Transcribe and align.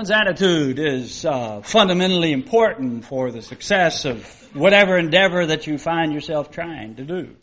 One's 0.00 0.10
attitude 0.10 0.78
is 0.78 1.26
uh, 1.26 1.60
fundamentally 1.60 2.32
important 2.32 3.04
for 3.04 3.30
the 3.30 3.42
success 3.42 4.06
of 4.06 4.24
whatever 4.56 4.96
endeavor 4.96 5.44
that 5.44 5.66
you 5.66 5.76
find 5.76 6.14
yourself 6.14 6.50
trying 6.50 6.94
to 6.94 7.04
do. 7.04 7.36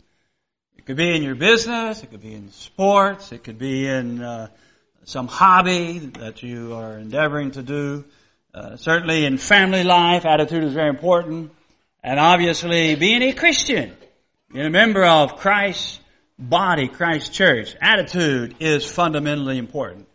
It 0.76 0.84
could 0.84 0.96
be 0.96 1.14
in 1.14 1.22
your 1.22 1.36
business, 1.36 2.02
it 2.02 2.10
could 2.10 2.20
be 2.20 2.34
in 2.34 2.50
sports, 2.50 3.30
it 3.30 3.44
could 3.44 3.60
be 3.60 3.86
in 3.86 4.20
uh, 4.20 4.48
some 5.04 5.28
hobby 5.28 6.00
that 6.18 6.42
you 6.42 6.74
are 6.74 6.98
endeavoring 6.98 7.52
to 7.52 7.62
do. 7.62 8.04
Uh, 8.52 8.74
certainly 8.74 9.24
in 9.24 9.38
family 9.38 9.84
life, 9.84 10.26
attitude 10.26 10.64
is 10.64 10.72
very 10.72 10.90
important. 10.90 11.52
And 12.02 12.18
obviously, 12.18 12.96
being 12.96 13.22
a 13.22 13.34
Christian, 13.34 13.96
being 14.52 14.66
a 14.66 14.70
member 14.70 15.04
of 15.04 15.36
Christ's 15.36 16.00
body, 16.36 16.88
Christ's 16.88 17.28
church, 17.28 17.76
attitude 17.80 18.56
is 18.58 18.84
fundamentally 18.84 19.58
important. 19.58 20.07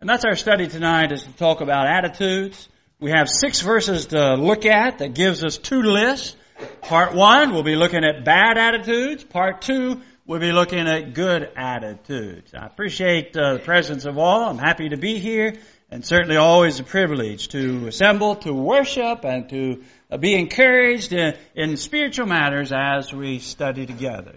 And 0.00 0.08
that's 0.08 0.24
our 0.24 0.36
study 0.36 0.68
tonight 0.68 1.10
is 1.10 1.24
to 1.24 1.32
talk 1.32 1.60
about 1.60 1.88
attitudes. 1.88 2.68
We 3.00 3.10
have 3.10 3.28
six 3.28 3.62
verses 3.62 4.06
to 4.06 4.34
look 4.34 4.64
at 4.64 4.98
that 4.98 5.12
gives 5.12 5.42
us 5.42 5.58
two 5.58 5.82
lists. 5.82 6.36
Part 6.82 7.14
one, 7.14 7.52
we'll 7.52 7.64
be 7.64 7.74
looking 7.74 8.04
at 8.04 8.24
bad 8.24 8.58
attitudes. 8.58 9.24
Part 9.24 9.60
two, 9.62 10.00
we'll 10.24 10.38
be 10.38 10.52
looking 10.52 10.86
at 10.86 11.14
good 11.14 11.50
attitudes. 11.56 12.54
I 12.54 12.66
appreciate 12.66 13.36
uh, 13.36 13.54
the 13.54 13.58
presence 13.58 14.04
of 14.04 14.18
all. 14.18 14.48
I'm 14.48 14.58
happy 14.58 14.90
to 14.90 14.96
be 14.96 15.18
here 15.18 15.54
and 15.90 16.06
certainly 16.06 16.36
always 16.36 16.78
a 16.78 16.84
privilege 16.84 17.48
to 17.48 17.88
assemble, 17.88 18.36
to 18.36 18.54
worship, 18.54 19.24
and 19.24 19.48
to 19.48 19.82
be 20.20 20.34
encouraged 20.34 21.12
in, 21.12 21.36
in 21.56 21.76
spiritual 21.76 22.26
matters 22.26 22.70
as 22.72 23.12
we 23.12 23.40
study 23.40 23.84
together. 23.84 24.36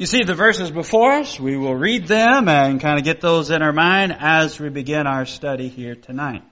You 0.00 0.06
see 0.06 0.22
the 0.22 0.34
verses 0.34 0.70
before 0.70 1.12
us. 1.12 1.38
We 1.38 1.58
will 1.58 1.74
read 1.74 2.06
them 2.06 2.48
and 2.48 2.80
kind 2.80 2.98
of 2.98 3.04
get 3.04 3.20
those 3.20 3.50
in 3.50 3.60
our 3.60 3.74
mind 3.74 4.16
as 4.18 4.58
we 4.58 4.70
begin 4.70 5.06
our 5.06 5.26
study 5.26 5.68
here 5.68 5.94
tonight. 5.94 6.42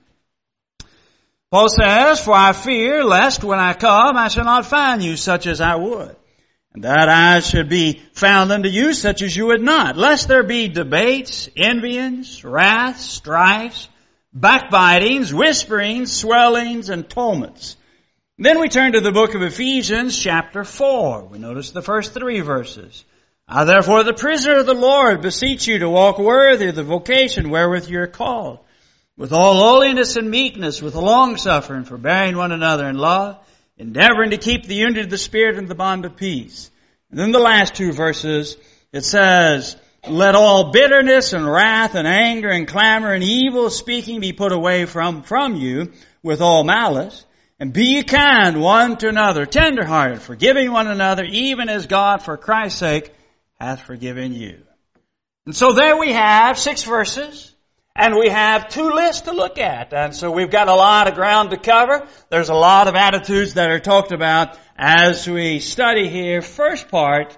Paul 1.51 1.71
says, 1.71 2.23
For 2.23 2.35
I 2.35 2.53
fear 2.53 3.03
lest 3.03 3.43
when 3.43 3.59
I 3.59 3.73
come 3.73 4.19
I 4.19 4.29
shall 4.29 4.45
not 4.45 4.67
find 4.67 5.03
you 5.03 5.17
such 5.17 5.47
as 5.47 5.63
I 5.63 5.77
would, 5.77 6.15
and 6.75 6.85
that 6.85 7.09
I 7.09 7.41
should 7.41 7.71
be 7.71 8.03
found 8.13 8.53
unto 8.53 8.69
you 8.69 8.93
such 8.93 9.23
as 9.23 9.35
you 9.35 9.47
would 9.47 9.63
not, 9.63 9.97
lest 9.97 10.29
there 10.29 10.43
be 10.43 10.69
debates, 10.69 11.49
envyings, 11.57 12.45
wraths, 12.45 13.19
strifes, 13.19 13.89
backbitings, 14.39 15.33
whisperings, 15.33 16.13
swellings, 16.13 16.91
and 16.91 17.09
tumults. 17.09 17.79
Then 18.37 18.61
we 18.61 18.69
turn 18.69 18.93
to 18.93 19.01
the 19.01 19.11
book 19.11 19.35
of 19.35 19.41
Ephesians 19.41 20.19
chapter 20.19 20.65
4. 20.65 21.25
We 21.25 21.39
notice 21.39 21.71
the 21.71 21.81
first 21.81 22.13
three 22.13 22.41
verses. 22.41 23.07
I 23.51 23.65
therefore, 23.65 24.05
the 24.05 24.13
prisoner 24.13 24.59
of 24.59 24.67
the 24.67 24.75
Lord, 24.75 25.23
beseech 25.23 25.67
you 25.67 25.79
to 25.79 25.89
walk 25.89 26.19
worthy 26.19 26.69
of 26.69 26.75
the 26.75 26.83
vocation 26.83 27.49
wherewith 27.49 27.89
you 27.89 28.01
are 28.01 28.07
called, 28.07 28.59
with 29.17 29.33
all 29.33 29.55
holiness 29.55 30.17
and 30.17 30.31
meekness, 30.31 30.83
with 30.83 30.95
long 30.95 31.39
suffering, 31.39 31.85
forbearing 31.85 32.37
one 32.37 32.53
another 32.53 32.87
in 32.87 32.99
love, 32.99 33.39
endeavoring 33.79 34.31
to 34.31 34.37
keep 34.37 34.67
the 34.67 34.75
unity 34.75 35.01
of 35.01 35.09
the 35.09 35.17
Spirit 35.17 35.57
in 35.57 35.65
the 35.65 35.75
bond 35.75 36.05
of 36.05 36.17
peace. 36.17 36.71
And 37.11 37.19
then 37.19 37.33
the 37.33 37.39
last 37.39 37.75
two 37.75 37.93
verses, 37.93 38.59
it 38.93 39.07
says, 39.07 39.77
let 40.07 40.35
all 40.35 40.71
bitterness 40.71 41.33
and 41.33 41.51
wrath 41.51 41.95
and 41.95 42.07
anger 42.07 42.51
and 42.51 42.69
clamor 42.69 43.15
and 43.15 43.25
evil 43.25 43.71
speaking 43.71 44.21
be 44.21 44.35
put 44.35 44.53
away 44.53 44.85
from, 44.85 45.23
from 45.23 45.57
you 45.57 45.93
with 46.23 46.43
all 46.43 46.65
malice. 46.65 47.25
And 47.59 47.73
be 47.73 47.87
ye 47.87 48.03
kind 48.03 48.61
one 48.61 48.99
to 48.99 49.09
another, 49.09 49.47
tenderhearted, 49.47 50.21
forgiving 50.21 50.71
one 50.71 50.87
another, 50.87 51.25
even 51.25 51.71
as 51.71 51.87
God 51.87 52.23
for 52.23 52.37
Christ's 52.37 52.79
sake 52.79 53.15
hath 53.59 53.83
forgiven 53.83 54.33
you. 54.33 54.63
And 55.47 55.57
so 55.57 55.73
there 55.73 55.97
we 55.97 56.13
have 56.13 56.59
six 56.59 56.85
verses, 56.85 57.55
and 57.97 58.15
we 58.17 58.29
have 58.29 58.69
two 58.69 58.91
lists 58.91 59.23
to 59.23 59.33
look 59.33 59.59
at. 59.59 59.93
And 59.93 60.15
so 60.15 60.31
we've 60.31 60.51
got 60.51 60.69
a 60.69 60.75
lot 60.75 61.09
of 61.09 61.15
ground 61.15 61.51
to 61.51 61.57
cover. 61.57 62.07
There's 62.31 62.51
a 62.51 62.55
lot 62.55 62.87
of 62.87 62.95
attitudes 62.95 63.55
that 63.55 63.71
are 63.71 63.81
talked 63.81 64.13
about 64.13 64.59
as 64.77 65.27
we 65.29 65.59
study 65.59 66.09
here. 66.09 66.43
First 66.43 66.89
part, 66.89 67.37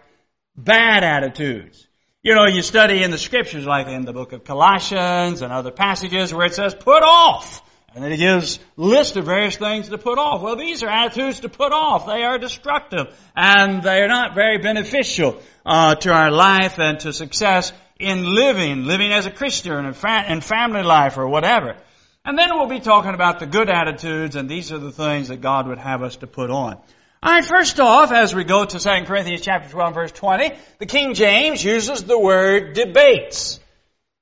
bad 0.56 1.04
attitudes. 1.04 1.86
You 2.22 2.34
know, 2.34 2.46
you 2.46 2.60
study 2.60 3.02
in 3.02 3.10
the 3.10 3.18
scriptures 3.18 3.64
like 3.64 3.86
in 3.86 4.04
the 4.04 4.12
book 4.12 4.32
of 4.32 4.44
Colossians 4.44 5.40
and 5.40 5.52
other 5.52 5.70
passages 5.70 6.34
where 6.34 6.46
it 6.46 6.54
says, 6.54 6.74
put 6.74 7.02
off 7.02 7.62
and 7.94 8.04
then 8.04 8.12
he 8.12 8.16
gives 8.16 8.60
list 8.76 9.16
of 9.16 9.24
various 9.24 9.56
things 9.56 9.88
to 9.88 9.98
put 9.98 10.18
off. 10.18 10.42
Well, 10.42 10.56
these 10.56 10.82
are 10.82 10.88
attitudes 10.88 11.40
to 11.40 11.48
put 11.48 11.72
off. 11.72 12.06
They 12.06 12.22
are 12.22 12.38
destructive 12.38 13.14
and 13.36 13.82
they 13.82 14.00
are 14.00 14.08
not 14.08 14.34
very 14.34 14.58
beneficial 14.58 15.40
uh, 15.66 15.96
to 15.96 16.12
our 16.12 16.30
life 16.30 16.78
and 16.78 17.00
to 17.00 17.12
success 17.12 17.72
in 17.98 18.24
living, 18.24 18.84
living 18.84 19.12
as 19.12 19.26
a 19.26 19.30
Christian 19.30 19.84
in, 19.84 19.92
fa- 19.92 20.24
in 20.28 20.40
family 20.40 20.82
life 20.82 21.18
or 21.18 21.28
whatever. 21.28 21.76
And 22.24 22.38
then 22.38 22.50
we'll 22.52 22.68
be 22.68 22.80
talking 22.80 23.14
about 23.14 23.40
the 23.40 23.46
good 23.46 23.70
attitudes, 23.70 24.36
and 24.36 24.48
these 24.48 24.72
are 24.72 24.78
the 24.78 24.92
things 24.92 25.28
that 25.28 25.40
God 25.40 25.66
would 25.68 25.78
have 25.78 26.02
us 26.02 26.16
to 26.16 26.26
put 26.26 26.50
on. 26.50 26.78
Alright, 27.24 27.44
first 27.44 27.78
off, 27.80 28.12
as 28.12 28.34
we 28.34 28.44
go 28.44 28.64
to 28.64 28.78
2 28.78 29.04
Corinthians 29.04 29.42
chapter 29.42 29.68
12 29.68 29.94
verse 29.94 30.12
20, 30.12 30.54
the 30.78 30.86
King 30.86 31.12
James 31.12 31.62
uses 31.62 32.04
the 32.04 32.18
word 32.18 32.72
debates. 32.72 33.59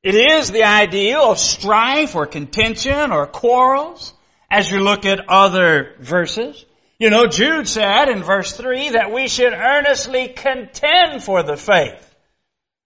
It 0.08 0.14
is 0.14 0.50
the 0.50 0.62
ideal 0.62 1.32
of 1.32 1.38
strife 1.38 2.14
or 2.14 2.24
contention 2.24 3.12
or 3.12 3.26
quarrels 3.26 4.14
as 4.50 4.70
you 4.70 4.80
look 4.80 5.04
at 5.04 5.28
other 5.28 5.96
verses. 6.00 6.64
You 6.98 7.10
know, 7.10 7.26
Jude 7.26 7.68
said 7.68 8.08
in 8.08 8.22
verse 8.22 8.56
3 8.56 8.88
that 8.92 9.12
we 9.12 9.28
should 9.28 9.52
earnestly 9.52 10.28
contend 10.28 11.22
for 11.22 11.42
the 11.42 11.58
faith. 11.58 12.02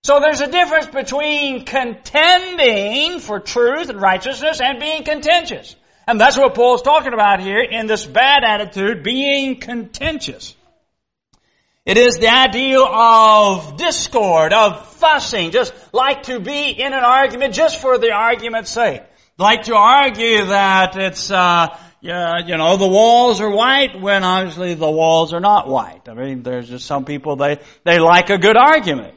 So 0.03 0.19
there's 0.19 0.41
a 0.41 0.51
difference 0.51 0.87
between 0.87 1.65
contending 1.65 3.21
for 3.21 3.39
truth 3.39 3.89
and 3.89 4.03
righteousness 4.03 4.61
and 4.61 4.81
being 4.81 5.05
contentious. 5.05 5.77
And 6.09 6.21
that's 6.21 6.37
what 6.37 6.57
Paul's 6.57 6.83
talking 6.83 7.15
about 7.15 7.41
here 7.41 7.63
in 7.63 7.87
this 7.87 8.05
bad 8.05 8.43
attitude, 8.43 9.05
being 9.05 9.61
contentious. 9.61 10.57
It 11.85 11.99
is 11.99 12.19
the 12.19 12.29
ideal 12.29 12.85
of 12.85 13.77
discord, 13.77 14.53
of 14.53 14.87
fussing, 14.95 15.51
just 15.51 15.75
like 15.93 16.25
to 16.25 16.39
be 16.39 16.71
in 16.71 16.93
an 16.93 17.03
argument 17.03 17.55
just 17.55 17.81
for 17.81 17.99
the 17.99 18.13
argument's 18.13 18.71
sake. 18.71 19.03
Like 19.37 19.65
to 19.65 19.75
argue 19.75 20.47
that 20.47 20.97
it's, 20.97 21.29
uh, 21.33 21.77
you 22.01 22.13
know, 22.57 22.77
the 22.77 22.87
walls 22.87 23.41
are 23.41 23.51
white 23.51 24.01
when 24.01 24.23
obviously 24.23 24.75
the 24.75 24.91
walls 24.91 25.33
are 25.33 25.41
not 25.41 25.67
white. 25.67 26.09
I 26.09 26.15
mean, 26.15 26.45
there's 26.45 26.69
just 26.69 26.87
some 26.87 27.05
people, 27.05 27.35
they, 27.35 27.59
they 27.83 27.99
like 27.99 28.31
a 28.31 28.39
good 28.39 28.57
argument. 28.57 29.15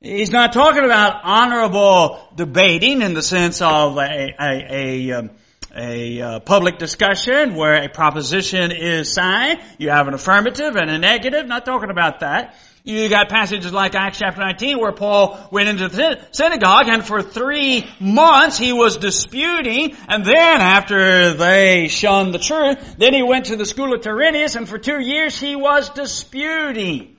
He's 0.00 0.32
not 0.32 0.52
talking 0.52 0.84
about 0.84 1.20
honorable 1.22 2.18
debating 2.34 3.02
in 3.02 3.14
the 3.14 3.22
sense 3.22 3.62
of 3.62 3.96
a, 3.96 4.34
a, 4.40 4.66
a, 4.70 5.12
um, 5.12 5.30
a 5.74 6.20
uh, 6.20 6.40
public 6.40 6.78
discussion 6.78 7.54
where 7.54 7.82
a 7.82 7.88
proposition 7.88 8.72
is 8.72 9.12
signed. 9.12 9.60
You 9.78 9.90
have 9.90 10.08
an 10.08 10.14
affirmative 10.14 10.76
and 10.76 10.90
a 10.90 10.98
negative. 10.98 11.46
Not 11.46 11.64
talking 11.64 11.90
about 11.90 12.20
that. 12.20 12.54
You 12.84 13.08
got 13.10 13.28
passages 13.28 13.70
like 13.70 13.94
Acts 13.94 14.18
chapter 14.18 14.40
19 14.40 14.80
where 14.80 14.92
Paul 14.92 15.38
went 15.50 15.68
into 15.68 15.88
the 15.88 16.20
synagogue 16.30 16.88
and 16.88 17.04
for 17.04 17.20
three 17.20 17.86
months 18.00 18.56
he 18.56 18.72
was 18.72 18.96
disputing 18.96 19.94
and 20.08 20.24
then 20.24 20.60
after 20.62 21.34
they 21.34 21.88
shunned 21.88 22.32
the 22.32 22.38
truth, 22.38 22.96
then 22.96 23.12
he 23.12 23.22
went 23.22 23.46
to 23.46 23.56
the 23.56 23.66
school 23.66 23.92
of 23.92 24.00
Tyrannus 24.00 24.54
and 24.54 24.66
for 24.66 24.78
two 24.78 25.00
years 25.00 25.38
he 25.38 25.54
was 25.54 25.90
disputing. 25.90 27.16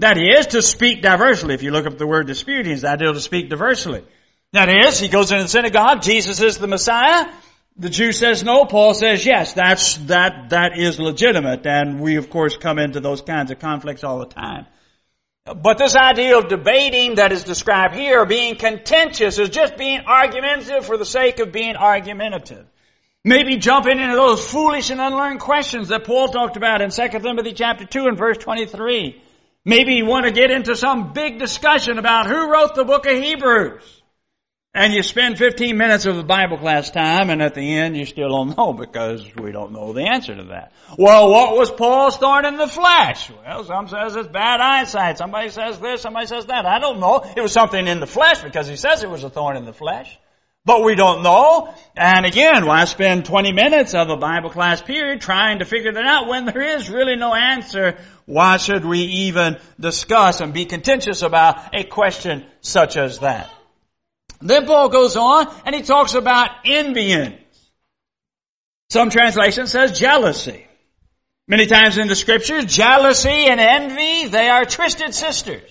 That 0.00 0.16
is, 0.16 0.48
to 0.48 0.62
speak 0.62 1.02
diversely. 1.02 1.54
If 1.54 1.62
you 1.62 1.70
look 1.70 1.86
up 1.86 1.98
the 1.98 2.06
word 2.06 2.26
disputing, 2.26 2.72
it's 2.72 2.82
the 2.82 2.90
idea 2.90 3.12
to 3.12 3.20
speak 3.20 3.50
diversely. 3.50 4.02
That 4.52 4.68
is, 4.68 4.98
he 4.98 5.08
goes 5.08 5.30
into 5.30 5.44
the 5.44 5.48
synagogue, 5.48 6.02
Jesus 6.02 6.40
is 6.40 6.58
the 6.58 6.66
Messiah, 6.66 7.30
the 7.80 7.88
Jew 7.88 8.12
says 8.12 8.44
no, 8.44 8.66
Paul 8.66 8.92
says 8.92 9.24
yes. 9.24 9.54
That's, 9.54 9.96
that, 10.08 10.50
that 10.50 10.78
is 10.78 11.00
legitimate. 11.00 11.66
And 11.66 11.98
we 11.98 12.16
of 12.16 12.28
course 12.28 12.56
come 12.56 12.78
into 12.78 13.00
those 13.00 13.22
kinds 13.22 13.50
of 13.50 13.58
conflicts 13.58 14.04
all 14.04 14.18
the 14.18 14.26
time. 14.26 14.66
But 15.46 15.78
this 15.78 15.96
idea 15.96 16.38
of 16.38 16.48
debating 16.48 17.14
that 17.14 17.32
is 17.32 17.42
described 17.42 17.94
here, 17.94 18.26
being 18.26 18.56
contentious, 18.56 19.38
is 19.38 19.48
just 19.48 19.78
being 19.78 20.02
argumentative 20.06 20.84
for 20.84 20.98
the 20.98 21.06
sake 21.06 21.40
of 21.40 21.50
being 21.50 21.74
argumentative. 21.74 22.66
Maybe 23.24 23.56
jumping 23.56 23.98
into 23.98 24.14
those 24.14 24.46
foolish 24.46 24.90
and 24.90 25.00
unlearned 25.00 25.40
questions 25.40 25.88
that 25.88 26.04
Paul 26.04 26.28
talked 26.28 26.58
about 26.58 26.82
in 26.82 26.90
2 26.90 27.08
Timothy 27.08 27.52
chapter 27.52 27.86
2 27.86 28.06
and 28.06 28.18
verse 28.18 28.36
23. 28.36 29.20
Maybe 29.64 29.94
you 29.94 30.04
want 30.04 30.26
to 30.26 30.32
get 30.32 30.50
into 30.50 30.76
some 30.76 31.14
big 31.14 31.38
discussion 31.38 31.98
about 31.98 32.26
who 32.26 32.52
wrote 32.52 32.74
the 32.74 32.84
book 32.84 33.06
of 33.06 33.16
Hebrews. 33.16 33.99
And 34.72 34.94
you 34.94 35.02
spend 35.02 35.36
15 35.36 35.76
minutes 35.76 36.06
of 36.06 36.14
the 36.14 36.22
Bible 36.22 36.56
class 36.56 36.92
time 36.92 37.28
and 37.28 37.42
at 37.42 37.54
the 37.54 37.76
end 37.76 37.96
you 37.96 38.06
still 38.06 38.28
don't 38.28 38.56
know 38.56 38.72
because 38.72 39.26
we 39.34 39.50
don't 39.50 39.72
know 39.72 39.92
the 39.92 40.04
answer 40.04 40.36
to 40.36 40.44
that. 40.44 40.72
Well, 40.96 41.28
what 41.28 41.56
was 41.56 41.72
Paul's 41.72 42.16
thorn 42.18 42.44
in 42.44 42.56
the 42.56 42.68
flesh? 42.68 43.32
Well, 43.32 43.64
some 43.64 43.88
says 43.88 44.14
it's 44.14 44.28
bad 44.28 44.60
eyesight. 44.60 45.18
Somebody 45.18 45.48
says 45.48 45.80
this, 45.80 46.02
somebody 46.02 46.26
says 46.26 46.46
that. 46.46 46.66
I 46.66 46.78
don't 46.78 47.00
know. 47.00 47.24
It 47.36 47.40
was 47.40 47.50
something 47.52 47.84
in 47.84 47.98
the 47.98 48.06
flesh 48.06 48.42
because 48.42 48.68
he 48.68 48.76
says 48.76 49.02
it 49.02 49.10
was 49.10 49.24
a 49.24 49.30
thorn 49.30 49.56
in 49.56 49.64
the 49.64 49.72
flesh. 49.72 50.16
But 50.64 50.84
we 50.84 50.94
don't 50.94 51.24
know. 51.24 51.74
And 51.96 52.24
again, 52.24 52.64
why 52.64 52.84
spend 52.84 53.24
20 53.24 53.50
minutes 53.50 53.94
of 53.94 54.08
a 54.08 54.16
Bible 54.16 54.50
class 54.50 54.80
period 54.80 55.20
trying 55.20 55.58
to 55.58 55.64
figure 55.64 55.92
that 55.92 56.06
out 56.06 56.28
when 56.28 56.44
there 56.44 56.76
is 56.76 56.88
really 56.88 57.16
no 57.16 57.34
answer? 57.34 57.98
Why 58.24 58.56
should 58.56 58.84
we 58.84 59.00
even 59.00 59.58
discuss 59.80 60.40
and 60.40 60.54
be 60.54 60.66
contentious 60.66 61.22
about 61.22 61.74
a 61.74 61.82
question 61.82 62.46
such 62.60 62.96
as 62.96 63.18
that? 63.18 63.50
Then 64.40 64.66
Paul 64.66 64.88
goes 64.88 65.16
on 65.16 65.48
and 65.64 65.74
he 65.74 65.82
talks 65.82 66.14
about 66.14 66.50
envyings. 66.64 67.38
Some 68.88 69.10
translation 69.10 69.66
says 69.66 69.98
jealousy. 69.98 70.66
Many 71.46 71.66
times 71.66 71.98
in 71.98 72.08
the 72.08 72.16
scriptures, 72.16 72.64
jealousy 72.64 73.28
and 73.28 73.60
envy, 73.60 74.28
they 74.28 74.48
are 74.48 74.64
twisted 74.64 75.14
sisters. 75.14 75.68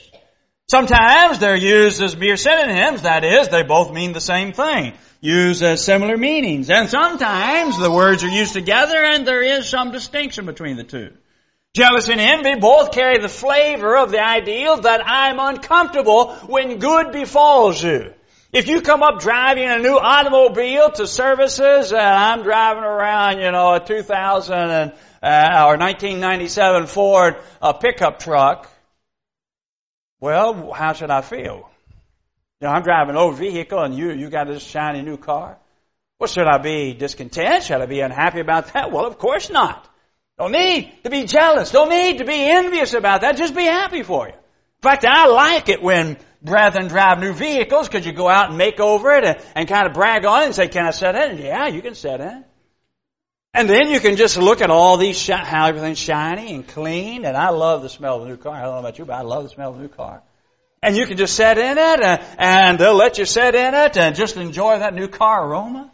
Sometimes 0.70 1.40
they're 1.40 1.56
used 1.56 2.02
as 2.02 2.16
mere 2.16 2.38
synonyms, 2.38 3.02
that 3.02 3.24
is, 3.24 3.50
they 3.50 3.64
both 3.64 3.92
mean 3.92 4.14
the 4.14 4.22
same 4.22 4.54
thing. 4.54 4.94
Used 5.20 5.64
as 5.64 5.84
similar 5.84 6.16
meanings. 6.16 6.70
And 6.70 6.90
sometimes 6.90 7.78
the 7.78 7.92
words 7.92 8.24
are 8.24 8.30
used 8.30 8.54
together 8.54 9.04
and 9.04 9.26
there 9.26 9.42
is 9.42 9.68
some 9.68 9.92
distinction 9.92 10.46
between 10.46 10.78
the 10.78 10.84
two. 10.84 11.12
Jealousy 11.76 12.14
and 12.14 12.22
envy 12.22 12.60
both 12.60 12.92
carry 12.92 13.20
the 13.20 13.30
flavor 13.30 13.98
of 13.98 14.12
the 14.12 14.24
ideal 14.24 14.78
that 14.82 15.02
I'm 15.06 15.40
uncomfortable 15.40 16.34
when 16.48 16.80
good 16.80 17.12
befalls 17.12 17.84
you. 17.84 18.14
If 18.52 18.68
you 18.68 18.82
come 18.82 19.04
up 19.04 19.20
driving 19.20 19.70
a 19.70 19.78
new 19.78 19.96
automobile 19.96 20.90
to 20.92 21.06
services 21.06 21.92
and 21.92 22.02
I'm 22.02 22.42
driving 22.42 22.84
around, 22.84 23.42
you 23.42 23.52
know, 23.52 23.76
a 23.76 23.80
2000 23.80 24.54
and, 24.56 24.92
uh, 25.22 25.66
or 25.68 25.78
1997 25.78 26.88
Ford 26.88 27.36
uh, 27.62 27.74
pickup 27.74 28.18
truck, 28.18 28.68
well, 30.20 30.72
how 30.72 30.94
should 30.94 31.12
I 31.12 31.22
feel? 31.22 31.70
You 32.60 32.68
know, 32.68 32.70
I'm 32.70 32.82
driving 32.82 33.12
an 33.12 33.18
old 33.18 33.38
vehicle 33.38 33.84
and 33.84 33.94
you, 33.96 34.12
you 34.14 34.32
got 34.32 34.48
this 34.48 34.64
shiny 34.64 35.04
new 35.04 35.18
car. 35.18 35.60
Well, 36.18 36.28
should 36.28 36.48
I 36.48 36.58
be 36.58 36.94
discontent? 36.94 37.66
Should 37.66 37.80
I 37.80 37.86
be 37.86 38.00
unhappy 38.00 38.40
about 38.40 38.74
that? 38.74 38.92
Well, 38.92 39.06
of 39.06 39.20
course 39.20 39.52
not. 39.52 39.88
Don't 40.40 40.54
need 40.54 40.92
to 41.04 41.12
be 41.12 41.26
jealous. 41.26 41.70
Don't 41.70 41.90
need 41.90 42.18
to 42.18 42.26
be 42.26 42.50
envious 42.50 42.96
about 42.96 43.22
that. 43.22 43.38
Just 43.38 43.56
be 43.56 43.66
happy 43.66 44.02
for 44.02 44.28
you. 44.28 44.34
In 44.34 44.82
fact, 44.82 45.06
I 45.06 45.28
like 45.28 45.70
it 45.70 45.84
when 45.84 46.18
brethren 46.42 46.88
drive 46.88 47.20
new 47.20 47.34
vehicles 47.34 47.88
because 47.88 48.06
you 48.06 48.14
go 48.14 48.30
out 48.30 48.50
and 48.50 48.58
make 48.58 48.80
over 48.80 49.16
it 49.16 49.26
and, 49.26 49.38
and, 49.56 49.68
kind 49.68 49.88
of 49.88 49.94
brag 49.94 50.26
on 50.26 50.44
it 50.44 50.46
and 50.48 50.56
say, 50.56 50.68
can 50.68 50.86
I 50.86 50.92
set 50.92 51.16
in? 51.16 51.38
Yeah, 51.40 51.68
you 51.68 51.82
can 51.82 51.96
set 51.96 52.22
in. 52.22 52.46
And 53.54 53.70
then 53.70 53.90
you 53.90 54.00
can 54.00 54.16
just 54.16 54.38
look 54.38 54.62
at 54.62 54.70
all 54.70 54.98
these, 54.98 55.18
sh- 55.18 55.32
how 55.32 55.68
everything's 55.68 55.98
shiny 55.98 56.54
and 56.54 56.68
clean. 56.68 57.26
And 57.26 57.36
I 57.36 57.50
love 57.50 57.82
the 57.82 57.90
smell 57.90 58.18
of 58.18 58.24
the 58.24 58.30
new 58.30 58.38
car. 58.38 58.54
I 58.54 58.62
don't 58.62 58.74
know 58.74 58.80
about 58.80 59.00
you, 59.00 59.06
but 59.06 59.14
I 59.14 59.22
love 59.22 59.44
the 59.44 59.50
smell 59.50 59.72
of 59.72 59.78
the 59.78 59.82
new 59.82 59.90
car. 59.90 60.22
And 60.82 60.96
you 60.96 61.06
can 61.08 61.18
just 61.18 61.36
sit 61.36 61.58
in 61.58 61.78
it 61.78 62.02
and, 62.02 62.22
and 62.38 62.80
they'll 62.80 62.96
let 62.96 63.18
you 63.18 63.26
sit 63.26 63.56
in 63.56 63.74
it 63.74 63.98
and 63.98 64.16
just 64.16 64.38
enjoy 64.38 64.80
that 64.80 64.94
new 64.94 65.08
car 65.08 65.46
aroma. 65.46 65.92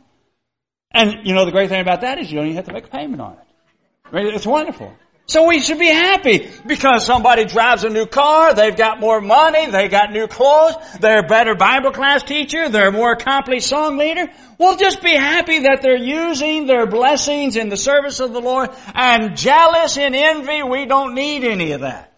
And 0.92 1.26
you 1.26 1.34
know, 1.34 1.46
the 1.46 1.52
great 1.52 1.70
thing 1.70 1.82
about 1.82 2.02
that 2.02 2.20
is 2.20 2.32
you 2.32 2.38
don't 2.38 2.46
even 2.46 2.58
have 2.58 2.66
to 2.66 2.74
make 2.74 2.86
a 2.86 2.90
payment 2.90 3.22
on 3.22 3.34
it. 3.34 4.36
It's 4.36 4.46
wonderful. 4.46 4.96
So 5.28 5.48
we 5.48 5.60
should 5.60 5.80
be 5.80 5.90
happy 5.90 6.52
because 6.68 7.04
somebody 7.04 7.46
drives 7.46 7.84
a 7.84 7.90
new 7.90 8.06
car, 8.06 8.54
they've 8.54 8.76
got 8.76 9.00
more 9.00 9.20
money, 9.20 9.72
they 9.72 9.88
got 9.88 10.12
new 10.12 10.28
clothes, 10.28 10.76
they're 11.00 11.26
a 11.26 11.28
better 11.28 11.56
Bible 11.56 11.92
class 11.92 12.22
teacher, 12.22 12.70
they're 12.70 12.90
a 12.90 12.92
more 12.92 13.14
accomplished 13.14 13.68
song 13.68 13.98
leader. 13.98 14.28
We'll 14.60 14.78
just 14.78 15.02
be 15.02 15.16
happy 15.16 15.60
that 15.60 15.80
they're 15.82 15.98
using 15.98 16.68
their 16.68 16.86
blessings 16.86 17.56
in 17.56 17.70
the 17.70 17.78
service 17.78 18.20
of 18.20 18.34
the 18.34 18.40
Lord 18.40 18.70
and 18.94 19.36
jealous 19.36 19.98
and 19.98 20.16
envy, 20.16 20.62
we 20.62 20.86
don't 20.86 21.16
need 21.16 21.44
any 21.44 21.72
of 21.72 21.82
that. 21.82 22.12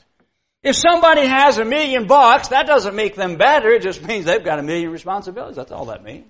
If 0.62 0.76
somebody 0.76 1.26
has 1.26 1.60
a 1.60 1.66
million 1.66 2.08
bucks, 2.08 2.50
that 2.50 2.68
doesn't 2.68 2.94
make 2.96 3.16
them 3.16 3.38
better, 3.38 3.70
it 3.70 3.84
just 3.84 4.04
means 4.04 4.26
they've 4.26 4.44
got 4.44 4.60
a 4.60 4.64
million 4.64 4.92
responsibilities, 4.92 5.56
that's 5.56 5.72
all 5.72 5.86
that 5.86 6.04
means. 6.04 6.30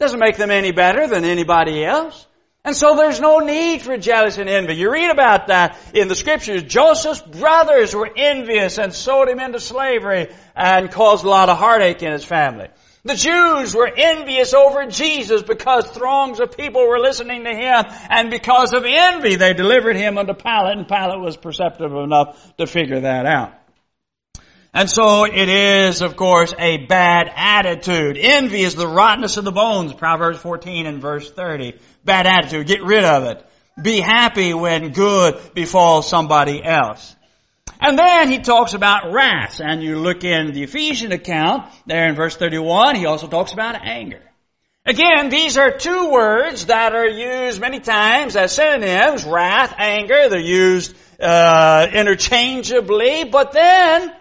Doesn't 0.00 0.18
make 0.18 0.38
them 0.38 0.50
any 0.50 0.72
better 0.72 1.06
than 1.06 1.24
anybody 1.24 1.84
else. 1.84 2.26
And 2.62 2.76
so 2.76 2.94
there's 2.94 3.20
no 3.20 3.38
need 3.38 3.80
for 3.80 3.96
jealousy 3.96 4.42
and 4.42 4.50
envy. 4.50 4.74
You 4.74 4.92
read 4.92 5.10
about 5.10 5.46
that 5.46 5.78
in 5.94 6.08
the 6.08 6.14
scriptures. 6.14 6.62
Joseph's 6.62 7.22
brothers 7.22 7.94
were 7.94 8.10
envious 8.14 8.76
and 8.76 8.92
sold 8.92 9.28
him 9.28 9.40
into 9.40 9.58
slavery 9.58 10.28
and 10.54 10.90
caused 10.90 11.24
a 11.24 11.28
lot 11.28 11.48
of 11.48 11.56
heartache 11.56 12.02
in 12.02 12.12
his 12.12 12.24
family. 12.24 12.68
The 13.02 13.14
Jews 13.14 13.74
were 13.74 13.90
envious 13.90 14.52
over 14.52 14.84
Jesus 14.86 15.42
because 15.42 15.86
throngs 15.86 16.38
of 16.38 16.54
people 16.54 16.86
were 16.86 16.98
listening 16.98 17.44
to 17.44 17.54
him 17.54 17.86
and 18.10 18.30
because 18.30 18.74
of 18.74 18.84
envy 18.84 19.36
they 19.36 19.54
delivered 19.54 19.96
him 19.96 20.18
unto 20.18 20.34
Pilate 20.34 20.76
and 20.76 20.86
Pilate 20.86 21.18
was 21.18 21.38
perceptive 21.38 21.92
enough 21.92 22.54
to 22.58 22.66
figure 22.66 23.00
that 23.00 23.24
out. 23.24 23.54
And 24.72 24.88
so 24.88 25.24
it 25.24 25.48
is, 25.48 26.00
of 26.00 26.14
course, 26.14 26.54
a 26.56 26.86
bad 26.86 27.28
attitude. 27.34 28.16
Envy 28.16 28.62
is 28.62 28.76
the 28.76 28.86
rottenness 28.86 29.36
of 29.36 29.44
the 29.44 29.50
bones, 29.50 29.92
Proverbs 29.94 30.38
14 30.38 30.86
and 30.86 31.00
verse 31.00 31.28
30. 31.28 31.76
Bad 32.04 32.26
attitude. 32.26 32.66
Get 32.66 32.82
rid 32.82 33.04
of 33.04 33.24
it. 33.24 33.44
Be 33.80 34.00
happy 34.00 34.52
when 34.54 34.92
good 34.92 35.40
befalls 35.54 36.08
somebody 36.08 36.62
else. 36.62 37.16
And 37.80 37.98
then 37.98 38.28
he 38.28 38.38
talks 38.38 38.74
about 38.74 39.12
wrath. 39.12 39.60
And 39.60 39.82
you 39.82 39.98
look 39.98 40.24
in 40.24 40.52
the 40.52 40.64
Ephesian 40.64 41.12
account, 41.12 41.64
there 41.86 42.08
in 42.08 42.14
verse 42.14 42.36
31, 42.36 42.96
he 42.96 43.06
also 43.06 43.26
talks 43.26 43.52
about 43.52 43.76
anger. 43.82 44.22
Again, 44.86 45.28
these 45.28 45.58
are 45.58 45.70
two 45.70 46.10
words 46.10 46.66
that 46.66 46.94
are 46.94 47.06
used 47.06 47.60
many 47.60 47.80
times 47.80 48.34
as 48.34 48.52
synonyms, 48.52 49.24
wrath, 49.24 49.74
anger. 49.78 50.28
They're 50.28 50.38
used 50.38 50.96
uh, 51.20 51.86
interchangeably, 51.92 53.24
but 53.24 53.52
then 53.52 54.12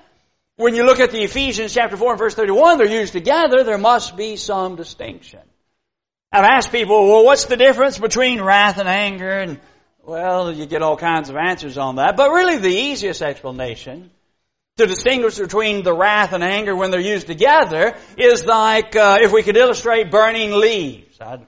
when 0.57 0.75
you 0.75 0.85
look 0.85 0.99
at 0.99 1.11
the 1.11 1.23
Ephesians 1.23 1.73
chapter 1.73 1.95
4 1.95 2.11
and 2.11 2.19
verse 2.19 2.35
31, 2.35 2.77
they're 2.77 2.87
used 2.87 3.13
together, 3.13 3.63
there 3.63 3.77
must 3.77 4.17
be 4.17 4.35
some 4.35 4.75
distinction. 4.75 5.39
I've 6.31 6.43
asked 6.43 6.71
people, 6.71 7.07
well, 7.07 7.25
what's 7.25 7.45
the 7.45 7.57
difference 7.57 7.97
between 7.97 8.39
wrath 8.41 8.77
and 8.77 8.87
anger? 8.87 9.31
And, 9.31 9.59
well, 10.03 10.51
you 10.51 10.67
get 10.67 10.83
all 10.83 10.95
kinds 10.95 11.29
of 11.29 11.35
answers 11.35 11.77
on 11.77 11.95
that. 11.95 12.17
But 12.17 12.31
really 12.31 12.57
the 12.57 12.69
easiest 12.69 13.23
explanation 13.23 14.11
to 14.77 14.85
distinguish 14.85 15.37
between 15.39 15.83
the 15.83 15.93
wrath 15.93 16.33
and 16.33 16.43
anger 16.43 16.75
when 16.75 16.91
they're 16.91 16.99
used 16.99 17.25
together 17.25 17.95
is 18.15 18.45
like, 18.45 18.95
uh, 18.95 19.17
if 19.21 19.31
we 19.31 19.41
could 19.41 19.57
illustrate 19.57 20.11
burning 20.11 20.51
leaves. 20.51 21.19
I, 21.19 21.39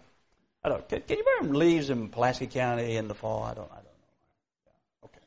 I 0.64 0.70
don't, 0.70 0.90
can, 0.90 1.02
can, 1.02 1.18
you 1.18 1.26
burn 1.40 1.54
leaves 1.54 1.92
in 1.92 2.10
Pulaski 2.10 2.48
County 2.48 2.96
in 2.96 3.08
the 3.08 3.14
fall? 3.16 3.44
I 3.44 3.54
don't, 3.54 3.72
I 3.72 3.76
don't 3.76 3.84
know. 3.84 5.06
Okay. 5.06 5.22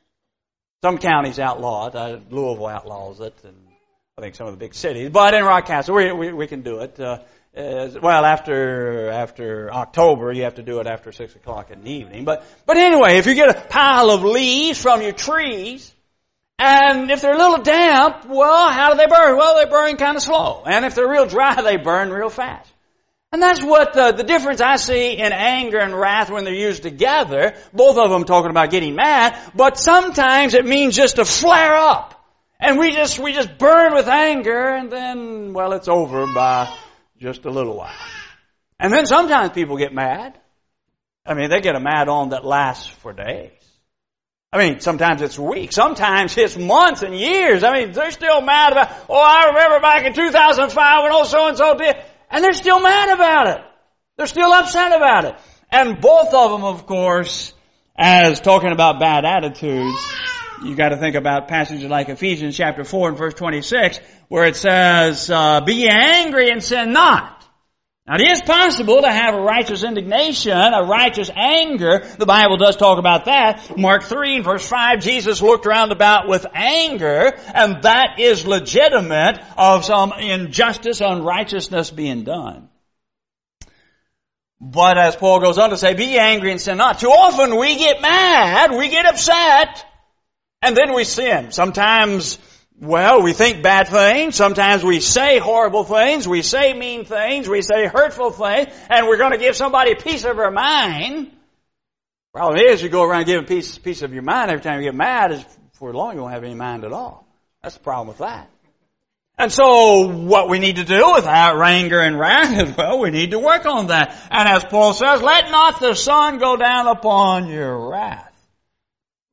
Some 0.83 0.97
counties 0.97 1.39
outlaw 1.39 1.87
it. 1.87 1.95
Uh, 1.95 2.19
Louisville 2.29 2.67
outlaws 2.67 3.21
it 3.21 3.33
and 3.45 3.55
I 4.17 4.21
think 4.21 4.35
some 4.35 4.47
of 4.47 4.53
the 4.53 4.59
big 4.59 4.75
cities. 4.75 5.09
But 5.09 5.33
in 5.33 5.43
Rockcastle, 5.43 5.95
we, 5.95 6.11
we, 6.11 6.33
we 6.33 6.47
can 6.47 6.61
do 6.61 6.79
it. 6.79 6.99
Uh, 6.99 7.19
well, 7.55 8.25
after 8.25 9.09
after 9.09 9.71
October, 9.71 10.33
you 10.33 10.43
have 10.43 10.55
to 10.55 10.63
do 10.63 10.79
it 10.79 10.87
after 10.87 11.11
six 11.11 11.35
o'clock 11.35 11.71
in 11.71 11.83
the 11.83 11.91
evening. 11.91 12.25
But 12.25 12.45
but 12.65 12.77
anyway, 12.77 13.17
if 13.17 13.27
you 13.27 13.35
get 13.35 13.49
a 13.49 13.61
pile 13.61 14.09
of 14.09 14.23
leaves 14.23 14.81
from 14.81 15.01
your 15.01 15.13
trees, 15.13 15.93
and 16.59 17.11
if 17.11 17.21
they're 17.21 17.33
a 17.33 17.37
little 17.37 17.63
damp, 17.63 18.25
well, 18.27 18.69
how 18.71 18.91
do 18.91 18.97
they 18.97 19.07
burn? 19.07 19.37
Well, 19.37 19.55
they 19.55 19.69
burn 19.69 19.97
kind 19.97 20.17
of 20.17 20.23
slow. 20.23 20.63
And 20.65 20.85
if 20.85 20.95
they're 20.95 21.09
real 21.09 21.25
dry, 21.25 21.61
they 21.61 21.77
burn 21.77 22.11
real 22.11 22.29
fast. 22.29 22.71
And 23.31 23.41
that's 23.41 23.61
what 23.61 23.93
the, 23.93 24.13
the 24.13 24.23
difference 24.23 24.61
I 24.61 24.77
see 24.77 25.17
in 25.17 25.33
anger 25.33 25.79
and 25.79 25.93
wrath 25.93 26.29
when 26.29 26.45
they're 26.45 26.53
used 26.53 26.83
together. 26.83 27.55
Both 27.73 27.97
of 27.97 28.09
them 28.09 28.23
talking 28.23 28.49
about 28.49 28.69
getting 28.69 28.95
mad, 28.95 29.37
but 29.53 29.77
sometimes 29.77 30.53
it 30.53 30.65
means 30.65 30.95
just 30.95 31.17
to 31.17 31.25
flare 31.25 31.75
up. 31.75 32.13
And 32.61 32.79
we 32.79 32.91
just, 32.91 33.19
we 33.19 33.33
just 33.33 33.57
burn 33.57 33.93
with 33.93 34.07
anger 34.07 34.75
and 34.75 34.89
then, 34.89 35.51
well, 35.51 35.73
it's 35.73 35.89
over 35.89 36.25
by 36.33 36.73
just 37.19 37.45
a 37.45 37.49
little 37.49 37.77
while. 37.77 37.93
And 38.79 38.91
then 38.91 39.05
sometimes 39.05 39.51
people 39.51 39.77
get 39.77 39.93
mad. 39.93 40.37
I 41.25 41.33
mean, 41.33 41.49
they 41.49 41.61
get 41.61 41.75
a 41.75 41.79
mad 41.79 42.07
on 42.07 42.29
that 42.29 42.45
lasts 42.45 42.87
for 42.87 43.13
days. 43.13 43.51
I 44.51 44.57
mean, 44.57 44.79
sometimes 44.79 45.21
it's 45.21 45.37
weeks. 45.37 45.75
Sometimes 45.75 46.37
it's 46.37 46.57
months 46.57 47.01
and 47.01 47.15
years. 47.15 47.63
I 47.63 47.73
mean, 47.73 47.91
they're 47.91 48.11
still 48.11 48.41
mad 48.41 48.71
about, 48.71 48.91
oh, 49.09 49.19
I 49.19 49.47
remember 49.47 49.79
back 49.79 50.05
in 50.05 50.13
2005 50.13 51.03
when 51.03 51.11
old 51.11 51.27
so 51.27 51.47
and 51.47 51.57
so 51.57 51.75
did. 51.75 51.95
And 52.29 52.43
they're 52.43 52.53
still 52.53 52.79
mad 52.79 53.13
about 53.13 53.47
it. 53.47 53.65
They're 54.17 54.27
still 54.27 54.51
upset 54.51 54.95
about 54.95 55.25
it. 55.25 55.35
And 55.69 55.99
both 55.99 56.33
of 56.33 56.51
them, 56.51 56.63
of 56.63 56.85
course, 56.85 57.53
as 57.97 58.39
talking 58.39 58.71
about 58.71 58.99
bad 58.99 59.25
attitudes, 59.25 59.97
you 60.63 60.75
got 60.75 60.89
to 60.89 60.97
think 60.97 61.15
about 61.15 61.47
passages 61.47 61.89
like 61.89 62.09
Ephesians 62.09 62.55
chapter 62.55 62.83
4 62.83 63.09
and 63.09 63.17
verse 63.17 63.33
26 63.33 63.99
where 64.27 64.45
it 64.45 64.55
says, 64.55 65.29
uh, 65.29 65.61
be 65.61 65.87
angry 65.89 66.49
and 66.49 66.63
sin 66.63 66.93
not. 66.93 67.35
Now 68.07 68.15
it 68.15 68.21
is 68.21 68.41
possible 68.41 69.01
to 69.01 69.11
have 69.11 69.33
a 69.33 69.41
righteous 69.41 69.83
indignation, 69.83 70.55
a 70.55 70.83
righteous 70.83 71.31
anger. 71.35 72.05
The 72.19 72.27
Bible 72.27 72.57
does 72.57 72.75
talk 72.75 72.99
about 72.99 73.25
that. 73.25 73.77
Mark 73.77 74.03
3 74.03 74.35
and 74.35 74.45
verse 74.45 74.67
5, 74.67 75.01
Jesus 75.01 75.41
looked 75.41 75.65
around 75.65 75.91
about 75.91 76.27
with 76.27 76.45
anger, 76.53 77.33
and 77.53 77.81
that 77.81 78.19
is 78.19 78.45
legitimate 78.45 79.43
of 79.57 79.85
some 79.85 80.13
injustice, 80.13 81.01
unrighteousness 81.01 81.89
being 81.89 82.23
done. 82.23 82.69
But 84.61 84.99
as 84.99 85.15
Paul 85.15 85.39
goes 85.39 85.57
on 85.57 85.71
to 85.71 85.77
say, 85.77 85.95
be 85.95 86.17
angry 86.17 86.51
and 86.51 86.61
sin 86.61 86.77
not. 86.77 86.99
Too 86.99 87.09
often 87.09 87.57
we 87.57 87.75
get 87.77 88.01
mad, 88.01 88.71
we 88.71 88.89
get 88.89 89.07
upset, 89.07 89.83
and 90.65 90.75
then 90.75 90.93
we 90.93 91.03
sin. 91.03 91.51
Sometimes, 91.51 92.39
well, 92.81 93.21
we 93.21 93.33
think 93.33 93.61
bad 93.61 93.87
things. 93.87 94.35
Sometimes 94.35 94.83
we 94.83 94.99
say 94.99 95.37
horrible 95.37 95.83
things. 95.83 96.27
We 96.27 96.41
say 96.41 96.73
mean 96.73 97.05
things. 97.05 97.47
We 97.47 97.61
say 97.61 97.85
hurtful 97.85 98.31
things. 98.31 98.73
And 98.89 99.07
we're 99.07 99.17
going 99.17 99.33
to 99.33 99.37
give 99.37 99.55
somebody 99.55 99.91
a 99.91 99.95
piece 99.95 100.25
of 100.25 100.39
our 100.39 100.49
mind. 100.49 101.31
Problem 102.33 102.59
is, 102.59 102.81
you 102.81 102.89
go 102.89 103.03
around 103.03 103.25
giving 103.25 103.45
piece, 103.45 103.77
piece 103.77 104.01
of 104.01 104.11
your 104.11 104.23
mind 104.23 104.49
every 104.49 104.63
time 104.63 104.79
you 104.79 104.87
get 104.87 104.95
mad, 104.95 105.31
is 105.31 105.45
for 105.73 105.93
long 105.93 106.15
you 106.15 106.21
won't 106.21 106.33
have 106.33 106.43
any 106.43 106.55
mind 106.55 106.83
at 106.83 106.91
all. 106.91 107.27
That's 107.61 107.75
the 107.75 107.83
problem 107.83 108.07
with 108.07 108.17
that. 108.17 108.49
And 109.37 109.51
so 109.51 110.07
what 110.07 110.49
we 110.49 110.59
need 110.59 110.77
to 110.77 110.83
do 110.83 111.13
with 111.13 111.25
our 111.25 111.63
anger 111.63 111.99
and 111.99 112.17
wrath 112.17 112.59
is, 112.59 112.75
well, 112.75 112.99
we 112.99 113.11
need 113.11 113.31
to 113.31 113.39
work 113.39 113.65
on 113.65 113.87
that. 113.87 114.17
And 114.31 114.49
as 114.49 114.65
Paul 114.65 114.93
says, 114.93 115.21
let 115.21 115.51
not 115.51 115.79
the 115.79 115.93
sun 115.93 116.39
go 116.39 116.57
down 116.57 116.87
upon 116.87 117.49
your 117.49 117.89
wrath. 117.89 118.31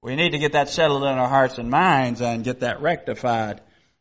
We 0.02 0.16
need 0.16 0.30
to 0.30 0.38
get 0.38 0.52
that 0.52 0.68
settled 0.68 1.04
in 1.04 1.08
our 1.08 1.28
hearts 1.28 1.58
and 1.58 1.70
minds 1.70 2.20
and 2.20 2.42
get 2.42 2.60
that 2.60 2.82
rectified 2.82 3.60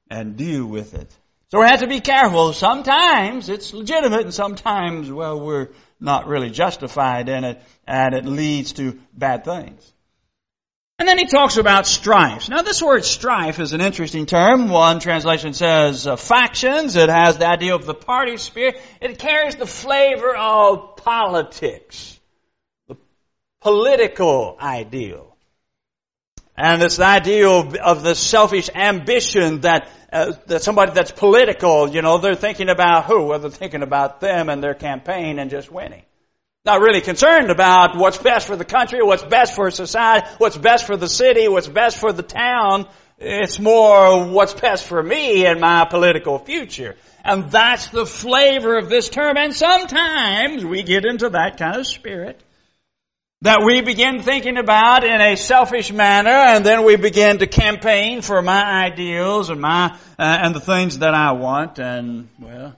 and 0.10 0.36
deal 0.36 0.66
with 0.66 0.96
it. 0.96 1.16
So 1.50 1.60
we 1.60 1.68
have 1.68 1.82
to 1.82 1.88
be 1.88 2.00
careful. 2.00 2.54
Sometimes 2.54 3.50
it's 3.50 3.72
legitimate 3.72 4.22
and 4.22 4.34
sometimes, 4.34 5.12
well, 5.12 5.40
we're 5.40 5.70
not 6.00 6.28
really 6.28 6.50
justified 6.50 7.30
in 7.30 7.44
it 7.44 7.62
and 7.86 8.16
it 8.16 8.26
leads 8.26 8.74
to 8.74 9.00
bad 9.14 9.46
things. 9.46 9.94
And 10.98 11.08
then 11.08 11.18
he 11.18 11.26
talks 11.26 11.58
about 11.58 11.86
strife. 11.86 12.50
Now 12.50 12.62
this 12.64 12.82
word 12.82 13.06
strife 13.06 13.60
is 13.60 13.74
an 13.74 13.82
interesting 13.82 14.26
term. 14.26 14.70
One 14.70 15.00
translation 15.00 15.54
says 15.54 16.08
uh, 16.08 16.16
factions. 16.16 16.96
It 16.96 17.10
has 17.10 17.38
the 17.38 17.48
idea 17.48 17.76
of 17.76 17.86
the 17.86 17.94
party 17.94 18.38
spirit. 18.38 18.82
It 19.02 19.20
carries 19.20 19.56
the 19.56 19.68
flavor 19.68 20.36
of 20.36 20.96
politics. 20.98 22.20
The 22.88 22.98
political 23.62 24.58
ideal. 24.60 25.31
And 26.58 26.84
it's 26.84 26.98
the 26.98 27.06
idea 27.06 27.50
of, 27.50 27.76
of 27.76 28.04
the 28.04 28.14
selfish 28.14 28.70
ambition 28.76 29.62
that, 29.62 29.90
uh, 30.12 30.34
that 30.48 30.62
somebody 30.62 30.92
that's 30.92 31.12
political, 31.12 31.90
you 31.90 32.02
know, 32.02 32.18
they're 32.18 32.36
thinking 32.36 32.70
about 32.70 33.06
who? 33.06 33.28
Well, 33.28 33.40
they're 33.40 33.50
thinking 33.50 33.84
about 33.84 34.20
them 34.20 34.50
and 34.50 34.62
their 34.62 34.74
campaign 34.74 35.40
and 35.40 35.50
just 35.50 35.72
winning. 35.72 36.04
Not 36.64 36.82
really 36.82 37.02
concerned 37.02 37.50
about 37.50 37.98
what's 37.98 38.20
best 38.20 38.46
for 38.46 38.56
the 38.56 38.66
country, 38.66 39.00
what's 39.02 39.24
best 39.24 39.56
for 39.56 39.72
society, 39.72 40.28
what's 40.38 40.58
best 40.58 40.86
for 40.86 40.96
the 40.96 41.10
city, 41.10 41.48
what's 41.48 41.68
best 41.68 41.98
for 41.98 42.14
the 42.14 42.22
town. 42.22 42.88
It's 43.18 43.60
more 43.60 44.28
what's 44.28 44.54
best 44.54 44.86
for 44.86 45.02
me 45.02 45.46
and 45.46 45.60
my 45.60 45.86
political 45.86 46.38
future. 46.38 46.98
And 47.24 47.50
that's 47.50 47.88
the 47.88 48.06
flavor 48.06 48.78
of 48.78 48.90
this 48.90 49.10
term. 49.10 49.38
And 49.38 49.56
sometimes 49.56 50.64
we 50.64 50.84
get 50.84 51.06
into 51.06 51.30
that 51.30 51.58
kind 51.58 51.78
of 51.78 51.88
spirit 51.88 52.40
that 53.44 53.64
we 53.66 53.82
begin 53.82 54.22
thinking 54.22 54.58
about 54.58 55.04
in 55.04 55.20
a 55.20 55.36
selfish 55.36 55.92
manner 55.92 56.30
and 56.30 56.64
then 56.64 56.84
we 56.84 56.96
begin 56.96 57.40
to 57.40 57.48
campaign 57.48 58.22
for 58.22 58.42
my 58.42 58.86
ideals 58.86 59.50
and 59.50 59.60
my, 59.60 59.86
uh, 60.20 60.40
and 60.44 60.54
the 60.54 60.60
things 60.60 61.00
that 61.00 61.16
I 61.16 61.32
want 61.32 61.80
and, 61.80 62.30
well, 62.40 62.76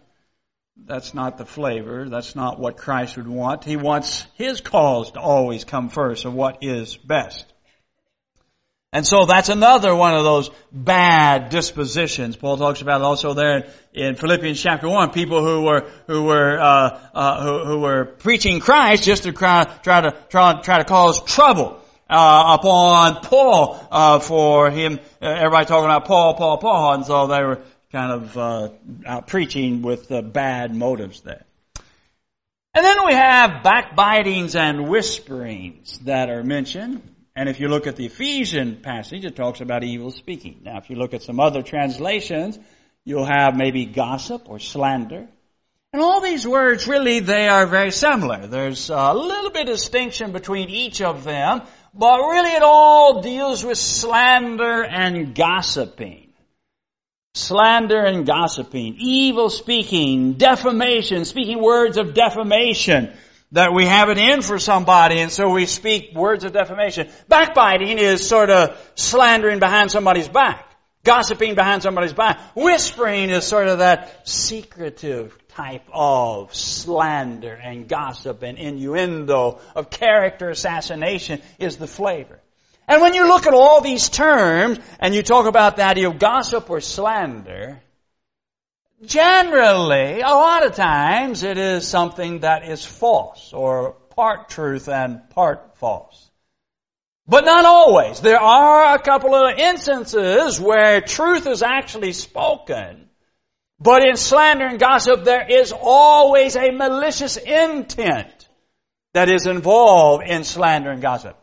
that's 0.86 1.13
not 1.13 1.38
the 1.38 1.46
flavor. 1.46 2.10
That's 2.10 2.36
not 2.36 2.60
what 2.60 2.77
Christ 2.77 3.17
would 3.17 3.27
want. 3.27 3.63
He 3.63 3.77
wants 3.77 4.25
His 4.36 4.62
cause 4.62 5.12
to 5.12 5.20
always 5.20 5.63
come 5.63 5.89
first 5.89 6.25
of 6.25 6.34
what 6.34 6.60
is 6.62 6.98
best. 6.98 7.52
And 8.93 9.07
so 9.07 9.25
that's 9.25 9.50
another 9.50 9.95
one 9.95 10.13
of 10.13 10.23
those 10.23 10.51
bad 10.71 11.50
dispositions. 11.50 12.35
Paul 12.35 12.57
talks 12.57 12.83
about 12.83 13.01
it 13.01 13.03
also 13.03 13.33
there 13.33 13.67
in 13.91 14.15
Philippians 14.15 14.62
chapter 14.62 14.88
one. 14.88 15.09
People 15.09 15.43
who 15.43 15.63
were 15.63 15.89
who 16.05 16.25
were 16.25 16.59
uh, 16.59 17.00
uh, 17.12 17.43
who, 17.43 17.65
who, 17.65 17.79
were 17.79 18.05
preaching 18.05 18.59
Christ 18.59 19.03
just 19.03 19.23
to 19.23 19.31
try, 19.31 19.63
try 19.63 20.01
to 20.01 20.12
try, 20.29 20.62
try 20.62 20.77
to 20.77 20.83
cause 20.83 21.23
trouble 21.23 21.81
uh, 22.07 22.57
upon 22.59 23.21
Paul 23.23 23.83
uh, 23.89 24.19
for 24.19 24.69
him. 24.69 25.00
Uh, 25.19 25.25
everybody 25.25 25.65
talking 25.65 25.85
about 25.85 26.05
Paul, 26.05 26.35
Paul, 26.35 26.59
Paul, 26.59 26.93
and 26.93 27.05
so 27.05 27.25
they 27.25 27.43
were 27.43 27.62
kind 27.91 28.12
of 28.12 28.38
uh, 28.38 28.69
out 29.07 29.25
preaching 29.25 29.81
with 29.81 30.12
bad 30.31 30.75
motives 30.75 31.21
there. 31.21 31.43
And 32.75 32.85
then 32.85 33.07
we 33.07 33.13
have 33.13 33.63
backbitings 33.63 34.55
and 34.55 34.88
whisperings 34.88 35.97
that 36.05 36.29
are 36.29 36.43
mentioned. 36.43 37.01
And 37.35 37.49
if 37.49 37.59
you 37.59 37.67
look 37.67 37.87
at 37.87 37.95
the 37.95 38.05
Ephesian 38.05 38.77
passage, 38.77 39.25
it 39.25 39.35
talks 39.35 39.61
about 39.61 39.83
evil 39.83 40.11
speaking. 40.11 40.61
Now, 40.63 40.77
if 40.77 40.89
you 40.89 40.95
look 40.95 41.13
at 41.13 41.23
some 41.23 41.39
other 41.39 41.63
translations, 41.63 42.59
you'll 43.05 43.25
have 43.25 43.55
maybe 43.55 43.85
gossip 43.85 44.49
or 44.49 44.59
slander. 44.59 45.27
And 45.93 46.01
all 46.01 46.21
these 46.21 46.47
words, 46.47 46.87
really, 46.87 47.19
they 47.19 47.47
are 47.47 47.65
very 47.65 47.91
similar. 47.91 48.47
There's 48.47 48.89
a 48.89 49.13
little 49.13 49.51
bit 49.51 49.69
of 49.69 49.75
distinction 49.75 50.31
between 50.31 50.69
each 50.69 51.01
of 51.01 51.23
them, 51.23 51.61
but 51.93 52.17
really 52.19 52.51
it 52.51 52.63
all 52.63 53.21
deals 53.21 53.63
with 53.63 53.77
slander 53.77 54.83
and 54.83 55.35
gossiping 55.35 56.23
slander 57.35 58.05
and 58.05 58.27
gossiping, 58.27 58.95
evil 58.99 59.49
speaking, 59.49 60.33
defamation, 60.33 61.25
speaking 61.25 61.59
words 61.59 61.97
of 61.97 62.13
defamation, 62.13 63.11
that 63.53 63.72
we 63.72 63.86
have 63.86 64.10
it 64.10 64.17
in 64.17 64.41
for 64.41 64.60
somebody 64.60 65.19
and 65.19 65.31
so 65.31 65.50
we 65.50 65.67
speak 65.67 66.13
words 66.15 66.43
of 66.43 66.53
defamation. 66.53 67.07
Backbiting 67.27 68.00
is 68.00 68.27
sort 68.27 68.50
of 68.50 68.77
slandering 68.95 69.60
behind 69.60 69.91
somebody's 69.91 70.27
back. 70.27 70.67
Gossiping 71.03 71.53
behind 71.53 71.83
somebody's 71.83 72.13
back. 72.13 72.39
Whispering 72.55 73.29
is 73.29 73.45
sort 73.45 73.67
of 73.67 73.79
that 73.79 74.27
secretive 74.27 75.38
type 75.50 75.88
of 75.93 76.55
slander 76.55 77.53
and 77.53 77.88
gossip 77.88 78.41
and 78.41 78.57
innuendo 78.57 79.60
of 79.75 79.89
character 79.89 80.50
assassination 80.50 81.41
is 81.60 81.77
the 81.77 81.88
flavor. 81.88 82.39
And 82.88 83.01
when 83.01 83.13
you 83.13 83.27
look 83.27 83.45
at 83.45 83.53
all 83.53 83.81
these 83.81 84.10
terms 84.10 84.79
and 85.00 85.13
you 85.13 85.22
talk 85.22 85.45
about 85.45 85.75
the 85.75 85.83
idea 85.83 86.10
of 86.10 86.17
gossip 86.17 86.69
or 86.72 86.81
slander, 86.81 87.82
generally, 89.05 90.22
a 90.22 90.27
lot 90.27 90.65
of 90.65 90.75
times 90.75 91.43
it 91.43 91.57
is 91.57 91.88
something 91.88 92.39
that 92.39 92.67
is 92.67 92.86
false 92.86 93.53
or 93.53 93.91
part 94.15 94.50
truth 94.50 94.88
and 94.89 95.29
part 95.29 95.77
false. 95.77 96.29
But 97.27 97.45
not 97.45 97.65
always. 97.65 98.19
There 98.19 98.39
are 98.39 98.95
a 98.95 99.00
couple 99.00 99.33
of 99.33 99.57
instances 99.57 100.60
where 100.60 101.00
truth 101.01 101.48
is 101.48 101.63
actually 101.63 102.13
spoken, 102.13 103.10
but 103.79 104.05
in 104.05 104.17
slander 104.17 104.65
and 104.65 104.79
gossip 104.79 105.24
there 105.24 105.45
is 105.50 105.72
always 105.72 106.55
a 106.55 106.72
malicious 106.72 107.38
intent 107.38 108.50
that 109.13 109.29
is 109.29 109.45
involved 109.45 110.27
in 110.27 110.43
slander 110.43 110.91
and 110.91 111.01
gossip. 111.01 111.38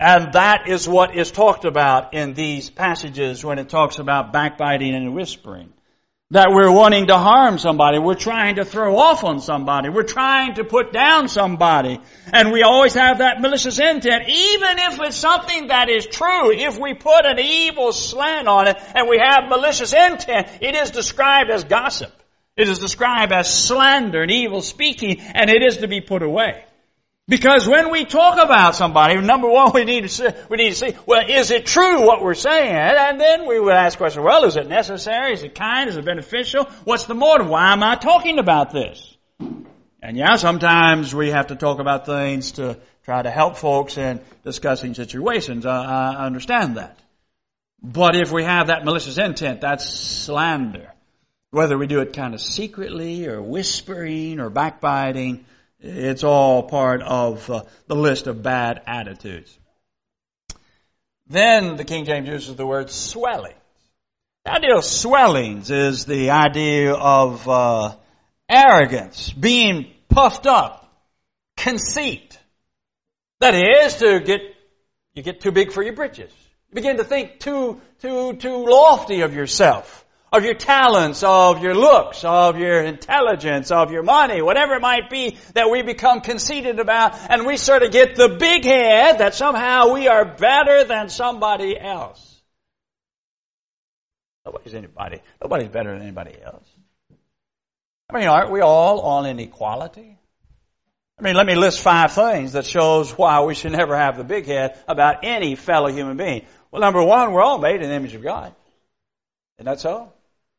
And 0.00 0.32
that 0.32 0.66
is 0.66 0.88
what 0.88 1.14
is 1.14 1.30
talked 1.30 1.66
about 1.66 2.14
in 2.14 2.32
these 2.32 2.70
passages 2.70 3.44
when 3.44 3.58
it 3.58 3.68
talks 3.68 3.98
about 3.98 4.32
backbiting 4.32 4.94
and 4.94 5.14
whispering. 5.14 5.74
That 6.32 6.52
we're 6.52 6.70
wanting 6.70 7.08
to 7.08 7.18
harm 7.18 7.58
somebody. 7.58 7.98
We're 7.98 8.14
trying 8.14 8.56
to 8.56 8.64
throw 8.64 8.96
off 8.96 9.24
on 9.24 9.40
somebody. 9.40 9.88
We're 9.88 10.04
trying 10.04 10.54
to 10.54 10.64
put 10.64 10.92
down 10.92 11.26
somebody. 11.26 12.00
And 12.32 12.52
we 12.52 12.62
always 12.62 12.94
have 12.94 13.18
that 13.18 13.40
malicious 13.40 13.80
intent. 13.80 14.28
Even 14.28 14.78
if 14.78 15.00
it's 15.00 15.16
something 15.16 15.66
that 15.68 15.88
is 15.88 16.06
true, 16.06 16.52
if 16.52 16.78
we 16.78 16.94
put 16.94 17.26
an 17.26 17.40
evil 17.40 17.92
slant 17.92 18.46
on 18.46 18.68
it 18.68 18.76
and 18.94 19.08
we 19.08 19.18
have 19.18 19.48
malicious 19.48 19.92
intent, 19.92 20.46
it 20.60 20.76
is 20.76 20.92
described 20.92 21.50
as 21.50 21.64
gossip. 21.64 22.12
It 22.56 22.68
is 22.68 22.78
described 22.78 23.32
as 23.32 23.52
slander 23.52 24.22
and 24.22 24.30
evil 24.30 24.62
speaking, 24.62 25.20
and 25.20 25.50
it 25.50 25.64
is 25.64 25.78
to 25.78 25.88
be 25.88 26.00
put 26.00 26.22
away. 26.22 26.64
Because 27.30 27.68
when 27.68 27.92
we 27.92 28.06
talk 28.06 28.42
about 28.42 28.74
somebody, 28.74 29.14
number 29.20 29.48
one, 29.48 29.70
we 29.72 29.84
need 29.84 30.00
to 30.00 30.08
see, 30.08 30.26
we 30.48 30.56
need 30.56 30.70
to 30.70 30.74
see, 30.74 30.96
well, 31.06 31.24
is 31.28 31.52
it 31.52 31.64
true 31.64 32.04
what 32.04 32.24
we're 32.24 32.34
saying? 32.34 32.74
And 32.74 33.20
then 33.20 33.46
we 33.46 33.60
would 33.60 33.72
ask 33.72 33.96
questions, 33.96 34.24
well, 34.24 34.44
is 34.46 34.56
it 34.56 34.66
necessary? 34.66 35.34
Is 35.34 35.44
it 35.44 35.54
kind? 35.54 35.88
Is 35.88 35.96
it 35.96 36.04
beneficial? 36.04 36.64
What's 36.82 37.04
the 37.04 37.14
motive? 37.14 37.48
Why 37.48 37.72
am 37.72 37.84
I 37.84 37.94
talking 37.94 38.40
about 38.40 38.72
this? 38.72 39.16
And 40.02 40.16
yeah, 40.16 40.34
sometimes 40.34 41.14
we 41.14 41.30
have 41.30 41.46
to 41.46 41.54
talk 41.54 41.78
about 41.78 42.04
things 42.04 42.50
to 42.52 42.80
try 43.04 43.22
to 43.22 43.30
help 43.30 43.56
folks 43.56 43.96
in 43.96 44.20
discussing 44.42 44.94
situations. 44.94 45.66
I, 45.66 46.14
I 46.14 46.26
understand 46.26 46.78
that. 46.78 46.98
But 47.80 48.16
if 48.16 48.32
we 48.32 48.42
have 48.42 48.66
that 48.66 48.84
malicious 48.84 49.18
intent, 49.18 49.60
that's 49.60 49.88
slander. 49.88 50.90
Whether 51.52 51.78
we 51.78 51.86
do 51.86 52.00
it 52.00 52.12
kind 52.12 52.34
of 52.34 52.40
secretly 52.40 53.28
or 53.28 53.40
whispering 53.40 54.40
or 54.40 54.50
backbiting, 54.50 55.44
it's 55.80 56.24
all 56.24 56.64
part 56.64 57.02
of 57.02 57.48
uh, 57.50 57.62
the 57.86 57.96
list 57.96 58.26
of 58.26 58.42
bad 58.42 58.82
attitudes. 58.86 59.56
Then 61.26 61.76
the 61.76 61.84
King 61.84 62.04
James 62.04 62.28
uses 62.28 62.56
the 62.56 62.66
word 62.66 62.90
swelling. 62.90 63.54
The 64.44 64.52
idea 64.52 64.76
of 64.76 64.84
swellings 64.84 65.70
is 65.70 66.04
the 66.04 66.30
idea 66.30 66.92
of 66.92 67.48
uh, 67.48 67.96
arrogance, 68.48 69.30
being 69.32 69.92
puffed 70.08 70.46
up, 70.46 70.92
conceit. 71.56 72.38
That 73.40 73.54
is 73.54 73.96
to 73.96 74.20
get 74.20 74.40
you 75.14 75.22
get 75.22 75.40
too 75.40 75.52
big 75.52 75.72
for 75.72 75.82
your 75.82 75.94
britches. 75.94 76.32
You 76.68 76.74
begin 76.74 76.98
to 76.98 77.04
think 77.04 77.38
too 77.38 77.80
too 78.00 78.34
too 78.34 78.66
lofty 78.66 79.20
of 79.22 79.34
yourself 79.34 79.99
of 80.32 80.44
your 80.44 80.54
talents, 80.54 81.22
of 81.22 81.62
your 81.62 81.74
looks, 81.74 82.24
of 82.24 82.58
your 82.58 82.82
intelligence, 82.82 83.70
of 83.70 83.90
your 83.90 84.02
money, 84.02 84.42
whatever 84.42 84.74
it 84.74 84.80
might 84.80 85.10
be 85.10 85.36
that 85.54 85.70
we 85.70 85.82
become 85.82 86.20
conceited 86.20 86.78
about, 86.78 87.14
and 87.28 87.46
we 87.46 87.56
sort 87.56 87.82
of 87.82 87.90
get 87.90 88.14
the 88.14 88.28
big 88.28 88.64
head 88.64 89.18
that 89.18 89.34
somehow 89.34 89.92
we 89.92 90.08
are 90.08 90.24
better 90.24 90.84
than 90.84 91.08
somebody 91.08 91.78
else. 91.78 92.26
Nobody's 94.46 94.74
anybody. 94.74 95.20
Nobody's 95.42 95.68
better 95.68 95.92
than 95.92 96.02
anybody 96.02 96.36
else. 96.42 96.66
I 98.08 98.18
mean, 98.18 98.28
aren't 98.28 98.50
we 98.50 98.60
all 98.60 99.00
on 99.00 99.26
an 99.26 99.38
equality? 99.38 100.18
I 101.18 101.22
mean, 101.22 101.34
let 101.34 101.46
me 101.46 101.54
list 101.54 101.80
five 101.80 102.12
things 102.12 102.52
that 102.52 102.64
shows 102.64 103.12
why 103.12 103.42
we 103.42 103.54
should 103.54 103.72
never 103.72 103.96
have 103.96 104.16
the 104.16 104.24
big 104.24 104.46
head 104.46 104.78
about 104.88 105.22
any 105.22 105.54
fellow 105.54 105.88
human 105.88 106.16
being. 106.16 106.46
Well, 106.70 106.80
number 106.80 107.02
one, 107.02 107.32
we're 107.32 107.42
all 107.42 107.58
made 107.58 107.82
in 107.82 107.88
the 107.90 107.94
image 107.94 108.14
of 108.14 108.22
God. 108.22 108.54
Isn't 109.58 109.66
that 109.66 109.80
so? 109.80 110.12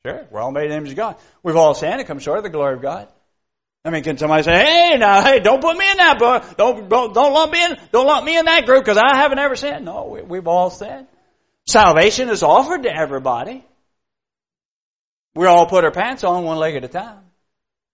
Sure, 0.06 0.26
we're 0.32 0.42
all 0.42 0.52
made 0.52 0.66
in 0.66 0.70
the 0.72 0.78
image 0.78 0.92
of 0.92 0.96
God. 0.96 1.16
We've 1.44 1.56
all 1.56 1.74
sinned 1.74 2.00
and 2.00 2.08
come 2.08 2.20
short 2.20 2.38
of 2.38 2.44
the 2.44 2.50
glory 2.50 2.74
of 2.74 2.82
God. 2.82 3.08
I 3.84 3.90
mean, 3.90 4.04
can 4.04 4.18
somebody 4.18 4.44
say, 4.44 4.54
"Hey, 4.54 4.98
now, 4.98 5.22
hey, 5.24 5.40
don't 5.40 5.62
put 5.62 5.76
me 5.76 5.90
in 5.90 5.98
that 5.98 6.20
book. 6.20 6.58
Don't 6.58 6.90
don't 6.90 7.14
don't 7.14 7.34
lump 7.34 7.52
me 7.52 7.64
in. 7.64 7.78
Don't 7.92 8.06
lump 8.06 8.26
me 8.26 8.38
in 8.38 8.46
that 8.46 8.66
group 8.66 8.84
because 8.84 8.98
I 8.98 9.16
haven't 9.16 9.40
ever 9.40 9.56
sinned." 9.56 9.86
No, 9.86 10.06
we, 10.06 10.22
we've 10.22 10.48
all 10.48 10.70
sinned. 10.70 11.08
Salvation 11.68 12.30
is 12.30 12.44
offered 12.44 12.84
to 12.84 12.96
everybody. 12.96 13.64
We 15.36 15.46
all 15.46 15.66
put 15.68 15.84
our 15.84 15.92
pants 15.92 16.24
on 16.24 16.44
one 16.44 16.58
leg 16.58 16.76
at 16.76 16.84
a 16.84 16.88
time. 16.88 17.20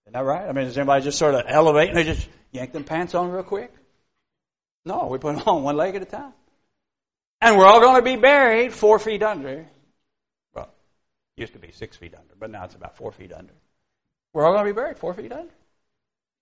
Isn't 0.04 0.14
that 0.14 0.24
right? 0.24 0.48
I 0.48 0.52
mean, 0.52 0.64
does 0.64 0.76
anybody 0.76 1.04
just 1.04 1.18
sort 1.18 1.34
of 1.34 1.44
elevate 1.46 1.90
and 1.90 1.96
they 1.96 2.04
just 2.04 2.26
yank 2.50 2.72
them 2.72 2.84
pants 2.84 3.14
on 3.14 3.30
real 3.30 3.42
quick? 3.42 3.72
No, 4.84 5.06
we 5.06 5.18
put 5.18 5.36
them 5.36 5.44
on 5.46 5.62
one 5.62 5.76
leg 5.76 5.94
at 5.94 6.02
a 6.02 6.06
time. 6.06 6.32
And 7.40 7.56
we're 7.56 7.66
all 7.66 7.80
going 7.80 7.96
to 7.96 8.02
be 8.02 8.16
buried 8.16 8.72
four 8.72 8.98
feet 8.98 9.22
under. 9.22 9.66
Used 11.38 11.52
to 11.52 11.60
be 11.60 11.70
six 11.70 11.96
feet 11.96 12.14
under, 12.14 12.34
but 12.36 12.50
now 12.50 12.64
it's 12.64 12.74
about 12.74 12.96
four 12.96 13.12
feet 13.12 13.32
under. 13.32 13.54
We're 14.32 14.44
all 14.44 14.54
going 14.54 14.66
to 14.66 14.72
be 14.72 14.74
buried 14.74 14.98
four 14.98 15.14
feet 15.14 15.30
under. 15.30 15.52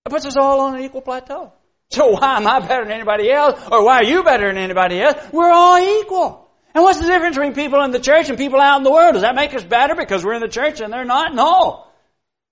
It 0.07 0.09
puts 0.09 0.25
us 0.25 0.37
all 0.37 0.61
on 0.61 0.77
an 0.77 0.83
equal 0.83 1.03
plateau. 1.03 1.53
So 1.91 2.13
why 2.13 2.39
am 2.39 2.47
I 2.47 2.61
better 2.61 2.85
than 2.85 2.93
anybody 2.93 3.31
else? 3.31 3.61
Or 3.71 3.85
why 3.85 3.97
are 3.97 4.05
you 4.05 4.23
better 4.23 4.47
than 4.47 4.57
anybody 4.57 5.01
else? 5.01 5.17
We're 5.33 5.51
all 5.51 5.79
equal. 6.01 6.49
And 6.75 6.83
what's 6.83 6.99
the 6.99 7.07
difference 7.07 7.37
between 7.37 7.55
people 7.55 7.83
in 7.83 7.91
the 7.91 8.01
church 8.01 8.31
and 8.31 8.39
people 8.39 8.59
out 8.59 8.79
in 8.79 8.85
the 8.85 8.91
world? 8.91 9.15
Does 9.15 9.23
that 9.23 9.35
make 9.35 9.55
us 9.55 9.65
better 9.65 9.95
because 9.95 10.25
we're 10.25 10.35
in 10.35 10.41
the 10.41 10.49
church 10.49 10.81
and 10.81 10.91
they're 10.93 11.05
not? 11.05 11.35
No. 11.35 11.85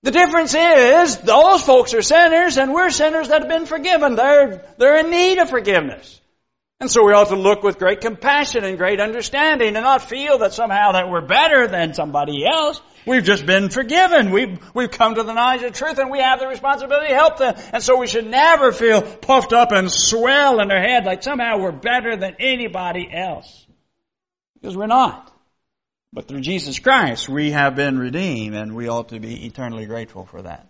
The 0.03 0.11
difference 0.11 0.53
is 0.53 1.17
those 1.17 1.63
folks 1.63 1.95
are 1.95 2.03
sinners 2.03 2.57
and 2.57 2.73
we're 2.73 2.91
sinners 2.91 3.29
that 3.29 3.41
have 3.41 3.49
been 3.49 3.65
forgiven. 3.65 4.15
They're, 4.15 4.63
they're 4.77 4.99
in 4.99 5.09
need 5.09 5.39
of 5.39 5.49
forgiveness. 5.49 6.21
And 6.81 6.91
so 6.91 7.05
we 7.05 7.13
ought 7.13 7.29
to 7.29 7.37
look 7.37 7.63
with 7.63 7.79
great 7.79 8.01
compassion 8.01 8.65
and 8.65 8.77
great 8.77 8.99
understanding 8.99 9.75
and 9.75 9.83
not 9.83 10.01
feel 10.01 10.39
that 10.39 10.53
somehow 10.53 10.91
that 10.91 11.09
we're 11.09 11.25
better 11.25 11.67
than 11.67 11.93
somebody 11.93 12.45
else. 12.45 12.81
We've 13.05 13.23
just 13.23 13.45
been 13.45 13.69
forgiven. 13.69 14.31
We've, 14.31 14.59
we've 14.73 14.91
come 14.91 15.15
to 15.15 15.23
the 15.23 15.33
knowledge 15.33 15.63
of 15.63 15.71
truth 15.71 15.99
and 15.99 16.11
we 16.11 16.19
have 16.19 16.39
the 16.39 16.47
responsibility 16.47 17.09
to 17.09 17.15
help 17.15 17.37
them. 17.37 17.55
And 17.71 17.81
so 17.81 17.97
we 17.97 18.07
should 18.07 18.27
never 18.27 18.73
feel 18.73 19.01
puffed 19.01 19.53
up 19.53 19.71
and 19.71 19.89
swell 19.89 20.59
in 20.59 20.69
our 20.69 20.81
head 20.81 21.05
like 21.05 21.23
somehow 21.23 21.59
we're 21.59 21.71
better 21.71 22.17
than 22.17 22.35
anybody 22.39 23.09
else. 23.09 23.65
Because 24.55 24.75
we're 24.75 24.87
not. 24.87 25.31
But 26.11 26.27
through 26.27 26.41
Jesus 26.41 26.79
Christ, 26.79 27.29
we 27.29 27.51
have 27.51 27.77
been 27.77 27.97
redeemed 27.97 28.55
and 28.55 28.75
we 28.75 28.89
ought 28.89 29.09
to 29.09 29.19
be 29.21 29.45
eternally 29.45 29.85
grateful 29.85 30.25
for 30.25 30.41
that. 30.41 30.67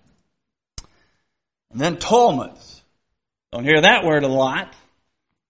And 1.72 1.82
then 1.82 1.98
tumults. 1.98 2.84
Don't 3.52 3.64
hear 3.64 3.82
that 3.82 4.06
word 4.06 4.24
a 4.24 4.28
lot 4.28 4.72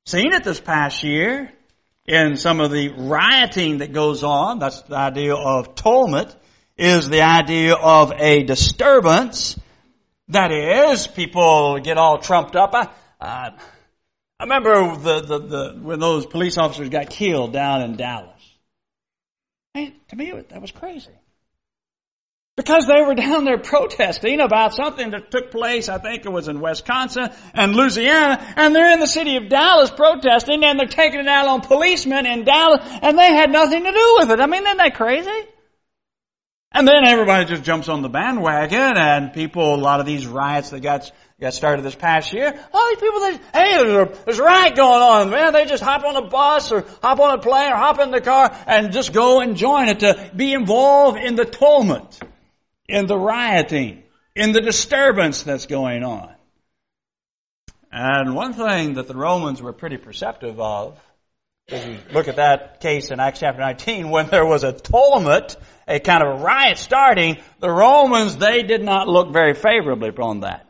seen 0.05 0.33
it 0.33 0.43
this 0.43 0.59
past 0.59 1.03
year 1.03 1.51
in 2.05 2.37
some 2.37 2.59
of 2.59 2.71
the 2.71 2.89
rioting 2.89 3.79
that 3.79 3.91
goes 3.91 4.23
on. 4.23 4.59
That's 4.59 4.81
the 4.83 4.95
idea 4.95 5.35
of 5.35 5.75
tumult 5.75 6.35
is 6.77 7.09
the 7.09 7.21
idea 7.21 7.73
of 7.75 8.11
a 8.11 8.43
disturbance. 8.43 9.59
That 10.29 10.51
is, 10.51 11.07
people 11.07 11.79
get 11.79 11.97
all 11.97 12.17
trumped 12.19 12.55
up. 12.55 12.73
I, 12.73 12.89
uh, 13.21 13.51
I 14.39 14.43
remember 14.43 14.97
the, 14.97 15.21
the, 15.21 15.39
the, 15.39 15.79
when 15.81 15.99
those 15.99 16.25
police 16.25 16.57
officers 16.57 16.89
got 16.89 17.09
killed 17.09 17.53
down 17.53 17.81
in 17.81 17.95
Dallas. 17.95 18.31
Hey, 19.73 19.93
to 20.09 20.15
me, 20.15 20.31
that 20.49 20.61
was 20.61 20.71
crazy. 20.71 21.11
Because 22.55 22.87
they 22.87 23.01
were 23.01 23.15
down 23.15 23.43
there 23.43 23.57
protesting 23.57 24.39
about 24.39 24.73
something 24.73 25.11
that 25.11 25.29
took 25.29 25.51
place, 25.51 25.89
I 25.89 25.97
think 25.97 26.25
it 26.25 26.31
was 26.31 26.47
in 26.47 26.61
Wisconsin 26.61 27.29
and 27.53 27.75
Louisiana, 27.75 28.41
and 28.55 28.73
they're 28.73 28.93
in 28.93 29.01
the 29.01 29.07
city 29.07 29.35
of 29.35 29.49
Dallas 29.49 29.91
protesting, 29.91 30.63
and 30.63 30.79
they're 30.79 30.87
taking 30.87 31.19
it 31.19 31.27
out 31.27 31.47
on 31.47 31.61
policemen 31.61 32.25
in 32.25 32.45
Dallas, 32.45 32.79
and 33.01 33.19
they 33.19 33.27
had 33.27 33.51
nothing 33.51 33.83
to 33.83 33.91
do 33.91 34.15
with 34.19 34.31
it. 34.31 34.39
I 34.39 34.45
mean, 34.45 34.63
isn't 34.63 34.77
that 34.77 34.95
crazy? 34.95 35.49
And 36.71 36.87
then 36.87 37.03
everybody 37.05 37.43
just 37.43 37.63
jumps 37.63 37.89
on 37.89 38.01
the 38.01 38.09
bandwagon, 38.09 38.97
and 38.97 39.33
people, 39.33 39.75
a 39.75 39.77
lot 39.77 39.99
of 39.99 40.05
these 40.05 40.25
riots 40.25 40.69
that 40.69 40.79
got 40.79 41.11
got 41.41 41.53
started 41.53 41.83
this 41.83 41.95
past 41.95 42.31
year, 42.31 42.57
all 42.73 42.87
these 42.87 42.99
people, 42.99 43.19
they, 43.19 43.31
hey, 43.33 43.83
there's 43.83 44.07
a, 44.07 44.23
there's 44.23 44.39
a 44.39 44.43
riot 44.43 44.77
going 44.77 45.01
on, 45.01 45.29
man. 45.29 45.51
They 45.51 45.65
just 45.65 45.83
hop 45.83 46.05
on 46.05 46.15
a 46.15 46.29
bus 46.29 46.71
or 46.71 46.85
hop 47.01 47.19
on 47.19 47.37
a 47.37 47.41
plane 47.41 47.73
or 47.73 47.75
hop 47.75 47.99
in 47.99 48.11
the 48.11 48.21
car 48.21 48.57
and 48.65 48.93
just 48.93 49.11
go 49.11 49.41
and 49.41 49.57
join 49.57 49.89
it 49.89 49.99
to 49.99 50.31
be 50.33 50.53
involved 50.53 51.17
in 51.17 51.35
the 51.35 51.43
tumult 51.43 52.21
in 52.87 53.07
the 53.07 53.17
rioting, 53.17 54.03
in 54.35 54.51
the 54.51 54.61
disturbance 54.61 55.43
that's 55.43 55.65
going 55.65 56.03
on. 56.03 56.33
And 57.91 58.35
one 58.35 58.53
thing 58.53 58.95
that 58.95 59.07
the 59.07 59.15
Romans 59.15 59.61
were 59.61 59.73
pretty 59.73 59.97
perceptive 59.97 60.59
of, 60.59 60.99
if 61.67 61.87
you 61.87 61.97
look 62.13 62.27
at 62.27 62.35
that 62.35 62.79
case 62.79 63.09
in 63.09 63.19
Acts 63.19 63.39
chapter 63.39 63.61
19, 63.61 64.09
when 64.09 64.27
there 64.27 64.45
was 64.45 64.63
a 64.63 64.73
tumult, 64.73 65.55
a 65.87 65.99
kind 65.99 66.21
of 66.21 66.39
a 66.39 66.43
riot 66.43 66.77
starting, 66.77 67.37
the 67.59 67.71
Romans, 67.71 68.37
they 68.37 68.63
did 68.63 68.83
not 68.83 69.07
look 69.07 69.31
very 69.31 69.55
favorably 69.55 70.09
upon 70.09 70.41
that. 70.41 70.69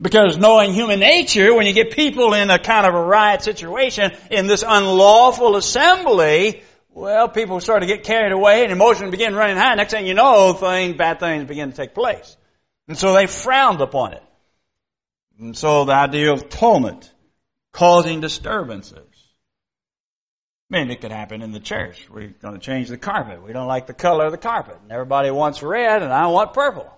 Because 0.00 0.36
knowing 0.36 0.72
human 0.72 1.00
nature, 1.00 1.54
when 1.54 1.66
you 1.66 1.72
get 1.72 1.92
people 1.92 2.34
in 2.34 2.50
a 2.50 2.58
kind 2.58 2.86
of 2.86 2.94
a 2.94 3.02
riot 3.02 3.42
situation, 3.42 4.12
in 4.30 4.46
this 4.46 4.64
unlawful 4.66 5.56
assembly, 5.56 6.62
well, 6.94 7.28
people 7.28 7.60
start 7.60 7.82
to 7.82 7.86
get 7.86 8.04
carried 8.04 8.32
away 8.32 8.64
and 8.64 8.72
emotions 8.72 9.10
begin 9.10 9.34
running 9.34 9.56
high. 9.56 9.74
Next 9.74 9.92
thing 9.92 10.06
you 10.06 10.14
know, 10.14 10.52
things, 10.52 10.96
bad 10.96 11.20
things 11.20 11.44
begin 11.44 11.70
to 11.70 11.76
take 11.76 11.94
place. 11.94 12.36
And 12.88 12.98
so 12.98 13.14
they 13.14 13.26
frowned 13.26 13.80
upon 13.80 14.12
it. 14.12 14.22
And 15.38 15.56
so 15.56 15.84
the 15.84 15.94
idea 15.94 16.32
of 16.32 16.48
tumult, 16.50 17.10
causing 17.72 18.20
disturbances. 18.20 18.98
I 20.70 20.78
mean, 20.78 20.90
it 20.90 21.00
could 21.00 21.12
happen 21.12 21.42
in 21.42 21.52
the 21.52 21.60
church. 21.60 22.08
We're 22.10 22.28
going 22.28 22.54
to 22.54 22.60
change 22.60 22.88
the 22.88 22.98
carpet. 22.98 23.42
We 23.42 23.52
don't 23.52 23.68
like 23.68 23.86
the 23.86 23.94
color 23.94 24.26
of 24.26 24.32
the 24.32 24.38
carpet. 24.38 24.78
And 24.82 24.92
everybody 24.92 25.30
wants 25.30 25.62
red 25.62 26.02
and 26.02 26.12
I 26.12 26.26
want 26.26 26.52
purple. 26.52 26.90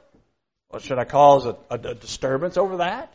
Well, 0.70 0.80
should 0.80 0.98
I 0.98 1.04
cause 1.04 1.46
a, 1.46 1.56
a, 1.70 1.74
a 1.74 1.94
disturbance 1.94 2.56
over 2.56 2.78
that? 2.78 3.13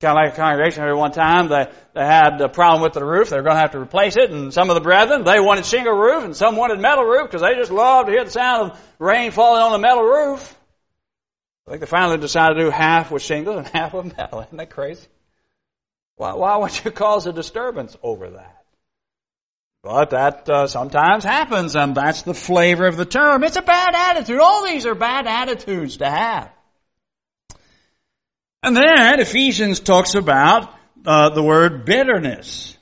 Kind 0.00 0.16
of 0.16 0.24
like 0.24 0.34
a 0.34 0.36
congregation 0.36 0.82
every 0.82 0.94
one 0.94 1.10
time, 1.10 1.48
they, 1.48 1.66
they 1.92 2.04
had 2.04 2.40
a 2.40 2.48
problem 2.48 2.82
with 2.82 2.92
the 2.92 3.04
roof. 3.04 3.30
They 3.30 3.36
were 3.36 3.42
going 3.42 3.56
to 3.56 3.60
have 3.60 3.72
to 3.72 3.80
replace 3.80 4.16
it. 4.16 4.30
And 4.30 4.54
some 4.54 4.70
of 4.70 4.74
the 4.74 4.80
brethren, 4.80 5.24
they 5.24 5.40
wanted 5.40 5.66
shingle 5.66 5.92
roof 5.92 6.22
and 6.22 6.36
some 6.36 6.54
wanted 6.54 6.78
metal 6.78 7.04
roof 7.04 7.24
because 7.24 7.42
they 7.42 7.54
just 7.56 7.72
loved 7.72 8.06
to 8.06 8.12
hear 8.12 8.24
the 8.24 8.30
sound 8.30 8.70
of 8.70 8.80
rain 9.00 9.32
falling 9.32 9.60
on 9.60 9.74
a 9.74 9.78
metal 9.78 10.04
roof. 10.04 10.56
I 11.66 11.72
think 11.72 11.80
they 11.80 11.86
finally 11.86 12.18
decided 12.18 12.54
to 12.54 12.60
do 12.60 12.70
half 12.70 13.10
with 13.10 13.22
shingles 13.22 13.56
and 13.56 13.66
half 13.74 13.92
with 13.92 14.16
metal. 14.16 14.40
Isn't 14.40 14.56
that 14.56 14.70
crazy? 14.70 15.06
Why, 16.14 16.34
why 16.34 16.56
would 16.56 16.84
you 16.84 16.92
cause 16.92 17.26
a 17.26 17.32
disturbance 17.32 17.96
over 18.00 18.30
that? 18.30 18.64
But 19.82 20.10
that 20.10 20.48
uh, 20.48 20.66
sometimes 20.68 21.24
happens, 21.24 21.74
and 21.74 21.94
that's 21.94 22.22
the 22.22 22.34
flavor 22.34 22.86
of 22.86 22.96
the 22.96 23.04
term. 23.04 23.42
It's 23.42 23.56
a 23.56 23.62
bad 23.62 23.94
attitude. 23.94 24.38
All 24.38 24.64
these 24.64 24.86
are 24.86 24.94
bad 24.94 25.26
attitudes 25.26 25.98
to 25.98 26.08
have. 26.08 26.50
And 28.62 28.76
then 28.76 29.20
Ephesians 29.20 29.80
talks 29.80 30.14
about 30.14 30.74
uh, 31.06 31.30
the 31.30 31.42
word 31.42 31.84
bitterness. 31.84 32.76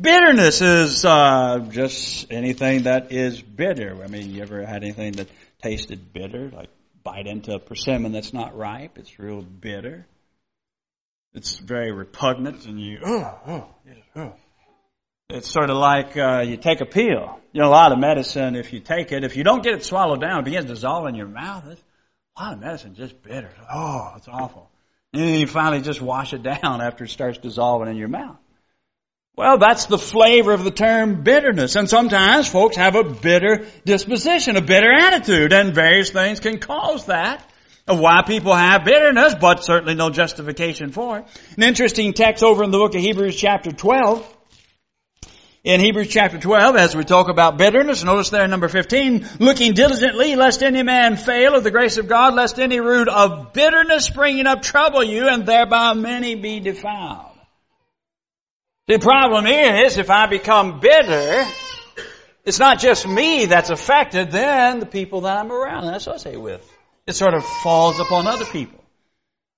Bitterness 0.00 0.60
is 0.60 1.04
uh, 1.04 1.66
just 1.70 2.30
anything 2.30 2.82
that 2.82 3.12
is 3.12 3.40
bitter. 3.40 4.02
I 4.02 4.08
mean, 4.08 4.30
you 4.30 4.42
ever 4.42 4.64
had 4.64 4.82
anything 4.82 5.12
that 5.12 5.28
tasted 5.62 6.12
bitter, 6.12 6.50
like 6.50 6.68
bite 7.02 7.26
into 7.26 7.54
a 7.54 7.58
persimmon 7.58 8.12
that's 8.12 8.32
not 8.32 8.56
ripe? 8.56 8.98
It's 8.98 9.18
real 9.18 9.42
bitter. 9.42 10.06
It's 11.32 11.58
very 11.58 11.92
repugnant, 11.92 12.66
and 12.66 12.80
you 12.80 12.98
oh 13.04 13.38
oh, 13.46 13.68
oh. 14.16 14.32
It's 15.28 15.50
sort 15.50 15.70
of 15.70 15.76
like 15.76 16.16
uh, 16.16 16.42
you 16.44 16.56
take 16.56 16.80
a 16.80 16.86
pill. 16.86 17.38
You 17.52 17.62
know, 17.62 17.68
a 17.68 17.70
lot 17.70 17.92
of 17.92 17.98
medicine, 17.98 18.56
if 18.56 18.72
you 18.72 18.80
take 18.80 19.12
it, 19.12 19.22
if 19.22 19.36
you 19.36 19.44
don't 19.44 19.62
get 19.62 19.74
it 19.74 19.84
swallowed 19.84 20.20
down, 20.20 20.40
it 20.40 20.44
begins 20.44 20.66
to 20.66 20.74
dissolve 20.74 21.06
in 21.08 21.14
your 21.14 21.28
mouth. 21.28 21.64
It's, 21.68 21.82
a 22.36 22.42
lot 22.42 22.52
of 22.54 22.60
medicine 22.60 22.94
just 22.94 23.22
bitter. 23.22 23.50
Oh, 23.72 24.14
it's 24.16 24.28
awful. 24.28 24.69
And 25.12 25.22
then 25.22 25.34
you 25.40 25.46
finally 25.46 25.82
just 25.82 26.00
wash 26.00 26.32
it 26.32 26.42
down 26.62 26.80
after 26.80 27.04
it 27.04 27.10
starts 27.10 27.38
dissolving 27.38 27.88
in 27.88 27.96
your 27.96 28.08
mouth. 28.08 28.36
Well, 29.36 29.58
that's 29.58 29.86
the 29.86 29.98
flavor 29.98 30.52
of 30.52 30.64
the 30.64 30.70
term 30.70 31.22
bitterness. 31.22 31.76
And 31.76 31.88
sometimes 31.88 32.48
folks 32.48 32.76
have 32.76 32.94
a 32.94 33.04
bitter 33.04 33.66
disposition, 33.84 34.56
a 34.56 34.60
bitter 34.60 34.92
attitude, 34.92 35.52
and 35.52 35.74
various 35.74 36.10
things 36.10 36.40
can 36.40 36.58
cause 36.58 37.06
that 37.06 37.42
of 37.86 37.98
why 37.98 38.22
people 38.22 38.54
have 38.54 38.84
bitterness, 38.84 39.34
but 39.34 39.64
certainly 39.64 39.94
no 39.94 40.10
justification 40.10 40.92
for 40.92 41.20
it. 41.20 41.24
An 41.56 41.62
interesting 41.62 42.12
text 42.12 42.44
over 42.44 42.62
in 42.62 42.70
the 42.70 42.78
book 42.78 42.94
of 42.94 43.00
Hebrews 43.00 43.36
chapter 43.36 43.72
12 43.72 44.36
in 45.62 45.80
Hebrews 45.80 46.08
chapter 46.08 46.38
12, 46.38 46.76
as 46.76 46.96
we 46.96 47.04
talk 47.04 47.28
about 47.28 47.58
bitterness, 47.58 48.02
notice 48.02 48.30
there 48.30 48.48
number 48.48 48.68
15, 48.68 49.26
looking 49.40 49.74
diligently 49.74 50.34
lest 50.34 50.62
any 50.62 50.82
man 50.82 51.16
fail 51.16 51.54
of 51.54 51.64
the 51.64 51.70
grace 51.70 51.98
of 51.98 52.08
God, 52.08 52.34
lest 52.34 52.58
any 52.58 52.80
root 52.80 53.08
of 53.08 53.52
bitterness 53.52 54.06
springing 54.06 54.46
up 54.46 54.62
trouble 54.62 55.04
you, 55.04 55.28
and 55.28 55.44
thereby 55.44 55.92
many 55.92 56.34
be 56.34 56.60
defiled. 56.60 57.26
The 58.86 58.98
problem 58.98 59.46
is, 59.46 59.98
if 59.98 60.08
I 60.08 60.26
become 60.26 60.80
bitter, 60.80 61.46
it's 62.44 62.58
not 62.58 62.80
just 62.80 63.06
me 63.06 63.44
that's 63.44 63.68
affected, 63.68 64.30
then 64.30 64.80
the 64.80 64.86
people 64.86 65.22
that 65.22 65.36
I'm 65.36 65.52
around 65.52 65.84
and 65.84 65.94
associate 65.94 66.40
with. 66.40 66.66
It 67.06 67.14
sort 67.14 67.34
of 67.34 67.44
falls 67.44 68.00
upon 68.00 68.26
other 68.26 68.46
people. 68.46 68.82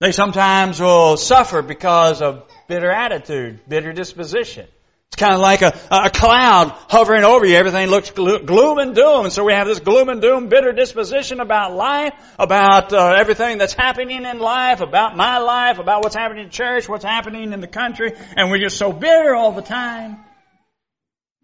They 0.01 0.11
sometimes 0.11 0.81
will 0.81 1.17
suffer 1.17 1.63
because 1.63 2.23
of 2.23 2.43
bitter 2.67 2.91
attitude, 2.91 3.61
bitter 3.69 3.93
disposition. 3.93 4.67
It's 5.13 5.21
kind 5.21 5.35
of 5.35 5.41
like 5.41 5.61
a, 5.61 5.79
a 5.91 6.09
cloud 6.09 6.71
hovering 6.89 7.23
over 7.23 7.45
you. 7.45 7.55
Everything 7.55 7.89
looks 7.89 8.11
gloom 8.11 8.79
and 8.79 8.95
doom. 8.95 9.27
And 9.27 9.33
so 9.33 9.45
we 9.45 9.53
have 9.53 9.67
this 9.67 9.79
gloom 9.79 10.09
and 10.09 10.23
doom, 10.23 10.49
bitter 10.49 10.73
disposition 10.73 11.41
about 11.41 11.75
life, 11.75 12.15
about 12.39 12.95
uh, 12.95 13.15
everything 13.19 13.59
that's 13.59 13.75
happening 13.75 14.25
in 14.25 14.39
life, 14.39 14.81
about 14.81 15.15
my 15.15 15.37
life, 15.37 15.79
about 15.79 16.03
what's 16.03 16.15
happening 16.15 16.45
in 16.45 16.51
church, 16.51 16.89
what's 16.89 17.05
happening 17.05 17.53
in 17.53 17.61
the 17.61 17.67
country. 17.67 18.15
And 18.39 18.51
we're 18.51 18.61
just 18.61 18.79
so 18.79 18.91
bitter 18.91 19.35
all 19.35 19.53
the 19.53 19.61
time. 19.61 20.17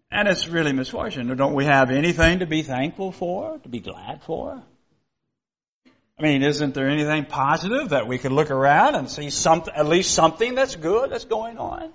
And 0.09 0.27
it's 0.27 0.47
really 0.47 0.73
misfortune. 0.73 1.27
Don't 1.37 1.53
we 1.53 1.65
have 1.65 1.91
anything 1.91 2.39
to 2.39 2.47
be 2.47 2.63
thankful 2.63 3.11
for, 3.11 3.59
to 3.59 3.69
be 3.69 3.81
glad 3.81 4.23
for? 4.23 4.63
I 6.17 6.23
mean, 6.23 6.41
isn't 6.41 6.73
there 6.73 6.89
anything 6.89 7.25
positive 7.25 7.89
that 7.89 8.07
we 8.07 8.17
could 8.17 8.31
look 8.31 8.49
around 8.49 8.95
and 8.95 9.07
see 9.07 9.29
something, 9.29 9.71
at 9.75 9.85
least 9.85 10.15
something 10.15 10.55
that's 10.55 10.75
good 10.75 11.11
that's 11.11 11.25
going 11.25 11.59
on? 11.59 11.93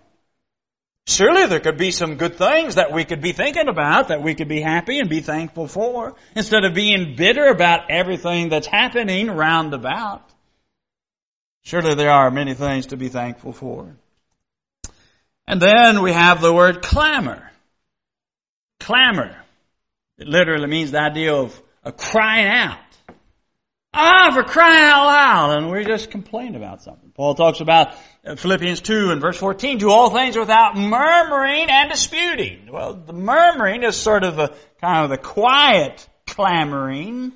Surely 1.07 1.47
there 1.47 1.61
could 1.61 1.77
be 1.77 1.91
some 1.91 2.17
good 2.17 2.37
things 2.37 2.77
that 2.77 2.93
we 2.93 3.05
could 3.05 3.21
be 3.21 3.33
thinking 3.33 3.69
about, 3.69 4.09
that 4.09 4.23
we 4.23 4.35
could 4.35 4.49
be 4.49 4.63
happy 4.63 4.99
and 4.99 5.11
be 5.11 5.21
thankful 5.21 5.69
for, 5.69 6.15
instead 6.35 6.65
of 6.65 6.73
being 6.73 7.15
bitter 7.15 7.47
about 7.49 7.91
everything 7.91 8.49
that's 8.49 8.67
happening 8.67 9.31
round 9.31 9.75
about. 9.75 10.23
Surely 11.63 11.95
there 11.95 12.11
are 12.11 12.31
many 12.31 12.55
things 12.55 12.87
to 12.87 12.97
be 12.97 13.09
thankful 13.09 13.53
for. 13.53 13.95
And 15.47 15.61
then 15.61 16.03
we 16.03 16.13
have 16.13 16.41
the 16.41 16.53
word 16.53 16.81
clamor. 16.81 17.51
Clamor. 18.81 19.37
It 20.17 20.27
literally 20.27 20.69
means 20.69 20.91
the 20.91 21.01
idea 21.01 21.35
of, 21.35 21.61
of 21.83 21.97
crying 21.99 22.47
out. 22.47 22.79
Ah, 23.93 24.31
for 24.33 24.43
crying 24.43 24.85
out 24.85 25.05
loud. 25.07 25.59
And 25.59 25.71
we 25.71 25.85
just 25.85 26.11
complain 26.11 26.55
about 26.55 26.83
something. 26.83 27.04
Paul 27.15 27.35
talks 27.35 27.61
about 27.61 27.95
uh, 28.25 28.35
Philippians 28.35 28.81
2 28.81 29.13
and 29.13 29.21
verse 29.21 29.37
14, 29.39 29.79
do 29.79 29.91
all 29.91 30.11
things 30.11 30.37
without 30.37 30.77
murmuring 30.77 31.69
and 31.71 31.91
disputing. 31.91 32.69
Well, 32.73 32.95
the 32.95 33.13
murmuring 33.13 33.85
is 33.85 33.97
sort 33.97 34.25
of 34.25 34.37
the 34.37 34.55
kind 34.81 35.05
of 35.05 35.11
the 35.11 35.19
quiet 35.19 36.07
clamoring, 36.27 37.33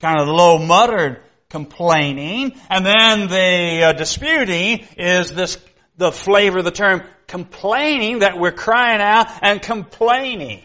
kind 0.00 0.20
of 0.20 0.26
the 0.26 0.32
low 0.32 0.58
muttered 0.58 1.22
complaining, 1.50 2.54
and 2.70 2.86
then 2.86 3.28
the 3.28 3.84
uh, 3.84 3.92
disputing 3.92 4.86
is 4.96 5.34
this, 5.34 5.58
the 5.96 6.12
flavor 6.12 6.58
of 6.58 6.64
the 6.64 6.70
term 6.70 7.02
complaining 7.26 8.20
that 8.20 8.38
we're 8.38 8.52
crying 8.52 9.00
out 9.00 9.28
and 9.42 9.60
complaining. 9.60 10.62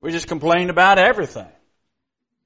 We 0.00 0.12
just 0.12 0.28
complain 0.28 0.70
about 0.70 0.98
everything. 0.98 1.51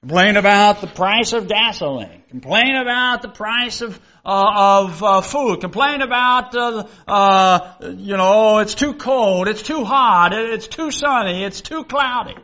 Complain 0.02 0.36
about 0.36 0.80
the 0.80 0.86
price 0.86 1.32
of 1.32 1.48
gasoline. 1.48 2.22
Complain 2.28 2.76
about 2.76 3.22
the 3.22 3.28
price 3.28 3.80
of 3.80 3.98
uh, 4.24 4.78
of 4.84 5.02
uh, 5.02 5.20
food. 5.20 5.60
Complain 5.60 6.00
about 6.02 6.54
uh, 6.54 6.86
uh, 7.08 7.74
you 7.80 8.16
know 8.16 8.58
it's 8.58 8.74
too 8.74 8.94
cold, 8.94 9.48
it's 9.48 9.62
too 9.62 9.84
hot, 9.84 10.32
it's 10.32 10.68
too 10.68 10.90
sunny, 10.90 11.44
it's 11.44 11.60
too 11.60 11.84
cloudy. 11.84 12.36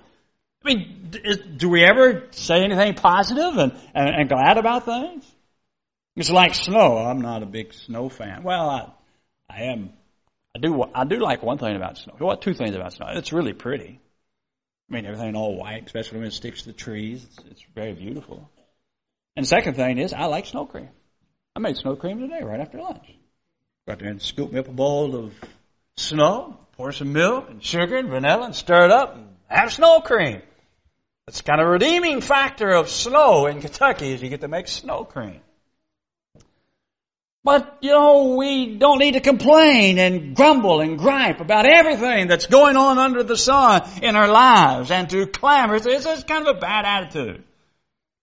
I 0.64 0.74
mean, 0.74 1.10
do 1.56 1.68
we 1.68 1.84
ever 1.84 2.28
say 2.30 2.62
anything 2.62 2.94
positive 2.94 3.58
and, 3.58 3.72
and, 3.94 4.08
and 4.08 4.28
glad 4.28 4.58
about 4.58 4.84
things? 4.84 5.24
It's 6.16 6.30
like 6.30 6.54
snow. 6.54 6.98
I'm 6.98 7.20
not 7.20 7.42
a 7.42 7.46
big 7.46 7.72
snow 7.74 8.08
fan. 8.08 8.42
Well, 8.42 8.68
I 8.70 8.90
I 9.48 9.62
am. 9.72 9.92
I 10.54 10.58
do 10.58 10.84
I 10.94 11.04
do 11.04 11.18
like 11.18 11.42
one 11.42 11.58
thing 11.58 11.76
about 11.76 11.98
snow. 11.98 12.14
Well, 12.20 12.36
two 12.36 12.54
things 12.54 12.74
about 12.74 12.92
snow. 12.92 13.06
It's 13.10 13.32
really 13.32 13.52
pretty. 13.52 14.00
I 14.92 14.94
mean, 14.94 15.06
everything 15.06 15.34
all 15.36 15.56
white, 15.56 15.86
especially 15.86 16.18
when 16.18 16.28
it 16.28 16.34
sticks 16.34 16.62
to 16.62 16.66
the 16.66 16.74
trees. 16.74 17.24
It's, 17.24 17.50
it's 17.50 17.64
very 17.74 17.94
beautiful. 17.94 18.50
And 19.34 19.44
the 19.44 19.48
second 19.48 19.74
thing 19.74 19.96
is, 19.96 20.12
I 20.12 20.26
like 20.26 20.44
snow 20.44 20.66
cream. 20.66 20.90
I 21.56 21.60
made 21.60 21.78
snow 21.78 21.96
cream 21.96 22.20
today, 22.20 22.42
right 22.42 22.60
after 22.60 22.78
lunch. 22.78 23.06
Got 23.88 24.00
there 24.00 24.10
and 24.10 24.20
scoop 24.20 24.52
me 24.52 24.58
up 24.58 24.68
a 24.68 24.72
bowl 24.72 25.16
of 25.16 25.32
snow, 25.96 26.58
pour 26.72 26.92
some 26.92 27.14
milk 27.14 27.48
and 27.48 27.64
sugar 27.64 27.96
and 27.96 28.10
vanilla 28.10 28.44
and 28.44 28.54
stir 28.54 28.84
it 28.84 28.90
up 28.90 29.16
and 29.16 29.28
have 29.46 29.72
snow 29.72 30.00
cream. 30.00 30.42
That's 31.26 31.40
kind 31.40 31.62
of 31.62 31.68
a 31.68 31.70
redeeming 31.70 32.20
factor 32.20 32.68
of 32.68 32.90
snow 32.90 33.46
in 33.46 33.62
Kentucky 33.62 34.12
is 34.12 34.22
you 34.22 34.28
get 34.28 34.42
to 34.42 34.48
make 34.48 34.68
snow 34.68 35.04
cream. 35.04 35.40
But, 37.44 37.78
you 37.80 37.90
know, 37.90 38.36
we 38.36 38.76
don't 38.76 38.98
need 38.98 39.14
to 39.14 39.20
complain 39.20 39.98
and 39.98 40.36
grumble 40.36 40.80
and 40.80 40.96
gripe 40.96 41.40
about 41.40 41.66
everything 41.66 42.28
that's 42.28 42.46
going 42.46 42.76
on 42.76 42.98
under 42.98 43.24
the 43.24 43.36
sun 43.36 43.82
in 44.00 44.14
our 44.14 44.28
lives 44.28 44.92
and 44.92 45.10
to 45.10 45.26
clamor. 45.26 45.74
It's, 45.74 45.86
it's 45.86 46.22
kind 46.22 46.46
of 46.46 46.56
a 46.56 46.60
bad 46.60 46.84
attitude. 46.84 47.42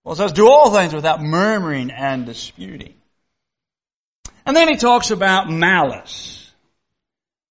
Well, 0.04 0.14
it 0.14 0.16
says, 0.16 0.32
do 0.32 0.48
all 0.48 0.72
things 0.72 0.94
without 0.94 1.20
murmuring 1.20 1.90
and 1.90 2.24
disputing. 2.24 2.94
And 4.46 4.56
then 4.56 4.68
he 4.68 4.76
talks 4.76 5.10
about 5.10 5.50
malice. 5.50 6.50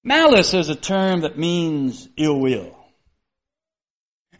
Malice 0.02 0.54
is 0.54 0.70
a 0.70 0.74
term 0.74 1.20
that 1.20 1.38
means 1.38 2.08
ill 2.16 2.40
will. 2.40 2.76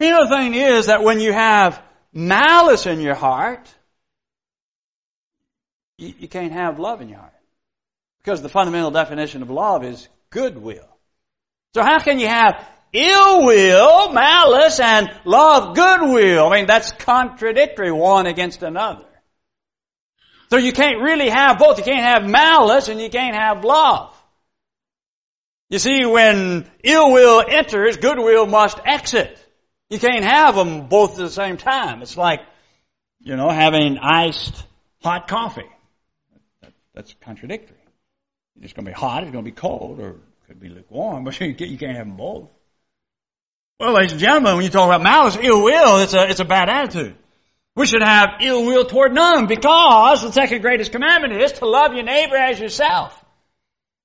You 0.01 0.09
know, 0.09 0.27
the 0.27 0.35
thing 0.35 0.55
is 0.55 0.87
that 0.87 1.03
when 1.03 1.21
you 1.21 1.31
have 1.31 1.81
malice 2.11 2.87
in 2.87 2.99
your 2.99 3.15
heart, 3.15 3.73
you, 6.01 6.13
you 6.19 6.27
can't 6.27 6.51
have 6.51 6.79
love 6.79 7.01
in 7.01 7.09
your 7.09 7.19
heart. 7.19 7.33
Because 8.23 8.41
the 8.41 8.49
fundamental 8.49 8.91
definition 8.91 9.41
of 9.41 9.49
love 9.49 9.83
is 9.83 10.07
goodwill. 10.29 10.87
So 11.73 11.83
how 11.83 11.99
can 11.99 12.19
you 12.19 12.27
have 12.27 12.67
ill 12.91 13.45
will, 13.45 14.11
malice, 14.11 14.79
and 14.79 15.09
love 15.25 15.75
goodwill? 15.75 16.47
I 16.47 16.57
mean, 16.57 16.65
that's 16.65 16.91
contradictory 16.91 17.91
one 17.91 18.25
against 18.25 18.63
another. 18.63 19.05
So 20.49 20.57
you 20.57 20.73
can't 20.73 21.01
really 21.01 21.29
have 21.29 21.59
both. 21.59 21.77
You 21.77 21.85
can't 21.85 22.03
have 22.03 22.29
malice 22.29 22.89
and 22.89 22.99
you 22.99 23.09
can't 23.09 23.35
have 23.35 23.63
love. 23.63 24.13
You 25.69 25.79
see, 25.79 26.05
when 26.05 26.69
ill 26.83 27.13
will 27.13 27.41
enters, 27.47 27.95
goodwill 27.95 28.45
must 28.45 28.77
exit. 28.85 29.37
You 29.89 29.99
can't 29.99 30.25
have 30.25 30.55
them 30.55 30.87
both 30.87 31.11
at 31.11 31.17
the 31.17 31.29
same 31.29 31.55
time. 31.55 32.01
It's 32.01 32.17
like, 32.17 32.41
you 33.21 33.37
know, 33.37 33.49
having 33.49 33.97
iced 33.97 34.63
hot 35.01 35.29
coffee. 35.29 35.69
That's 37.01 37.15
contradictory. 37.21 37.77
It's 38.61 38.73
going 38.73 38.85
to 38.85 38.91
be 38.91 38.95
hot, 38.95 39.23
it's 39.23 39.31
going 39.31 39.43
to 39.43 39.51
be 39.51 39.55
cold, 39.55 39.99
or 39.99 40.09
it 40.09 40.17
could 40.45 40.59
be 40.59 40.69
lukewarm, 40.69 41.23
but 41.23 41.39
you 41.41 41.55
can't 41.55 41.97
have 41.97 42.05
them 42.05 42.15
both. 42.15 42.47
Well, 43.79 43.93
ladies 43.93 44.11
and 44.11 44.21
gentlemen, 44.21 44.57
when 44.57 44.63
you 44.63 44.69
talk 44.69 44.85
about 44.85 45.01
malice, 45.01 45.35
ill 45.41 45.63
will, 45.63 45.97
it's 45.97 46.13
a, 46.13 46.29
it's 46.29 46.41
a 46.41 46.45
bad 46.45 46.69
attitude. 46.69 47.15
We 47.75 47.87
should 47.87 48.03
have 48.03 48.33
ill 48.41 48.67
will 48.67 48.85
toward 48.85 49.15
none 49.15 49.47
because 49.47 50.21
the 50.21 50.31
second 50.31 50.61
greatest 50.61 50.91
commandment 50.91 51.41
is 51.41 51.53
to 51.53 51.65
love 51.65 51.95
your 51.95 52.03
neighbor 52.03 52.35
as 52.35 52.59
yourself. 52.59 53.17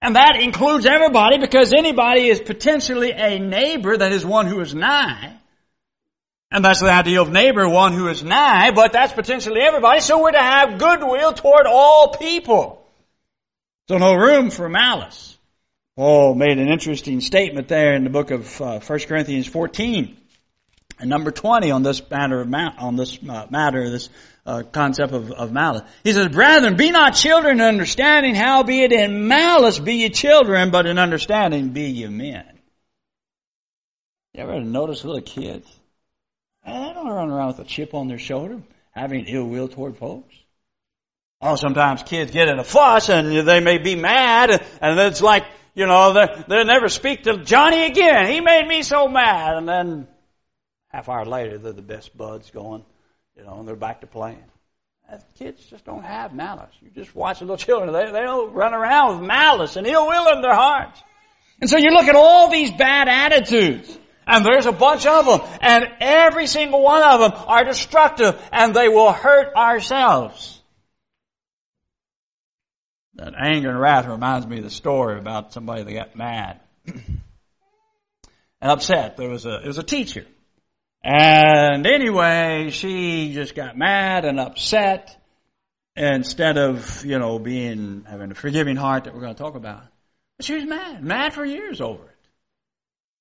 And 0.00 0.16
that 0.16 0.38
includes 0.40 0.86
everybody 0.86 1.36
because 1.36 1.74
anybody 1.74 2.28
is 2.28 2.40
potentially 2.40 3.12
a 3.12 3.38
neighbor, 3.38 3.94
that 3.94 4.12
is 4.12 4.24
one 4.24 4.46
who 4.46 4.60
is 4.60 4.74
nigh. 4.74 5.36
And 6.50 6.64
that's 6.64 6.80
the 6.80 6.90
idea 6.90 7.20
of 7.20 7.30
neighbor, 7.30 7.68
one 7.68 7.92
who 7.92 8.08
is 8.08 8.24
nigh, 8.24 8.70
but 8.70 8.94
that's 8.94 9.12
potentially 9.12 9.60
everybody, 9.60 10.00
so 10.00 10.22
we're 10.22 10.32
to 10.32 10.38
have 10.38 10.78
goodwill 10.78 11.34
toward 11.34 11.66
all 11.66 12.14
people. 12.16 12.85
So 13.88 13.98
no 13.98 14.14
room 14.14 14.50
for 14.50 14.68
malice. 14.68 15.36
Paul 15.96 16.34
made 16.34 16.58
an 16.58 16.68
interesting 16.68 17.20
statement 17.20 17.68
there 17.68 17.94
in 17.94 18.04
the 18.04 18.10
book 18.10 18.30
of 18.30 18.60
uh, 18.60 18.80
1 18.80 18.98
Corinthians 19.00 19.46
14 19.46 20.16
and 20.98 21.10
number 21.10 21.30
20 21.30 21.70
on 21.70 21.82
this 21.82 22.02
matter 22.10 22.40
of 22.40 22.48
ma- 22.48 22.74
on 22.78 22.96
this 22.96 23.18
uh, 23.28 23.46
matter, 23.48 23.88
this 23.88 24.08
uh, 24.44 24.62
concept 24.62 25.12
of, 25.12 25.30
of 25.30 25.52
malice. 25.52 25.82
He 26.02 26.12
says, 26.12 26.28
Brethren, 26.28 26.76
be 26.76 26.90
not 26.90 27.14
children 27.14 27.60
in 27.60 27.66
understanding, 27.66 28.34
howbeit 28.34 28.92
in 28.92 29.28
malice 29.28 29.78
be 29.78 29.94
ye 29.94 30.10
children, 30.10 30.70
but 30.70 30.86
in 30.86 30.98
understanding 30.98 31.70
be 31.70 31.84
ye 31.90 32.08
men. 32.08 32.58
You 34.34 34.42
ever 34.42 34.60
notice 34.60 35.04
little 35.04 35.22
kids? 35.22 35.66
They 36.64 36.72
don't 36.72 37.06
run 37.06 37.30
around 37.30 37.48
with 37.48 37.60
a 37.60 37.64
chip 37.64 37.94
on 37.94 38.08
their 38.08 38.18
shoulder, 38.18 38.60
having 38.90 39.26
ill 39.26 39.46
will 39.46 39.68
toward 39.68 39.96
folks. 39.96 40.34
Oh, 41.40 41.56
sometimes 41.56 42.02
kids 42.02 42.30
get 42.30 42.48
in 42.48 42.58
a 42.58 42.64
fuss 42.64 43.08
and 43.10 43.46
they 43.46 43.60
may 43.60 43.78
be 43.78 43.94
mad 43.94 44.50
and 44.80 44.98
it's 45.00 45.20
like, 45.20 45.44
you 45.74 45.86
know, 45.86 46.14
they, 46.14 46.44
they 46.48 46.64
never 46.64 46.88
speak 46.88 47.24
to 47.24 47.44
Johnny 47.44 47.84
again. 47.84 48.30
He 48.30 48.40
made 48.40 48.66
me 48.66 48.82
so 48.82 49.08
mad. 49.08 49.56
And 49.56 49.68
then 49.68 50.08
half 50.88 51.10
hour 51.10 51.26
later, 51.26 51.58
they're 51.58 51.74
the 51.74 51.82
best 51.82 52.16
buds 52.16 52.50
going, 52.50 52.82
you 53.36 53.44
know, 53.44 53.58
and 53.58 53.68
they're 53.68 53.76
back 53.76 54.00
to 54.00 54.06
playing. 54.06 54.42
Kids 55.38 55.64
just 55.66 55.84
don't 55.84 56.02
have 56.02 56.34
malice. 56.34 56.72
You 56.80 56.90
just 56.90 57.14
watch 57.14 57.42
little 57.42 57.56
children. 57.58 57.92
They, 57.92 58.10
they 58.10 58.22
don't 58.22 58.54
run 58.54 58.72
around 58.72 59.20
with 59.20 59.28
malice 59.28 59.76
and 59.76 59.86
ill 59.86 60.08
will 60.08 60.34
in 60.34 60.40
their 60.40 60.54
hearts. 60.54 61.00
And 61.60 61.68
so 61.68 61.76
you 61.76 61.90
look 61.90 62.06
at 62.06 62.16
all 62.16 62.50
these 62.50 62.72
bad 62.72 63.08
attitudes. 63.08 63.98
And 64.26 64.44
there's 64.44 64.66
a 64.66 64.72
bunch 64.72 65.06
of 65.06 65.26
them. 65.26 65.40
And 65.60 65.84
every 66.00 66.46
single 66.46 66.82
one 66.82 67.02
of 67.02 67.20
them 67.20 67.32
are 67.46 67.64
destructive 67.64 68.40
and 68.50 68.74
they 68.74 68.88
will 68.88 69.12
hurt 69.12 69.54
ourselves. 69.54 70.55
That 73.16 73.34
anger 73.34 73.70
and 73.70 73.80
wrath 73.80 74.06
reminds 74.06 74.46
me 74.46 74.58
of 74.58 74.64
the 74.64 74.70
story 74.70 75.18
about 75.18 75.52
somebody 75.52 75.82
that 75.82 75.92
got 75.92 76.16
mad 76.16 76.60
and 76.86 77.20
upset. 78.60 79.16
There 79.16 79.28
was 79.28 79.46
a, 79.46 79.62
it 79.62 79.66
was 79.66 79.78
a 79.78 79.82
teacher. 79.82 80.26
And 81.02 81.86
anyway, 81.86 82.70
she 82.70 83.32
just 83.32 83.54
got 83.54 83.78
mad 83.78 84.24
and 84.24 84.38
upset 84.40 85.16
instead 85.94 86.58
of, 86.58 87.04
you 87.04 87.18
know, 87.18 87.38
being, 87.38 88.04
having 88.08 88.32
a 88.32 88.34
forgiving 88.34 88.76
heart 88.76 89.04
that 89.04 89.14
we're 89.14 89.20
going 89.20 89.34
to 89.34 89.42
talk 89.42 89.54
about. 89.54 89.84
She 90.40 90.54
was 90.54 90.64
mad, 90.64 91.02
mad 91.02 91.32
for 91.32 91.44
years 91.44 91.80
over 91.80 92.02
it. 92.02 92.15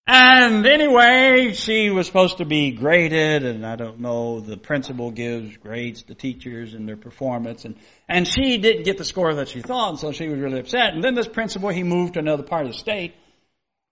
And 0.07 0.67
anyway, 0.67 1.53
she 1.53 1.89
was 1.89 2.05
supposed 2.05 2.37
to 2.37 2.45
be 2.45 2.71
graded, 2.71 3.43
and 3.43 3.65
I 3.65 3.75
don't 3.75 4.01
know, 4.01 4.39
the 4.39 4.55
principal 4.55 5.09
gives 5.09 5.57
grades 5.57 6.03
to 6.03 6.13
teachers 6.13 6.75
and 6.75 6.87
their 6.87 6.95
performance, 6.95 7.65
and, 7.65 7.75
and 8.07 8.27
she 8.27 8.59
didn't 8.59 8.83
get 8.83 8.99
the 8.99 9.03
score 9.03 9.33
that 9.33 9.49
she 9.49 9.61
thought, 9.61 9.89
and 9.89 9.99
so 9.99 10.11
she 10.11 10.29
was 10.29 10.39
really 10.39 10.59
upset. 10.59 10.93
And 10.93 11.03
then 11.03 11.15
this 11.15 11.27
principal, 11.27 11.69
he 11.69 11.81
moved 11.81 12.13
to 12.13 12.19
another 12.19 12.43
part 12.43 12.67
of 12.67 12.73
the 12.73 12.77
state, 12.77 13.15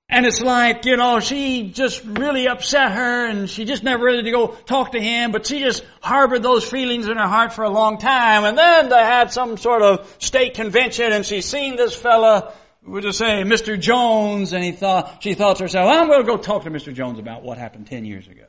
and 0.08 0.28
it's 0.28 0.40
like, 0.40 0.86
you 0.86 0.98
know, 0.98 1.20
she 1.20 1.72
just 1.72 2.04
really 2.06 2.48
upset 2.48 2.92
her, 2.92 3.26
and 3.26 3.50
she 3.50 3.66
just 3.66 3.84
never 3.84 4.04
really 4.04 4.22
to 4.22 4.32
go 4.32 4.48
talk 4.50 4.92
to 4.92 5.02
him, 5.02 5.32
but 5.32 5.48
she 5.48 5.62
just 5.62 5.84
harbored 6.00 6.44
those 6.44 6.64
feelings 6.64 7.08
in 7.08 7.18
her 7.18 7.28
heart 7.28 7.54
for 7.54 7.64
a 7.64 7.72
long 7.72 7.98
time, 7.98 8.44
and 8.44 8.56
then 8.56 8.90
they 8.90 9.04
had 9.04 9.32
some 9.32 9.58
sort 9.58 9.82
of 9.82 10.16
state 10.20 10.54
convention, 10.54 11.12
and 11.12 11.26
she 11.26 11.42
seen 11.42 11.76
this 11.76 11.96
fella, 11.96 12.54
we'll 12.86 13.02
just 13.02 13.18
say 13.18 13.44
Mr. 13.44 13.80
Jones, 13.80 14.54
and 14.54 14.64
he 14.64 14.72
thought, 14.72 15.24
she 15.24 15.34
thought 15.34 15.58
to 15.58 15.64
herself, 15.64 15.90
I'm 15.92 16.08
going 16.08 16.22
to 16.22 16.28
go 16.28 16.38
talk 16.38 16.64
to 16.64 16.72
Mr. 16.72 16.94
Jones 16.94 17.20
about 17.20 17.44
what 17.44 17.58
happened 17.58 17.88
10 17.88 18.06
years 18.06 18.28
ago. 18.28 18.46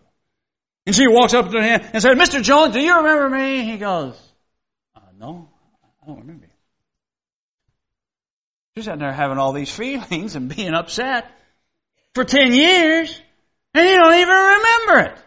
And 0.86 0.94
she 0.94 1.08
walks 1.08 1.32
up 1.34 1.50
to 1.50 1.62
him 1.62 1.80
and 1.92 2.02
said, 2.02 2.16
Mr. 2.16 2.42
Jones, 2.42 2.74
do 2.74 2.80
you 2.80 2.96
remember 2.96 3.30
me? 3.30 3.64
He 3.64 3.78
goes, 3.78 4.18
uh, 4.94 5.00
no, 5.18 5.48
I 6.02 6.06
don't 6.06 6.20
remember 6.20 6.44
you. 6.44 6.50
She's 8.76 8.84
sitting 8.84 9.00
there 9.00 9.12
having 9.12 9.38
all 9.38 9.52
these 9.52 9.70
feelings 9.74 10.36
and 10.36 10.54
being 10.54 10.74
upset 10.74 11.30
for 12.14 12.24
10 12.24 12.52
years, 12.52 13.20
and 13.72 13.88
you 13.88 13.96
don't 13.96 14.14
even 14.14 14.28
remember 14.28 15.10
it. 15.10 15.18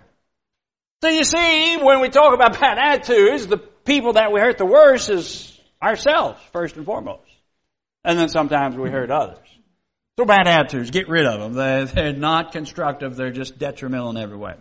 So 1.02 1.10
you 1.10 1.24
see, 1.24 1.78
when 1.78 2.02
we 2.02 2.10
talk 2.10 2.34
about 2.34 2.60
bad 2.60 2.78
attitudes, 2.80 3.46
the 3.46 3.58
people 3.58 4.13
that 4.13 4.32
we 4.32 4.39
hurt 4.39 4.58
the 4.58 4.65
worst 4.65 5.10
is 5.10 5.60
ourselves, 5.82 6.41
first 6.54 6.76
and 6.76 6.86
foremost. 6.86 7.27
And 8.08 8.17
then 8.17 8.30
sometimes 8.30 8.78
we 8.78 8.89
hurt 8.89 9.12
others. 9.12 9.46
So 10.17 10.24
bad 10.24 10.48
attitudes, 10.48 10.91
get 10.91 11.10
rid 11.10 11.26
of 11.26 11.41
them. 11.41 11.54
They're, 11.54 11.86
they're 11.86 12.13
not 12.13 12.54
constructive, 12.54 13.17
they're 13.17 13.34
just 13.34 13.60
detrimental 13.60 14.12
in 14.12 14.17
every 14.17 14.38
way. 14.38 14.56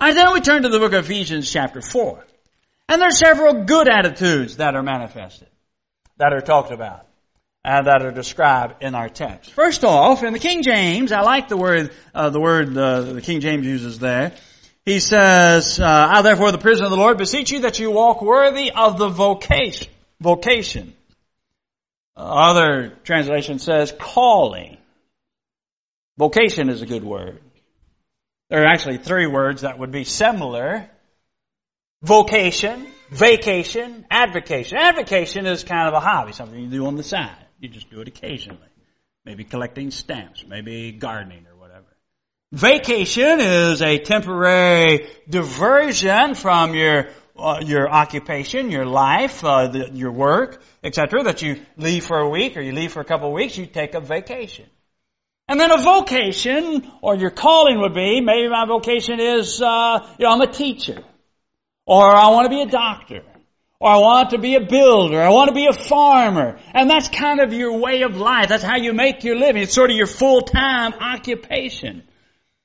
Alright, 0.00 0.14
then 0.14 0.32
we 0.32 0.40
turn 0.40 0.62
to 0.62 0.68
the 0.68 0.78
book 0.78 0.92
of 0.92 1.06
Ephesians 1.06 1.50
chapter 1.50 1.82
4. 1.82 2.24
And 2.88 3.02
there 3.02 3.08
are 3.08 3.10
several 3.10 3.64
good 3.64 3.88
attitudes 3.88 4.58
that 4.58 4.76
are 4.76 4.82
manifested, 4.82 5.48
that 6.18 6.32
are 6.32 6.40
talked 6.40 6.70
about, 6.70 7.04
and 7.64 7.88
that 7.88 8.06
are 8.06 8.12
described 8.12 8.80
in 8.80 8.94
our 8.94 9.08
text. 9.08 9.50
First 9.50 9.82
off, 9.82 10.22
in 10.22 10.32
the 10.32 10.38
King 10.38 10.62
James, 10.62 11.10
I 11.10 11.22
like 11.22 11.48
the 11.48 11.56
word, 11.56 11.92
uh, 12.14 12.30
the 12.30 12.40
word 12.40 12.78
uh, 12.78 13.00
the 13.00 13.22
King 13.22 13.40
James 13.40 13.66
uses 13.66 13.98
there. 13.98 14.34
He 14.84 15.00
says, 15.00 15.80
uh, 15.80 16.08
I 16.12 16.22
therefore, 16.22 16.52
the 16.52 16.58
prisoner 16.58 16.86
of 16.86 16.92
the 16.92 16.96
Lord, 16.96 17.18
beseech 17.18 17.50
you 17.50 17.62
that 17.62 17.80
you 17.80 17.90
walk 17.90 18.22
worthy 18.22 18.70
of 18.70 18.98
the 18.98 19.08
vocation, 19.08 19.88
vocation 20.20 20.94
other 22.18 22.92
translation 23.04 23.58
says 23.58 23.92
calling. 23.98 24.78
Vocation 26.18 26.68
is 26.68 26.82
a 26.82 26.86
good 26.86 27.04
word. 27.04 27.40
There 28.50 28.62
are 28.62 28.66
actually 28.66 28.98
three 28.98 29.26
words 29.26 29.62
that 29.62 29.78
would 29.78 29.92
be 29.92 30.04
similar. 30.04 30.88
Vocation, 32.02 32.86
vacation, 33.10 34.04
advocation. 34.10 34.78
Advocation 34.78 35.46
is 35.46 35.64
kind 35.64 35.88
of 35.88 35.94
a 35.94 36.00
hobby, 36.00 36.32
something 36.32 36.58
you 36.58 36.68
do 36.68 36.86
on 36.86 36.96
the 36.96 37.02
side. 37.02 37.46
You 37.60 37.68
just 37.68 37.90
do 37.90 38.00
it 38.00 38.08
occasionally. 38.08 38.60
Maybe 39.24 39.44
collecting 39.44 39.90
stamps, 39.90 40.44
maybe 40.46 40.92
gardening 40.92 41.46
or 41.46 41.58
whatever. 41.58 41.86
Vacation 42.52 43.40
is 43.40 43.82
a 43.82 43.98
temporary 43.98 45.08
diversion 45.28 46.34
from 46.34 46.74
your 46.74 47.08
uh, 47.38 47.60
your 47.64 47.88
occupation, 47.88 48.70
your 48.70 48.86
life, 48.86 49.44
uh, 49.44 49.68
the, 49.68 49.90
your 49.92 50.12
work, 50.12 50.62
etc., 50.82 51.22
that 51.24 51.42
you 51.42 51.60
leave 51.76 52.04
for 52.04 52.18
a 52.18 52.28
week 52.28 52.56
or 52.56 52.60
you 52.60 52.72
leave 52.72 52.92
for 52.92 53.00
a 53.00 53.04
couple 53.04 53.28
of 53.28 53.34
weeks, 53.34 53.56
you 53.56 53.66
take 53.66 53.94
a 53.94 54.00
vacation. 54.00 54.66
And 55.48 55.58
then 55.58 55.70
a 55.70 55.78
vocation, 55.78 56.90
or 57.00 57.16
your 57.16 57.30
calling 57.30 57.80
would 57.80 57.94
be, 57.94 58.20
maybe 58.20 58.48
my 58.48 58.66
vocation 58.66 59.18
is, 59.18 59.62
uh, 59.62 60.06
you 60.18 60.26
know, 60.26 60.32
I'm 60.32 60.40
a 60.42 60.52
teacher. 60.52 61.02
Or 61.86 62.04
I 62.04 62.28
want 62.28 62.44
to 62.44 62.50
be 62.50 62.60
a 62.60 62.66
doctor. 62.66 63.22
Or 63.80 63.90
I 63.90 63.96
want 63.96 64.30
to 64.30 64.38
be 64.38 64.56
a 64.56 64.60
builder. 64.60 65.22
I 65.22 65.30
want 65.30 65.48
to 65.48 65.54
be 65.54 65.66
a 65.66 65.72
farmer. 65.72 66.58
And 66.74 66.90
that's 66.90 67.08
kind 67.08 67.40
of 67.40 67.54
your 67.54 67.78
way 67.78 68.02
of 68.02 68.18
life. 68.18 68.48
That's 68.48 68.62
how 68.62 68.76
you 68.76 68.92
make 68.92 69.24
your 69.24 69.36
living. 69.36 69.62
It's 69.62 69.72
sort 69.72 69.90
of 69.90 69.96
your 69.96 70.06
full-time 70.06 70.92
occupation. 70.92 72.02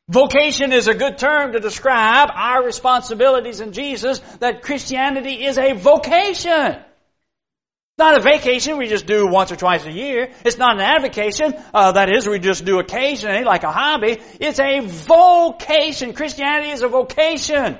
Vocation 0.10 0.74
is 0.74 0.88
a 0.88 0.94
good 0.94 1.18
term 1.18 1.54
to 1.54 1.60
describe 1.60 2.30
our 2.34 2.63
responsibilities 2.63 3.62
in 3.62 3.72
Jesus, 3.72 4.20
that 4.39 4.62
Christianity 4.62 5.46
is 5.46 5.58
a 5.58 5.74
vocation. 5.74 6.76
Not 7.98 8.18
a 8.18 8.22
vacation 8.22 8.78
we 8.78 8.88
just 8.88 9.06
do 9.06 9.28
once 9.28 9.52
or 9.52 9.56
twice 9.56 9.86
a 9.86 9.92
year. 9.92 10.32
It's 10.44 10.58
not 10.58 10.76
an 10.76 10.82
avocation, 10.82 11.54
uh, 11.74 11.94
that 11.94 12.12
is, 12.12 12.28
we 12.28 12.39
just 12.39 12.66
do 12.66 12.80
occasionally 12.80 13.44
like 13.44 13.63
a 13.63 13.72
hobby. 13.72 14.20
It's 14.42 14.60
a 14.60 14.80
vocation. 14.82 16.13
Christianity 16.13 16.72
is 16.72 16.82
a 16.82 16.88
vocation. 16.88 17.78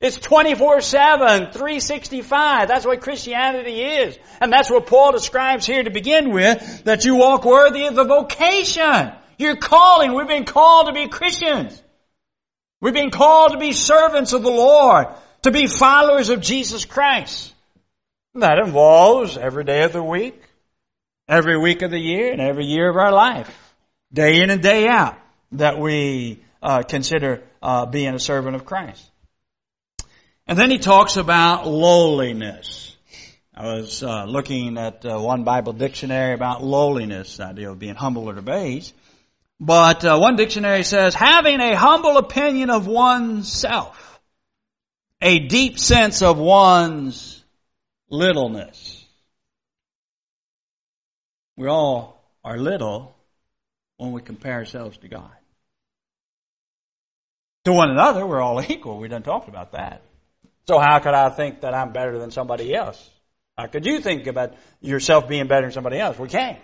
It's 0.00 0.18
24-7, 0.18 1.52
365. 1.52 2.68
That's 2.68 2.86
what 2.86 3.02
Christianity 3.02 3.82
is. 3.82 4.18
And 4.40 4.52
that's 4.52 4.70
what 4.70 4.86
Paul 4.86 5.12
describes 5.12 5.66
here 5.66 5.82
to 5.82 5.90
begin 5.90 6.32
with, 6.32 6.84
that 6.84 7.04
you 7.04 7.16
walk 7.16 7.44
worthy 7.44 7.86
of 7.86 7.94
the 7.94 8.04
vocation. 8.04 9.12
Your 9.38 9.56
calling. 9.56 10.14
We've 10.14 10.28
been 10.28 10.44
called 10.44 10.86
to 10.86 10.92
be 10.92 11.08
Christians. 11.08 11.80
We've 12.80 12.94
been 12.94 13.10
called 13.10 13.52
to 13.52 13.58
be 13.58 13.72
servants 13.72 14.32
of 14.32 14.42
the 14.42 14.50
Lord, 14.50 15.06
to 15.42 15.50
be 15.50 15.66
followers 15.66 16.30
of 16.30 16.40
Jesus 16.40 16.84
Christ. 16.84 17.54
That 18.34 18.58
involves 18.58 19.36
every 19.36 19.64
day 19.64 19.84
of 19.84 19.92
the 19.92 20.02
week, 20.02 20.40
every 21.28 21.58
week 21.58 21.82
of 21.82 21.90
the 21.90 22.00
year, 22.00 22.32
and 22.32 22.40
every 22.40 22.64
year 22.64 22.88
of 22.90 22.96
our 22.96 23.12
life, 23.12 23.74
day 24.12 24.40
in 24.40 24.50
and 24.50 24.62
day 24.62 24.88
out, 24.88 25.16
that 25.52 25.78
we 25.78 26.40
uh, 26.62 26.82
consider 26.82 27.42
uh, 27.62 27.86
being 27.86 28.14
a 28.14 28.18
servant 28.18 28.56
of 28.56 28.64
Christ. 28.64 29.08
And 30.46 30.58
then 30.58 30.70
he 30.70 30.78
talks 30.78 31.16
about 31.16 31.68
lowliness. 31.68 32.96
I 33.54 33.74
was 33.74 34.02
uh, 34.02 34.24
looking 34.24 34.78
at 34.78 35.04
uh, 35.04 35.18
one 35.18 35.44
Bible 35.44 35.72
dictionary 35.72 36.34
about 36.34 36.64
lowliness, 36.64 37.36
the 37.36 37.44
idea 37.46 37.70
of 37.70 37.78
being 37.78 37.94
humble 37.94 38.28
or 38.28 38.40
base. 38.40 38.92
But 39.60 40.04
uh, 40.04 40.18
one 40.18 40.36
dictionary 40.36 40.82
says, 40.82 41.14
having 41.14 41.60
a 41.60 41.76
humble 41.76 42.16
opinion 42.16 42.70
of 42.70 42.86
oneself, 42.86 44.20
a 45.20 45.38
deep 45.38 45.78
sense 45.78 46.20
of 46.22 46.38
one's 46.38 47.44
littleness. 48.10 49.04
We 51.56 51.68
all 51.68 52.22
are 52.44 52.58
little 52.58 53.14
when 53.98 54.12
we 54.12 54.20
compare 54.20 54.54
ourselves 54.54 54.98
to 54.98 55.08
God. 55.08 55.30
To 57.64 57.72
one 57.72 57.90
another, 57.90 58.26
we're 58.26 58.40
all 58.40 58.60
equal. 58.68 58.98
We 58.98 59.08
done 59.08 59.22
talked 59.22 59.48
about 59.48 59.72
that. 59.72 60.02
So 60.66 60.78
how 60.78 60.98
could 60.98 61.14
I 61.14 61.30
think 61.30 61.60
that 61.60 61.74
I'm 61.74 61.92
better 61.92 62.18
than 62.18 62.30
somebody 62.30 62.74
else? 62.74 63.10
How 63.56 63.66
could 63.66 63.84
you 63.84 64.00
think 64.00 64.26
about 64.26 64.54
yourself 64.80 65.28
being 65.28 65.46
better 65.46 65.66
than 65.66 65.72
somebody 65.72 65.98
else? 65.98 66.18
We 66.18 66.28
can't. 66.28 66.58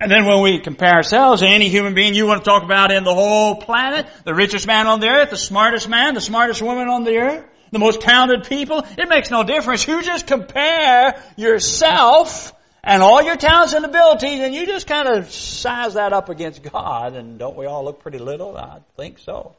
And 0.00 0.10
then 0.10 0.26
when 0.26 0.42
we 0.42 0.60
compare 0.60 0.92
ourselves 0.92 1.42
to 1.42 1.48
any 1.48 1.68
human 1.68 1.94
being 1.94 2.14
you 2.14 2.26
want 2.26 2.44
to 2.44 2.48
talk 2.48 2.62
about 2.62 2.92
in 2.92 3.02
the 3.02 3.14
whole 3.14 3.56
planet, 3.56 4.06
the 4.24 4.34
richest 4.34 4.66
man 4.66 4.86
on 4.86 5.00
the 5.00 5.08
earth, 5.08 5.30
the 5.30 5.36
smartest 5.36 5.88
man, 5.88 6.14
the 6.14 6.20
smartest 6.20 6.62
woman 6.62 6.88
on 6.88 7.02
the 7.02 7.16
earth, 7.16 7.44
the 7.72 7.80
most 7.80 8.00
talented 8.00 8.44
people, 8.48 8.86
it 8.96 9.08
makes 9.08 9.30
no 9.30 9.42
difference. 9.42 9.86
You 9.88 10.00
just 10.02 10.28
compare 10.28 11.20
yourself 11.36 12.54
and 12.84 13.02
all 13.02 13.22
your 13.22 13.34
talents 13.34 13.72
and 13.72 13.84
abilities 13.84 14.38
and 14.38 14.54
you 14.54 14.66
just 14.66 14.86
kind 14.86 15.08
of 15.08 15.32
size 15.32 15.94
that 15.94 16.12
up 16.12 16.28
against 16.28 16.62
God 16.62 17.16
and 17.16 17.36
don't 17.36 17.56
we 17.56 17.66
all 17.66 17.84
look 17.84 18.00
pretty 18.00 18.18
little? 18.18 18.56
I 18.56 18.78
think 18.96 19.18
so. 19.18 19.56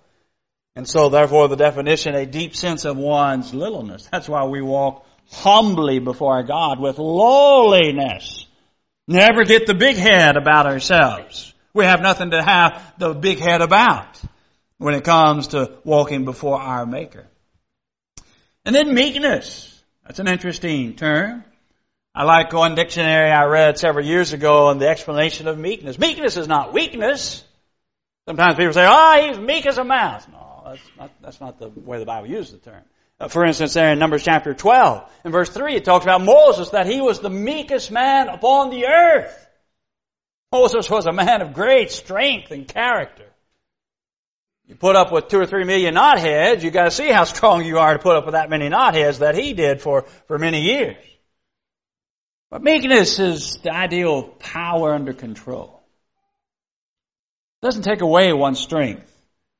And 0.73 0.87
so 0.87 1.09
therefore 1.09 1.49
the 1.49 1.57
definition, 1.57 2.15
a 2.15 2.25
deep 2.25 2.55
sense 2.55 2.85
of 2.85 2.95
one's 2.95 3.53
littleness. 3.53 4.07
That's 4.09 4.29
why 4.29 4.45
we 4.45 4.61
walk 4.61 5.05
humbly 5.31 5.99
before 5.99 6.41
God 6.43 6.79
with 6.79 6.97
lowliness 6.97 8.45
Never 9.09 9.43
get 9.43 9.65
the 9.65 9.73
big 9.73 9.97
head 9.97 10.37
about 10.37 10.67
ourselves. 10.67 11.51
We 11.73 11.85
have 11.85 11.99
nothing 11.99 12.29
to 12.29 12.43
have 12.43 12.93
the 12.99 13.15
big 13.15 13.39
head 13.39 13.61
about 13.61 14.21
when 14.77 14.93
it 14.93 15.03
comes 15.03 15.47
to 15.47 15.79
walking 15.83 16.25
before 16.25 16.61
our 16.61 16.85
Maker. 16.85 17.25
And 18.65 18.75
then 18.75 18.93
meekness. 18.93 19.83
That's 20.05 20.19
an 20.19 20.27
interesting 20.27 20.95
term. 20.95 21.43
I 22.13 22.23
like 22.23 22.53
one 22.53 22.75
dictionary 22.75 23.31
I 23.31 23.45
read 23.45 23.79
several 23.79 24.05
years 24.05 24.33
ago 24.33 24.67
on 24.67 24.77
the 24.77 24.87
explanation 24.87 25.47
of 25.47 25.57
meekness. 25.57 25.97
Meekness 25.97 26.37
is 26.37 26.47
not 26.47 26.71
weakness. 26.71 27.43
Sometimes 28.27 28.57
people 28.57 28.73
say, 28.73 28.85
oh, 28.87 29.27
he's 29.27 29.39
meek 29.39 29.65
as 29.65 29.79
a 29.79 29.83
mouse. 29.83 30.27
No, 30.31 30.61
that's 30.67 30.81
not, 30.99 31.11
that's 31.19 31.41
not 31.41 31.57
the 31.57 31.69
way 31.69 31.97
the 31.97 32.05
Bible 32.05 32.27
uses 32.27 32.51
the 32.51 32.57
term. 32.59 32.83
Uh, 33.19 33.27
for 33.27 33.45
instance, 33.45 33.73
there 33.73 33.91
in 33.91 33.99
Numbers 33.99 34.23
chapter 34.23 34.53
12, 34.53 35.09
in 35.25 35.31
verse 35.31 35.49
3, 35.49 35.75
it 35.75 35.85
talks 35.85 36.05
about 36.05 36.21
Moses, 36.21 36.69
that 36.69 36.87
he 36.87 37.01
was 37.01 37.19
the 37.19 37.29
meekest 37.29 37.91
man 37.91 38.29
upon 38.29 38.69
the 38.69 38.85
earth. 38.85 39.47
Moses 40.51 40.89
was 40.89 41.05
a 41.05 41.11
man 41.11 41.41
of 41.41 41.53
great 41.53 41.91
strength 41.91 42.51
and 42.51 42.67
character. 42.67 43.25
You 44.67 44.75
put 44.75 44.95
up 44.95 45.11
with 45.11 45.27
two 45.27 45.39
or 45.39 45.45
three 45.45 45.65
million 45.65 45.95
knotheads, 45.95 46.61
you 46.61 46.71
gotta 46.71 46.91
see 46.91 47.09
how 47.09 47.23
strong 47.23 47.65
you 47.65 47.79
are 47.79 47.93
to 47.93 47.99
put 47.99 48.15
up 48.15 48.25
with 48.25 48.33
that 48.33 48.49
many 48.49 48.69
knotheads 48.69 49.19
that 49.19 49.35
he 49.35 49.53
did 49.53 49.81
for, 49.81 50.03
for 50.27 50.37
many 50.37 50.61
years. 50.61 51.03
But 52.49 52.63
meekness 52.63 53.19
is 53.19 53.57
the 53.57 53.71
ideal 53.71 54.23
power 54.23 54.93
under 54.93 55.13
control. 55.13 55.81
It 57.61 57.65
doesn't 57.65 57.83
take 57.83 58.01
away 58.01 58.31
one's 58.31 58.59
strength. 58.59 59.05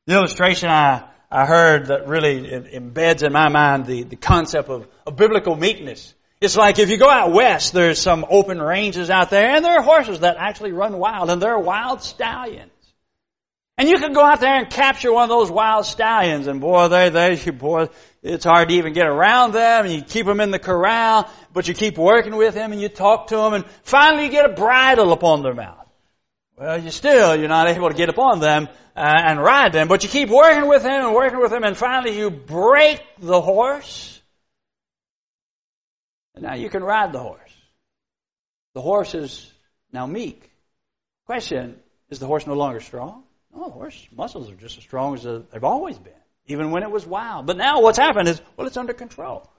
The 0.08 0.14
illustration 0.14 0.70
I, 0.70 1.09
I 1.32 1.46
heard 1.46 1.88
that 1.88 2.08
really 2.08 2.42
embeds 2.50 3.22
in 3.22 3.32
my 3.34 3.50
mind 3.50 3.86
the, 3.86 4.04
the 4.04 4.16
concept 4.16 4.70
of, 4.70 4.88
of 5.06 5.16
biblical 5.16 5.56
meekness. 5.56 6.14
It's 6.42 6.58
like 6.58 6.80
if 6.80 6.90
you 6.90 6.98
go 6.98 7.10
out 7.10 7.34
west, 7.34 7.74
there's 7.74 8.00
some 8.02 8.26
open 8.30 8.60
ranges 8.62 9.10
out 9.10 9.30
there, 9.30 9.56
and 9.56 9.64
there 9.64 9.78
are 9.78 9.84
horses 9.84 10.22
that 10.22 10.38
actually 10.38 10.72
run 10.72 10.98
wild, 10.98 11.30
and 11.30 11.42
they're 11.42 11.60
wild 11.60 12.02
stallions. 12.02 12.72
And 13.78 13.88
you 13.88 13.98
can 14.00 14.14
go 14.14 14.26
out 14.26 14.40
there 14.40 14.56
and 14.56 14.70
capture 14.70 15.14
one 15.14 15.24
of 15.24 15.30
those 15.30 15.52
wild 15.52 15.86
stallions, 15.86 16.48
and 16.48 16.60
boy, 16.60 16.88
they, 16.88 17.10
they, 17.10 17.52
boy, 17.52 17.90
it's 18.24 18.46
hard 18.46 18.70
to 18.70 18.76
even 18.76 18.94
get 18.94 19.06
around 19.06 19.52
them, 19.52 19.86
and 19.86 19.94
you 19.94 20.02
keep 20.02 20.26
them 20.26 20.40
in 20.40 20.50
the 20.50 20.60
corral, 20.60 21.30
but 21.54 21.68
you 21.68 21.74
keep 21.74 21.98
working 21.98 22.36
with 22.36 22.56
them, 22.56 22.72
and 22.72 22.82
you 22.82 22.90
talk 22.90 23.28
to 23.28 23.36
them, 23.36 23.54
and 23.54 23.66
finally 23.84 24.26
you 24.26 24.32
get 24.32 24.50
a 24.50 24.54
bridle 24.54 25.12
upon 25.12 25.44
their 25.44 25.54
mouth. 25.54 25.79
Well, 26.60 26.84
you 26.84 26.92
still, 26.92 27.38
you're 27.38 27.48
not 27.48 27.70
able 27.70 27.88
to 27.88 27.96
get 27.96 28.10
upon 28.10 28.42
them 28.42 28.68
uh, 28.94 29.00
and 29.00 29.40
ride 29.40 29.72
them, 29.72 29.88
but 29.88 30.04
you 30.04 30.10
keep 30.10 30.28
working 30.28 30.68
with 30.68 30.84
them 30.84 31.06
and 31.06 31.16
working 31.16 31.40
with 31.40 31.52
them, 31.52 31.64
and 31.64 31.78
finally 31.78 32.18
you 32.18 32.30
break 32.30 33.02
the 33.18 33.40
horse. 33.40 34.22
And 36.36 36.44
now 36.44 36.56
you 36.56 36.70
can 36.70 36.84
ride 36.84 37.14
the 37.14 37.20
horse. 37.20 37.40
The 38.74 38.82
horse 38.82 39.16
is 39.16 39.50
now 39.94 40.06
meek. 40.06 40.52
Question, 41.28 41.78
is 42.10 42.20
the 42.20 42.28
horse 42.28 42.46
no 42.46 42.56
longer 42.56 42.82
strong? 42.82 43.24
No, 43.56 43.64
the 43.64 43.72
horse 43.72 44.08
muscles 44.14 44.52
are 44.52 44.56
just 44.56 44.78
as 44.78 44.84
strong 44.84 45.14
as 45.16 45.24
they've 45.24 45.64
always 45.64 45.98
been, 45.98 46.12
even 46.48 46.72
when 46.72 46.84
it 46.84 46.92
was 46.92 47.08
wild. 47.08 47.46
But 47.46 47.56
now 47.56 47.80
what's 47.80 47.98
happened 47.98 48.28
is, 48.28 48.42
well, 48.58 48.68
it's 48.68 48.76
under 48.76 48.92
control. 48.92 49.50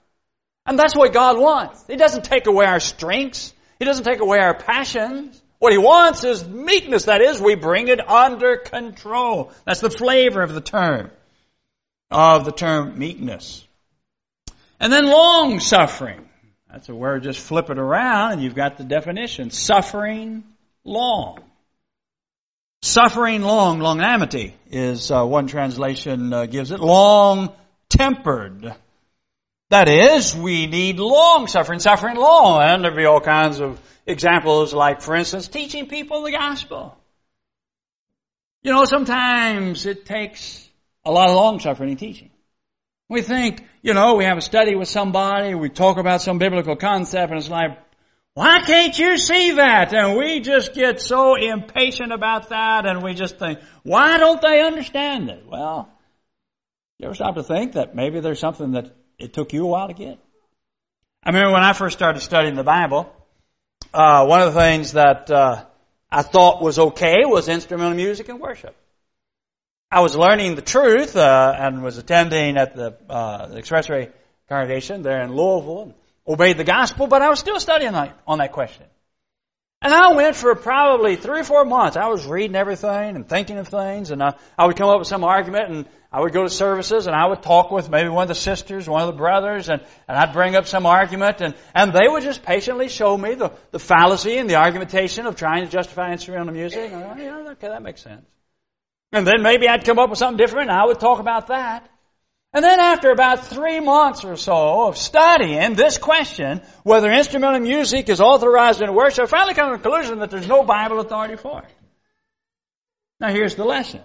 And 0.66 0.78
that's 0.78 0.94
what 0.94 1.14
God 1.14 1.38
wants. 1.38 1.82
He 1.86 1.96
doesn't 1.96 2.24
take 2.24 2.46
away 2.46 2.66
our 2.66 2.78
strengths. 2.78 3.54
He 3.78 3.86
doesn't 3.86 4.04
take 4.04 4.20
away 4.20 4.38
our 4.38 4.52
passions. 4.52 5.40
What 5.60 5.72
he 5.72 5.78
wants 5.78 6.24
is 6.24 6.48
meekness. 6.48 7.04
That 7.04 7.20
is, 7.20 7.38
we 7.38 7.54
bring 7.54 7.88
it 7.88 8.00
under 8.08 8.56
control. 8.56 9.52
That's 9.66 9.80
the 9.80 9.90
flavor 9.90 10.40
of 10.40 10.54
the 10.54 10.62
term, 10.62 11.10
of 12.10 12.46
the 12.46 12.50
term 12.50 12.98
meekness. 12.98 13.64
And 14.80 14.90
then 14.90 15.04
long 15.04 15.60
suffering. 15.60 16.26
That's 16.72 16.88
a 16.88 16.94
word, 16.94 17.24
just 17.24 17.40
flip 17.40 17.68
it 17.68 17.78
around 17.78 18.32
and 18.32 18.42
you've 18.42 18.54
got 18.54 18.78
the 18.78 18.84
definition. 18.84 19.50
Suffering 19.50 20.44
long. 20.82 21.40
Suffering 22.80 23.42
long, 23.42 23.80
longanimity 23.80 24.54
is 24.70 25.10
uh, 25.10 25.24
one 25.24 25.46
translation 25.46 26.32
uh, 26.32 26.46
gives 26.46 26.70
it. 26.70 26.80
Long 26.80 27.52
tempered. 27.90 28.74
That 29.70 29.88
is, 29.88 30.36
we 30.36 30.66
need 30.66 30.98
long 30.98 31.46
suffering, 31.46 31.78
suffering 31.78 32.16
long. 32.16 32.60
And 32.60 32.84
there'll 32.84 32.96
be 32.96 33.04
all 33.04 33.20
kinds 33.20 33.60
of 33.60 33.80
examples 34.04 34.74
like, 34.74 35.00
for 35.00 35.14
instance, 35.14 35.46
teaching 35.46 35.86
people 35.86 36.22
the 36.22 36.32
gospel. 36.32 36.96
You 38.62 38.72
know, 38.72 38.84
sometimes 38.84 39.86
it 39.86 40.04
takes 40.04 40.68
a 41.04 41.12
lot 41.12 41.30
of 41.30 41.36
long 41.36 41.60
suffering 41.60 41.90
in 41.90 41.96
teaching. 41.96 42.30
We 43.08 43.22
think, 43.22 43.64
you 43.80 43.94
know, 43.94 44.16
we 44.16 44.24
have 44.24 44.38
a 44.38 44.42
study 44.42 44.74
with 44.74 44.88
somebody, 44.88 45.54
we 45.54 45.68
talk 45.68 45.98
about 45.98 46.20
some 46.20 46.38
biblical 46.38 46.76
concept, 46.76 47.30
and 47.30 47.40
it's 47.40 47.48
like, 47.48 47.78
why 48.34 48.60
can't 48.60 48.96
you 48.96 49.18
see 49.18 49.52
that? 49.52 49.92
And 49.92 50.16
we 50.16 50.40
just 50.40 50.74
get 50.74 51.00
so 51.00 51.34
impatient 51.34 52.12
about 52.12 52.50
that, 52.50 52.86
and 52.86 53.02
we 53.02 53.14
just 53.14 53.38
think, 53.38 53.60
why 53.82 54.18
don't 54.18 54.40
they 54.40 54.62
understand 54.62 55.30
it? 55.30 55.44
Well, 55.46 55.88
you 56.98 57.06
ever 57.06 57.14
stop 57.14 57.34
to 57.36 57.42
think 57.42 57.72
that 57.72 57.96
maybe 57.96 58.20
there's 58.20 58.38
something 58.38 58.72
that 58.72 58.94
it 59.20 59.32
took 59.32 59.52
you 59.52 59.64
a 59.64 59.68
while 59.68 59.88
to 59.88 59.94
get? 59.94 60.18
I 61.22 61.30
remember 61.30 61.52
when 61.52 61.62
I 61.62 61.72
first 61.72 61.96
started 61.96 62.20
studying 62.20 62.54
the 62.54 62.64
Bible, 62.64 63.12
uh, 63.92 64.26
one 64.26 64.40
of 64.40 64.54
the 64.54 64.60
things 64.60 64.92
that 64.92 65.30
uh, 65.30 65.64
I 66.10 66.22
thought 66.22 66.62
was 66.62 66.78
okay 66.78 67.24
was 67.24 67.48
instrumental 67.48 67.94
music 67.94 68.28
and 68.28 68.40
worship. 68.40 68.74
I 69.90 70.00
was 70.00 70.14
learning 70.14 70.54
the 70.54 70.62
truth 70.62 71.16
uh, 71.16 71.54
and 71.58 71.82
was 71.82 71.98
attending 71.98 72.56
at 72.56 72.76
the, 72.76 72.96
uh, 73.08 73.48
the 73.48 73.60
Expressway 73.60 74.10
congregation 74.48 75.02
there 75.02 75.22
in 75.22 75.34
Louisville 75.34 75.82
and 75.82 75.94
obeyed 76.26 76.56
the 76.56 76.64
gospel, 76.64 77.06
but 77.06 77.22
I 77.22 77.28
was 77.28 77.40
still 77.40 77.58
studying 77.58 77.94
on, 77.94 78.12
on 78.26 78.38
that 78.38 78.52
question. 78.52 78.86
And 79.82 79.94
I 79.94 80.12
went 80.12 80.36
for 80.36 80.54
probably 80.54 81.16
three 81.16 81.40
or 81.40 81.44
four 81.44 81.64
months. 81.64 81.96
I 81.96 82.08
was 82.08 82.26
reading 82.26 82.54
everything 82.54 83.16
and 83.16 83.26
thinking 83.26 83.56
of 83.56 83.68
things, 83.68 84.10
and 84.10 84.22
I, 84.22 84.34
I 84.58 84.66
would 84.66 84.76
come 84.76 84.90
up 84.90 84.98
with 84.98 85.08
some 85.08 85.24
argument, 85.24 85.70
and 85.70 85.86
I 86.12 86.20
would 86.20 86.34
go 86.34 86.42
to 86.42 86.50
services, 86.50 87.06
and 87.06 87.16
I 87.16 87.26
would 87.26 87.42
talk 87.42 87.70
with 87.70 87.88
maybe 87.88 88.10
one 88.10 88.24
of 88.24 88.28
the 88.28 88.34
sisters, 88.34 88.86
one 88.86 89.00
of 89.00 89.06
the 89.06 89.16
brothers, 89.16 89.70
and, 89.70 89.80
and 90.06 90.18
I'd 90.18 90.34
bring 90.34 90.54
up 90.54 90.66
some 90.66 90.84
argument, 90.84 91.40
and, 91.40 91.54
and 91.74 91.94
they 91.94 92.06
would 92.06 92.22
just 92.22 92.42
patiently 92.42 92.88
show 92.88 93.16
me 93.16 93.36
the, 93.36 93.52
the 93.70 93.78
fallacy 93.78 94.36
and 94.36 94.50
the 94.50 94.56
argumentation 94.56 95.24
of 95.24 95.36
trying 95.36 95.64
to 95.64 95.70
justify 95.70 96.12
instrumental 96.12 96.52
music. 96.52 96.92
And 96.92 97.18
yeah, 97.18 97.48
okay, 97.52 97.68
that 97.68 97.82
makes 97.82 98.02
sense. 98.02 98.26
And 99.12 99.26
then 99.26 99.42
maybe 99.42 99.66
I'd 99.66 99.84
come 99.84 99.98
up 99.98 100.10
with 100.10 100.18
something 100.18 100.36
different, 100.36 100.68
and 100.68 100.78
I 100.78 100.84
would 100.84 101.00
talk 101.00 101.20
about 101.20 101.46
that. 101.46 101.88
And 102.52 102.64
then 102.64 102.80
after 102.80 103.10
about 103.10 103.46
three 103.46 103.78
months 103.78 104.24
or 104.24 104.36
so 104.36 104.88
of 104.88 104.96
studying 104.96 105.74
this 105.74 105.98
question, 105.98 106.62
whether 106.82 107.10
instrumental 107.10 107.60
music 107.60 108.08
is 108.08 108.20
authorized 108.20 108.82
in 108.82 108.92
worship, 108.92 109.24
I 109.24 109.26
finally 109.26 109.54
come 109.54 109.70
to 109.70 109.76
the 109.76 109.82
conclusion 109.82 110.18
that 110.18 110.30
there's 110.30 110.48
no 110.48 110.64
Bible 110.64 110.98
authority 110.98 111.36
for 111.36 111.62
it. 111.62 111.72
Now 113.20 113.28
here's 113.30 113.54
the 113.54 113.64
lesson. 113.64 114.00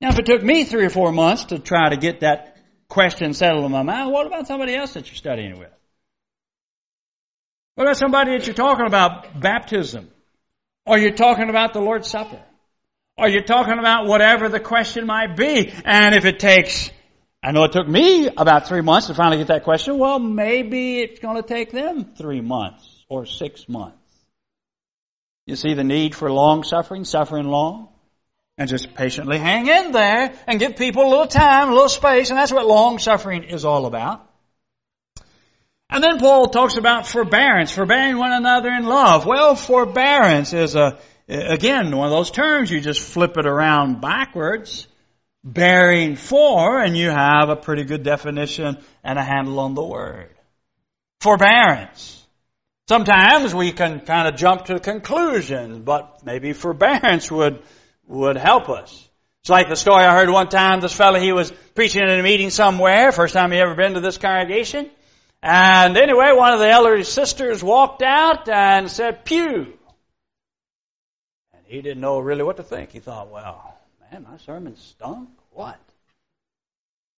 Now 0.00 0.10
if 0.10 0.18
it 0.18 0.26
took 0.26 0.42
me 0.42 0.64
three 0.64 0.84
or 0.84 0.90
four 0.90 1.10
months 1.10 1.46
to 1.46 1.58
try 1.58 1.88
to 1.88 1.96
get 1.96 2.20
that 2.20 2.56
question 2.88 3.34
settled 3.34 3.64
in 3.64 3.72
my 3.72 3.82
mind, 3.82 4.12
what 4.12 4.26
about 4.26 4.46
somebody 4.46 4.74
else 4.76 4.92
that 4.92 5.08
you're 5.08 5.16
studying 5.16 5.58
with? 5.58 5.72
What 7.74 7.84
about 7.84 7.96
somebody 7.96 8.38
that 8.38 8.46
you're 8.46 8.54
talking 8.54 8.86
about 8.86 9.40
baptism? 9.40 10.10
Or 10.86 10.98
you're 10.98 11.12
talking 11.12 11.48
about 11.48 11.72
the 11.72 11.80
Lord's 11.80 12.08
Supper? 12.08 12.40
Or 13.16 13.28
you're 13.28 13.42
talking 13.42 13.78
about 13.78 14.06
whatever 14.06 14.48
the 14.48 14.60
question 14.60 15.06
might 15.06 15.36
be? 15.36 15.72
And 15.84 16.14
if 16.14 16.24
it 16.24 16.38
takes 16.38 16.90
I 17.44 17.52
know 17.52 17.64
it 17.64 17.72
took 17.72 17.86
me 17.86 18.26
about 18.34 18.68
three 18.68 18.80
months 18.80 19.08
to 19.08 19.14
finally 19.14 19.36
get 19.36 19.48
that 19.48 19.64
question. 19.64 19.98
Well, 19.98 20.18
maybe 20.18 21.00
it's 21.00 21.20
going 21.20 21.36
to 21.36 21.46
take 21.46 21.72
them 21.72 22.14
three 22.16 22.40
months 22.40 23.04
or 23.10 23.26
six 23.26 23.68
months. 23.68 23.98
You 25.44 25.54
see 25.54 25.74
the 25.74 25.84
need 25.84 26.14
for 26.14 26.32
long 26.32 26.62
suffering, 26.64 27.04
suffering 27.04 27.46
long? 27.46 27.90
And 28.56 28.66
just 28.66 28.94
patiently 28.94 29.36
hang 29.36 29.66
in 29.66 29.92
there 29.92 30.32
and 30.46 30.58
give 30.58 30.76
people 30.76 31.02
a 31.02 31.10
little 31.10 31.26
time, 31.26 31.68
a 31.68 31.72
little 31.72 31.90
space, 31.90 32.30
and 32.30 32.38
that's 32.38 32.52
what 32.52 32.66
long 32.66 32.98
suffering 32.98 33.44
is 33.44 33.66
all 33.66 33.84
about. 33.84 34.26
And 35.90 36.02
then 36.02 36.18
Paul 36.18 36.48
talks 36.48 36.78
about 36.78 37.06
forbearance, 37.06 37.72
forbearing 37.72 38.16
one 38.16 38.32
another 38.32 38.70
in 38.70 38.84
love. 38.84 39.26
Well, 39.26 39.54
forbearance 39.54 40.54
is 40.54 40.76
a, 40.76 40.98
again, 41.28 41.94
one 41.94 42.06
of 42.06 42.12
those 42.12 42.30
terms, 42.30 42.70
you 42.70 42.80
just 42.80 43.00
flip 43.00 43.36
it 43.36 43.44
around 43.44 44.00
backwards 44.00 44.86
bearing 45.44 46.16
for, 46.16 46.80
and 46.80 46.96
you 46.96 47.10
have 47.10 47.50
a 47.50 47.56
pretty 47.56 47.84
good 47.84 48.02
definition 48.02 48.78
and 49.04 49.18
a 49.18 49.22
handle 49.22 49.60
on 49.60 49.74
the 49.74 49.84
word. 49.84 50.30
Forbearance. 51.20 52.22
Sometimes 52.88 53.54
we 53.54 53.72
can 53.72 54.00
kind 54.00 54.26
of 54.26 54.36
jump 54.36 54.66
to 54.66 54.80
conclusions, 54.80 55.78
but 55.78 56.24
maybe 56.24 56.52
forbearance 56.54 57.30
would, 57.30 57.62
would 58.06 58.36
help 58.36 58.68
us. 58.68 59.08
It's 59.42 59.50
like 59.50 59.68
the 59.68 59.76
story 59.76 60.04
I 60.04 60.14
heard 60.14 60.30
one 60.30 60.48
time, 60.48 60.80
this 60.80 60.94
fellow, 60.94 61.18
he 61.18 61.32
was 61.32 61.52
preaching 61.74 62.02
in 62.02 62.08
a 62.08 62.22
meeting 62.22 62.48
somewhere, 62.48 63.12
first 63.12 63.34
time 63.34 63.52
he 63.52 63.58
ever 63.58 63.74
been 63.74 63.94
to 63.94 64.00
this 64.00 64.16
congregation. 64.16 64.90
And 65.42 65.96
anyway, 65.98 66.32
one 66.32 66.54
of 66.54 66.60
the 66.60 66.70
elderly 66.70 67.04
sisters 67.04 67.62
walked 67.62 68.02
out 68.02 68.48
and 68.48 68.90
said, 68.90 69.26
pew. 69.26 69.74
And 71.52 71.62
he 71.66 71.82
didn't 71.82 72.00
know 72.00 72.18
really 72.18 72.42
what 72.42 72.56
to 72.56 72.62
think. 72.62 72.92
He 72.92 73.00
thought, 73.00 73.30
well, 73.30 73.73
Man, 74.14 74.22
my 74.30 74.36
sermon 74.36 74.76
stunk. 74.76 75.28
What? 75.50 75.80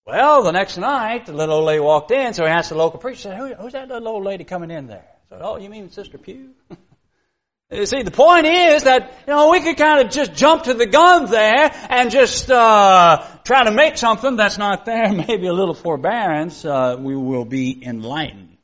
Well, 0.07 0.43
the 0.45 0.53
next 0.53 0.79
night, 0.79 1.27
the 1.27 1.35
little 1.35 1.57
old 1.57 1.67
lady 1.67 1.81
walked 1.81 2.11
in, 2.11 2.33
so 2.33 2.45
he 2.45 2.51
asked 2.51 2.71
the 2.71 2.75
local 2.75 2.99
preacher, 2.99 3.21
said, 3.21 3.37
Who, 3.37 3.53
who's 3.53 3.75
that 3.75 3.89
little 3.89 4.09
old 4.09 4.25
lady 4.25 4.45
coming 4.45 4.71
in 4.71 4.87
there? 4.87 5.05
I 5.05 5.29
said, 5.29 5.41
Oh, 5.43 5.59
you 5.59 5.69
mean 5.69 5.91
Sister 5.91 6.17
Pew? 6.17 6.55
you 7.71 7.85
see, 7.85 8.03
the 8.03 8.11
point 8.11 8.47
is 8.47 8.85
that, 8.85 9.13
you 9.27 9.35
know, 9.35 9.51
we 9.51 9.61
could 9.61 9.77
kind 9.77 10.07
of 10.07 10.11
just 10.11 10.33
jump 10.33 10.63
to 10.63 10.73
the 10.73 10.87
gun 10.87 11.27
there 11.27 11.71
and 11.91 12.11
just, 12.11 12.51
uh, 12.51 13.27
try 13.45 13.65
to 13.65 13.73
make 13.73 13.99
something 13.99 14.37
that's 14.37 14.57
not 14.57 14.87
there. 14.87 15.13
Maybe 15.29 15.49
a 15.49 15.53
little 15.53 15.75
forbearance, 15.75 16.65
uh, 16.65 16.97
we 16.99 17.15
will 17.15 17.45
be 17.45 17.85
enlightened. 17.85 18.57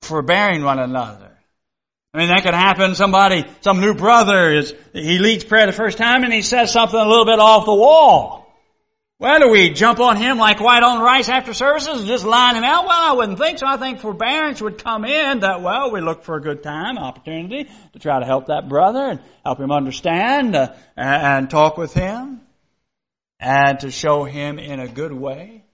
Forbearing 0.00 0.64
one 0.64 0.78
another. 0.78 1.33
I 2.14 2.18
mean, 2.18 2.28
that 2.28 2.44
could 2.44 2.54
happen. 2.54 2.94
Somebody, 2.94 3.44
some 3.62 3.80
new 3.80 3.92
brother 3.92 4.52
is, 4.52 4.72
he 4.92 5.18
leads 5.18 5.42
prayer 5.42 5.66
the 5.66 5.72
first 5.72 5.98
time 5.98 6.22
and 6.22 6.32
he 6.32 6.42
says 6.42 6.72
something 6.72 6.98
a 6.98 7.08
little 7.08 7.24
bit 7.24 7.40
off 7.40 7.66
the 7.66 7.74
wall. 7.74 8.44
Well, 9.18 9.40
do 9.40 9.48
we 9.48 9.70
jump 9.70 9.98
on 9.98 10.16
him 10.16 10.38
like 10.38 10.60
white 10.60 10.84
on 10.84 11.00
rice 11.00 11.28
after 11.28 11.52
services 11.52 12.00
and 12.00 12.06
just 12.06 12.24
line 12.24 12.54
him 12.54 12.62
out? 12.62 12.84
Well, 12.84 13.10
I 13.10 13.12
wouldn't 13.14 13.38
think 13.38 13.58
so. 13.58 13.66
I 13.66 13.78
think 13.78 13.98
forbearance 13.98 14.62
would 14.62 14.82
come 14.82 15.04
in 15.04 15.40
that, 15.40 15.60
well, 15.60 15.90
we 15.90 16.00
look 16.00 16.22
for 16.22 16.36
a 16.36 16.40
good 16.40 16.62
time, 16.62 16.98
opportunity 16.98 17.68
to 17.94 17.98
try 17.98 18.20
to 18.20 18.26
help 18.26 18.46
that 18.46 18.68
brother 18.68 19.00
and 19.00 19.20
help 19.44 19.58
him 19.58 19.72
understand 19.72 20.54
uh, 20.54 20.72
and 20.96 21.50
talk 21.50 21.76
with 21.76 21.94
him 21.94 22.42
and 23.40 23.80
to 23.80 23.90
show 23.90 24.22
him 24.22 24.60
in 24.60 24.78
a 24.78 24.86
good 24.86 25.12
way, 25.12 25.64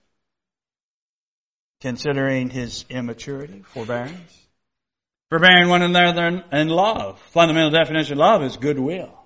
considering 1.81 2.49
his 2.49 2.85
immaturity, 2.89 3.61
forbearance. 3.73 4.41
Forbearing 5.31 5.69
one 5.69 5.81
another 5.81 6.43
in 6.51 6.67
love. 6.67 7.17
Fundamental 7.31 7.71
definition 7.71 8.13
of 8.13 8.19
love 8.19 8.43
is 8.43 8.57
goodwill. 8.57 9.17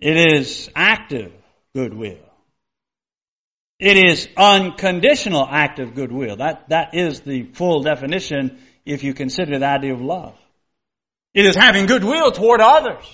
It 0.00 0.16
is 0.36 0.68
active 0.74 1.32
goodwill. 1.76 2.18
It 3.78 3.96
is 3.96 4.28
unconditional 4.36 5.46
active 5.48 5.94
goodwill. 5.94 6.38
That, 6.38 6.68
that 6.70 6.96
is 6.96 7.20
the 7.20 7.44
full 7.44 7.84
definition 7.84 8.58
if 8.84 9.04
you 9.04 9.14
consider 9.14 9.60
the 9.60 9.66
idea 9.66 9.94
of 9.94 10.00
love. 10.00 10.34
It 11.34 11.46
is 11.46 11.54
having 11.54 11.86
goodwill 11.86 12.32
toward 12.32 12.60
others. 12.60 13.04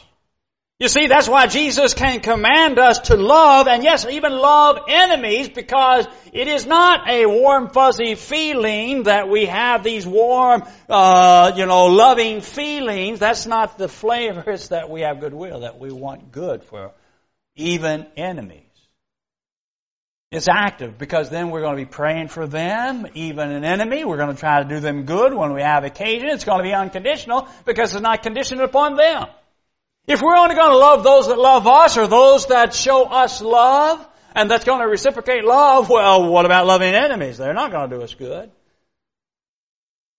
You 0.81 0.89
see, 0.89 1.09
that's 1.09 1.28
why 1.28 1.47
Jesus 1.47 1.93
can 1.93 2.20
command 2.20 2.78
us 2.78 3.01
to 3.01 3.16
love, 3.16 3.68
and 3.68 3.85
yes, 3.85 4.07
even 4.07 4.33
love 4.33 4.78
enemies, 4.89 5.51
because 5.51 6.07
it 6.33 6.49
is 6.49 6.64
not 6.64 7.07
a 7.07 7.26
warm, 7.26 7.68
fuzzy 7.68 8.14
feeling 8.14 9.03
that 9.03 9.28
we 9.28 9.45
have 9.45 9.85
these 9.85 10.07
warm, 10.07 10.62
uh, 10.89 11.53
you 11.55 11.66
know, 11.66 11.89
loving 11.89 12.41
feelings. 12.41 13.18
That's 13.18 13.45
not 13.45 13.76
the 13.76 13.89
flavor. 13.89 14.43
It's 14.47 14.68
that 14.68 14.89
we 14.89 15.03
have 15.03 15.20
goodwill, 15.20 15.61
that 15.61 15.78
we 15.78 15.93
want 15.93 16.33
good 16.33 16.64
for 16.64 16.93
even 17.57 18.07
enemies. 18.16 18.62
It's 20.33 20.49
active 20.49 20.97
because 20.97 21.28
then 21.28 21.51
we're 21.51 21.61
going 21.61 21.76
to 21.76 21.85
be 21.85 21.91
praying 21.91 22.28
for 22.28 22.47
them, 22.47 23.07
even 23.12 23.51
an 23.51 23.64
enemy. 23.64 24.07
We're 24.07 24.16
going 24.16 24.35
to 24.35 24.41
try 24.41 24.62
to 24.62 24.68
do 24.68 24.81
them 24.81 25.05
good 25.05 25.35
when 25.35 25.53
we 25.53 25.61
have 25.61 25.85
occasion. 25.85 26.28
It's 26.28 26.45
going 26.45 26.59
to 26.59 26.64
be 26.64 26.72
unconditional 26.72 27.49
because 27.66 27.93
it's 27.93 28.03
not 28.03 28.22
conditioned 28.22 28.62
upon 28.62 28.97
them. 28.97 29.26
If 30.11 30.21
we're 30.21 30.37
only 30.37 30.57
going 30.57 30.71
to 30.73 30.77
love 30.77 31.05
those 31.05 31.29
that 31.29 31.39
love 31.39 31.69
us 31.69 31.97
or 31.97 32.09
those 32.09 32.47
that 32.47 32.75
show 32.75 33.05
us 33.05 33.41
love, 33.41 34.05
and 34.35 34.51
that's 34.51 34.65
going 34.65 34.81
to 34.81 34.89
reciprocate 34.89 35.45
love, 35.45 35.89
well, 35.89 36.29
what 36.29 36.47
about 36.47 36.67
loving 36.67 36.95
enemies? 36.95 37.39
They're 37.39 37.55
not 37.55 37.71
going 37.71 37.91
to 37.91 37.97
do 37.97 38.03
us 38.03 38.13
good. 38.15 38.51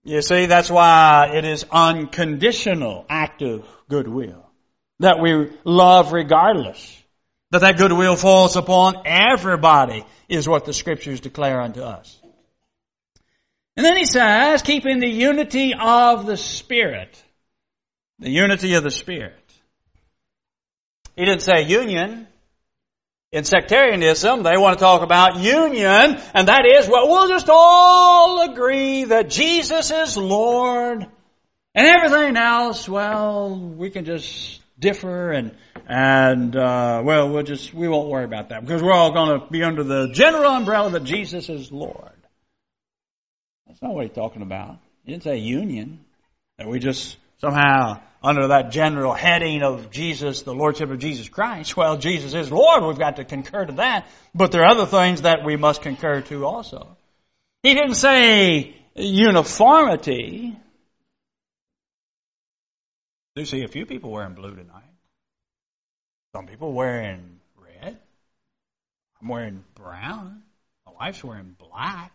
You 0.06 0.22
see, 0.22 0.46
that's 0.46 0.72
why 0.72 1.32
it 1.34 1.44
is 1.44 1.66
unconditional, 1.70 3.06
active 3.10 3.66
goodwill. 3.89 4.50
That 5.00 5.20
we 5.20 5.50
love 5.66 6.14
regardless. 6.14 6.98
That 7.50 7.60
that 7.60 7.78
goodwill 7.78 8.16
falls 8.16 8.56
upon 8.56 9.04
everybody 9.06 10.06
is 10.30 10.48
what 10.48 10.64
the 10.64 10.74
scriptures 10.74 11.20
declare 11.20 11.60
unto 11.60 11.82
us. 11.82 12.18
And 13.76 13.86
then 13.86 13.98
he 13.98 14.06
says, 14.06 14.62
keeping 14.62 15.02
the 15.02 15.10
unity 15.10 15.74
of 15.78 16.26
the 16.26 16.38
Spirit. 16.38 17.22
The 18.20 18.30
unity 18.30 18.76
of 18.76 18.84
the 18.84 18.92
Spirit. 18.92 19.41
He 21.16 21.26
didn't 21.26 21.41
say 21.41 21.64
union. 21.64 22.28
In 23.32 23.45
sectarianism, 23.45 24.43
they 24.43 24.57
want 24.57 24.78
to 24.78 24.84
talk 24.84 25.03
about 25.03 25.39
union, 25.39 26.20
and 26.34 26.47
that 26.49 26.66
is, 26.66 26.89
well, 26.89 27.07
we'll 27.07 27.30
just 27.30 27.47
all 27.49 28.51
agree 28.51 29.05
that 29.05 29.30
Jesus 29.30 29.89
is 29.89 30.18
Lord, 30.18 31.07
and 31.74 31.88
everything 31.88 32.36
else, 32.36 32.89
well, 32.89 33.55
we 33.57 33.89
can 33.89 34.03
just 34.03 34.62
differ 34.78 35.32
and 35.32 35.55
and 35.88 36.55
uh, 36.55 37.01
well, 37.03 37.30
we'll 37.30 37.43
just 37.43 37.74
we 37.74 37.88
won't 37.88 38.09
worry 38.09 38.26
about 38.26 38.49
that 38.49 38.62
because 38.62 38.82
we're 38.82 38.93
all 38.93 39.14
going 39.14 39.39
to 39.39 39.47
be 39.47 39.64
under 39.64 39.84
the 39.84 40.09
general 40.12 40.51
umbrella 40.51 40.89
that 40.91 41.03
Jesus 41.03 41.47
is 41.49 41.72
Lord. 41.72 42.12
That's 43.68 43.82
not 43.82 43.93
what 43.93 44.05
he's 44.05 44.16
talking 44.16 44.41
about. 44.41 44.78
He 45.05 45.12
didn't 45.12 45.24
say 45.24 45.38
union 45.38 45.99
that 46.57 46.68
we 46.68 46.80
just 46.80 47.18
somehow 47.39 48.01
under 48.24 48.49
that 48.49 48.72
general 48.72 49.13
heading 49.13 49.63
of 49.63 49.89
Jesus, 49.89 50.43
the 50.43 50.53
Lordship 50.53 50.91
of 50.91 50.99
Jesus 50.99 51.28
Christ. 51.28 51.76
Well, 51.76 51.97
Jesus 51.97 52.34
is 52.34 52.51
Lord. 52.51 52.84
We've 52.84 52.99
got 52.99 53.15
to 53.15 53.26
concur 53.26 53.65
to 53.65 53.74
that. 53.74 54.07
But 54.36 54.51
there 54.51 54.61
are 54.61 54.69
other 54.69 54.86
things 54.86 55.24
that 55.24 55.43
we 55.43 55.55
must 55.55 55.82
concur 55.82 56.22
to 56.22 56.45
also. 56.45 56.97
He 57.63 57.74
didn't 57.74 57.95
say 57.95 58.76
uniformity. 58.95 60.55
Do 63.36 63.41
you 63.41 63.45
see 63.45 63.63
a 63.63 63.67
few 63.67 63.86
people 63.86 64.11
wearing 64.11 64.34
blue 64.34 64.55
tonight. 64.55 64.84
Some 66.36 66.47
people 66.47 66.74
wearing 66.74 67.39
red. 67.57 67.97
I'm 69.22 69.28
wearing 69.28 69.63
brown. 69.76 70.43
My 70.86 70.93
wife's 70.99 71.24
wearing 71.24 71.55
black. 71.57 72.11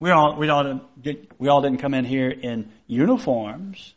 We 0.00 0.10
all 0.10 0.36
we 0.36 0.48
all 0.48 0.80
didn't, 1.00 1.30
we 1.38 1.48
all 1.48 1.60
didn't 1.60 1.78
come 1.78 1.92
in 1.92 2.04
here 2.04 2.30
in 2.30 2.70
uniforms. 2.86 3.94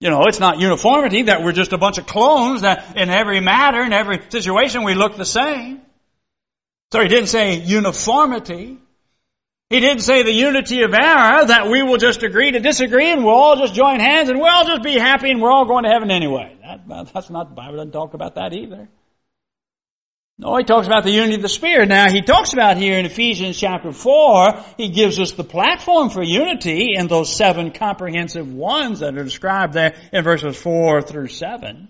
You 0.00 0.10
know, 0.10 0.24
it's 0.26 0.40
not 0.40 0.58
uniformity 0.58 1.22
that 1.22 1.42
we're 1.42 1.52
just 1.52 1.72
a 1.72 1.78
bunch 1.78 1.98
of 1.98 2.06
clones 2.06 2.62
that 2.62 2.96
in 2.96 3.08
every 3.08 3.40
matter, 3.40 3.82
in 3.82 3.92
every 3.92 4.20
situation, 4.28 4.84
we 4.84 4.94
look 4.94 5.16
the 5.16 5.24
same. 5.24 5.80
So 6.92 7.00
he 7.00 7.08
didn't 7.08 7.28
say 7.28 7.60
uniformity. 7.60 8.78
He 9.70 9.80
didn't 9.80 10.02
say 10.02 10.22
the 10.22 10.32
unity 10.32 10.82
of 10.82 10.94
error 10.94 11.46
that 11.46 11.68
we 11.68 11.82
will 11.82 11.96
just 11.96 12.22
agree 12.22 12.52
to 12.52 12.60
disagree 12.60 13.10
and 13.10 13.24
we'll 13.24 13.34
all 13.34 13.56
just 13.56 13.74
join 13.74 13.98
hands 13.98 14.28
and 14.28 14.38
we'll 14.38 14.50
all 14.50 14.66
just 14.66 14.82
be 14.82 14.96
happy 14.96 15.30
and 15.30 15.42
we're 15.42 15.50
all 15.50 15.64
going 15.64 15.84
to 15.84 15.90
heaven 15.90 16.10
anyway. 16.10 16.56
That, 16.62 17.12
that's 17.12 17.30
not, 17.30 17.48
the 17.48 17.54
Bible 17.56 17.76
doesn't 17.78 17.92
talk 17.92 18.14
about 18.14 18.36
that 18.36 18.52
either. 18.52 18.88
No, 20.38 20.54
he 20.58 20.64
talks 20.64 20.86
about 20.86 21.04
the 21.04 21.10
unity 21.10 21.36
of 21.36 21.42
the 21.42 21.48
Spirit. 21.48 21.88
Now, 21.88 22.10
he 22.10 22.20
talks 22.20 22.52
about 22.52 22.76
here 22.76 22.98
in 22.98 23.06
Ephesians 23.06 23.58
chapter 23.58 23.90
4, 23.90 24.64
he 24.76 24.90
gives 24.90 25.18
us 25.18 25.32
the 25.32 25.44
platform 25.44 26.10
for 26.10 26.22
unity 26.22 26.94
in 26.94 27.06
those 27.06 27.34
seven 27.34 27.70
comprehensive 27.70 28.52
ones 28.52 29.00
that 29.00 29.16
are 29.16 29.24
described 29.24 29.72
there 29.72 29.94
in 30.12 30.22
verses 30.24 30.54
4 30.54 31.00
through 31.00 31.28
7. 31.28 31.88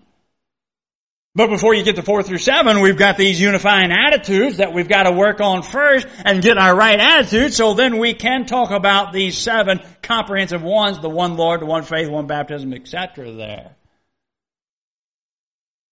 But 1.35 1.51
before 1.51 1.75
you 1.75 1.83
get 1.83 1.97
to 1.97 2.03
4 2.03 2.23
through 2.23 2.39
7, 2.39 2.81
we've 2.81 2.97
got 2.97 3.17
these 3.17 3.41
unifying 3.41 3.91
attitudes 3.91 4.59
that 4.59 4.73
we've 4.73 4.89
got 4.89 5.03
to 5.03 5.13
work 5.13 5.41
on 5.41 5.63
first 5.63 6.07
and 6.25 6.41
get 6.41 6.57
our 6.57 6.75
right 6.75 7.01
attitude 7.01 7.53
so 7.53 7.75
then 7.75 7.99
we 7.99 8.15
can 8.15 8.47
talk 8.47 8.71
about 8.71 9.13
these 9.13 9.37
seven 9.37 9.81
comprehensive 10.03 10.63
ones, 10.63 11.01
the 11.01 11.11
one 11.11 11.37
Lord, 11.37 11.61
the 11.61 11.67
one 11.67 11.83
faith, 11.83 12.09
one 12.09 12.29
baptism, 12.29 12.73
etc. 12.73 13.33
there. 13.33 13.77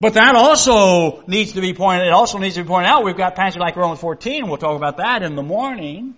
But 0.00 0.14
that 0.14 0.34
also 0.34 1.22
needs 1.26 1.52
to 1.52 1.60
be 1.60 1.72
pointed, 1.72 2.08
it 2.08 2.12
also 2.12 2.38
needs 2.38 2.56
to 2.56 2.62
be 2.62 2.68
pointed 2.68 2.88
out, 2.88 3.04
we've 3.04 3.16
got 3.16 3.36
passages 3.36 3.60
like 3.60 3.76
Romans 3.76 4.00
14, 4.00 4.48
we'll 4.48 4.58
talk 4.58 4.76
about 4.76 4.98
that 4.98 5.22
in 5.22 5.36
the 5.36 5.42
morning. 5.42 6.14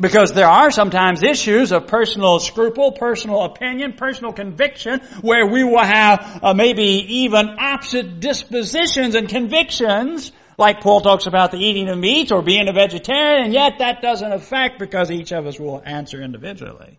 Because 0.00 0.32
there 0.32 0.48
are 0.48 0.70
sometimes 0.70 1.22
issues 1.22 1.70
of 1.70 1.86
personal 1.86 2.40
scruple, 2.40 2.92
personal 2.92 3.42
opinion, 3.42 3.92
personal 3.92 4.32
conviction, 4.32 5.00
where 5.20 5.46
we 5.46 5.64
will 5.64 5.84
have 5.84 6.40
uh, 6.42 6.54
maybe 6.54 7.16
even 7.22 7.56
opposite 7.58 8.18
dispositions 8.18 9.14
and 9.14 9.28
convictions, 9.28 10.32
like 10.56 10.80
Paul 10.80 11.02
talks 11.02 11.26
about 11.26 11.50
the 11.50 11.58
eating 11.58 11.88
of 11.88 11.98
meat 11.98 12.32
or 12.32 12.40
being 12.40 12.68
a 12.68 12.72
vegetarian, 12.72 13.44
and 13.44 13.52
yet 13.52 13.78
that 13.78 14.00
doesn't 14.00 14.32
affect 14.32 14.78
because 14.78 15.10
each 15.10 15.30
of 15.30 15.46
us 15.46 15.60
will 15.60 15.82
answer 15.84 16.22
individually. 16.22 16.98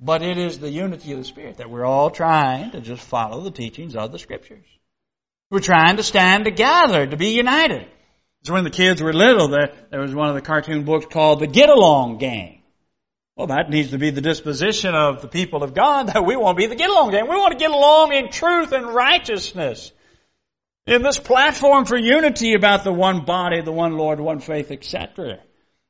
But 0.00 0.22
it 0.22 0.38
is 0.38 0.58
the 0.58 0.70
unity 0.70 1.12
of 1.12 1.18
the 1.18 1.24
Spirit 1.24 1.58
that 1.58 1.70
we're 1.70 1.84
all 1.84 2.10
trying 2.10 2.72
to 2.72 2.80
just 2.80 3.02
follow 3.02 3.40
the 3.40 3.50
teachings 3.50 3.96
of 3.96 4.12
the 4.12 4.18
Scriptures. 4.18 4.66
We're 5.50 5.60
trying 5.60 5.96
to 5.98 6.02
stand 6.02 6.44
together, 6.44 7.06
to 7.06 7.16
be 7.16 7.30
united. 7.30 7.86
So 8.44 8.54
when 8.54 8.64
the 8.64 8.70
kids 8.70 9.02
were 9.02 9.12
little, 9.12 9.48
there, 9.48 9.72
there 9.90 10.00
was 10.00 10.14
one 10.14 10.28
of 10.28 10.34
the 10.34 10.42
cartoon 10.42 10.84
books 10.84 11.06
called 11.06 11.40
The 11.40 11.46
Get 11.46 11.68
Along 11.68 12.18
Gang. 12.18 12.62
Well, 13.36 13.48
that 13.48 13.70
needs 13.70 13.90
to 13.90 13.98
be 13.98 14.10
the 14.10 14.20
disposition 14.20 14.94
of 14.94 15.22
the 15.22 15.28
people 15.28 15.62
of 15.62 15.74
God 15.74 16.06
that 16.12 16.24
we 16.24 16.36
want 16.36 16.58
to 16.58 16.62
be 16.62 16.68
the 16.68 16.76
get 16.76 16.90
along 16.90 17.10
gang. 17.10 17.28
We 17.28 17.36
want 17.36 17.52
to 17.52 17.58
get 17.58 17.70
along 17.70 18.12
in 18.12 18.30
truth 18.30 18.72
and 18.72 18.86
righteousness. 18.86 19.90
In 20.86 21.02
this 21.02 21.18
platform 21.18 21.84
for 21.84 21.96
unity 21.96 22.54
about 22.54 22.84
the 22.84 22.92
one 22.92 23.24
body, 23.24 23.60
the 23.62 23.72
one 23.72 23.96
Lord, 23.96 24.20
one 24.20 24.38
faith, 24.38 24.70
etc 24.70 25.40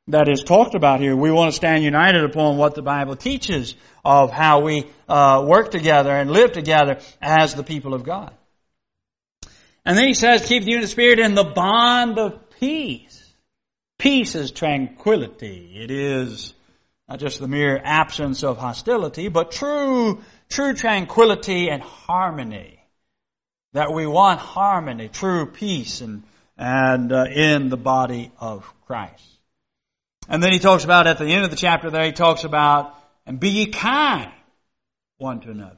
that 0.07 0.29
is 0.29 0.43
talked 0.43 0.75
about 0.75 0.99
here. 0.99 1.15
We 1.15 1.31
want 1.31 1.51
to 1.51 1.55
stand 1.55 1.83
united 1.83 2.23
upon 2.23 2.57
what 2.57 2.75
the 2.75 2.81
Bible 2.81 3.15
teaches 3.15 3.75
of 4.03 4.31
how 4.31 4.61
we 4.61 4.85
uh, 5.09 5.43
work 5.47 5.71
together 5.71 6.11
and 6.11 6.31
live 6.31 6.51
together 6.51 6.99
as 7.21 7.55
the 7.55 7.63
people 7.63 7.93
of 7.93 8.03
God. 8.03 8.33
And 9.83 9.97
then 9.97 10.07
he 10.07 10.13
says, 10.13 10.45
keep 10.45 10.63
the 10.63 10.71
unity 10.71 10.85
of 10.85 10.89
spirit 10.89 11.19
in 11.19 11.35
the 11.35 11.43
bond 11.43 12.17
of 12.17 12.49
peace. 12.59 13.21
Peace 13.97 14.35
is 14.35 14.51
tranquility. 14.51 15.73
It 15.75 15.91
is 15.91 16.53
not 17.07 17.19
just 17.19 17.39
the 17.39 17.47
mere 17.47 17.79
absence 17.83 18.43
of 18.43 18.57
hostility, 18.57 19.27
but 19.27 19.51
true, 19.51 20.21
true 20.49 20.73
tranquility 20.73 21.69
and 21.69 21.81
harmony. 21.81 22.79
That 23.73 23.93
we 23.93 24.07
want 24.07 24.39
harmony, 24.39 25.09
true 25.09 25.47
peace, 25.47 26.01
and 26.01 26.23
and 26.57 27.11
uh, 27.11 27.25
in 27.25 27.69
the 27.69 27.77
body 27.77 28.31
of 28.39 28.71
Christ. 28.85 29.34
And 30.27 30.41
then 30.41 30.51
he 30.51 30.59
talks 30.59 30.83
about 30.83 31.07
at 31.07 31.17
the 31.17 31.25
end 31.25 31.45
of 31.45 31.51
the 31.51 31.55
chapter 31.55 31.89
there, 31.89 32.03
he 32.03 32.11
talks 32.11 32.43
about, 32.43 32.95
and 33.25 33.39
be 33.39 33.49
ye 33.49 33.65
kind 33.67 34.31
one 35.17 35.39
to 35.41 35.51
another. 35.51 35.77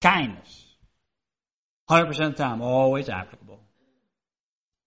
Kindness. 0.00 0.64
100% 1.90 2.08
of 2.08 2.16
the 2.36 2.42
time, 2.42 2.62
always 2.62 3.08
applicable. 3.08 3.60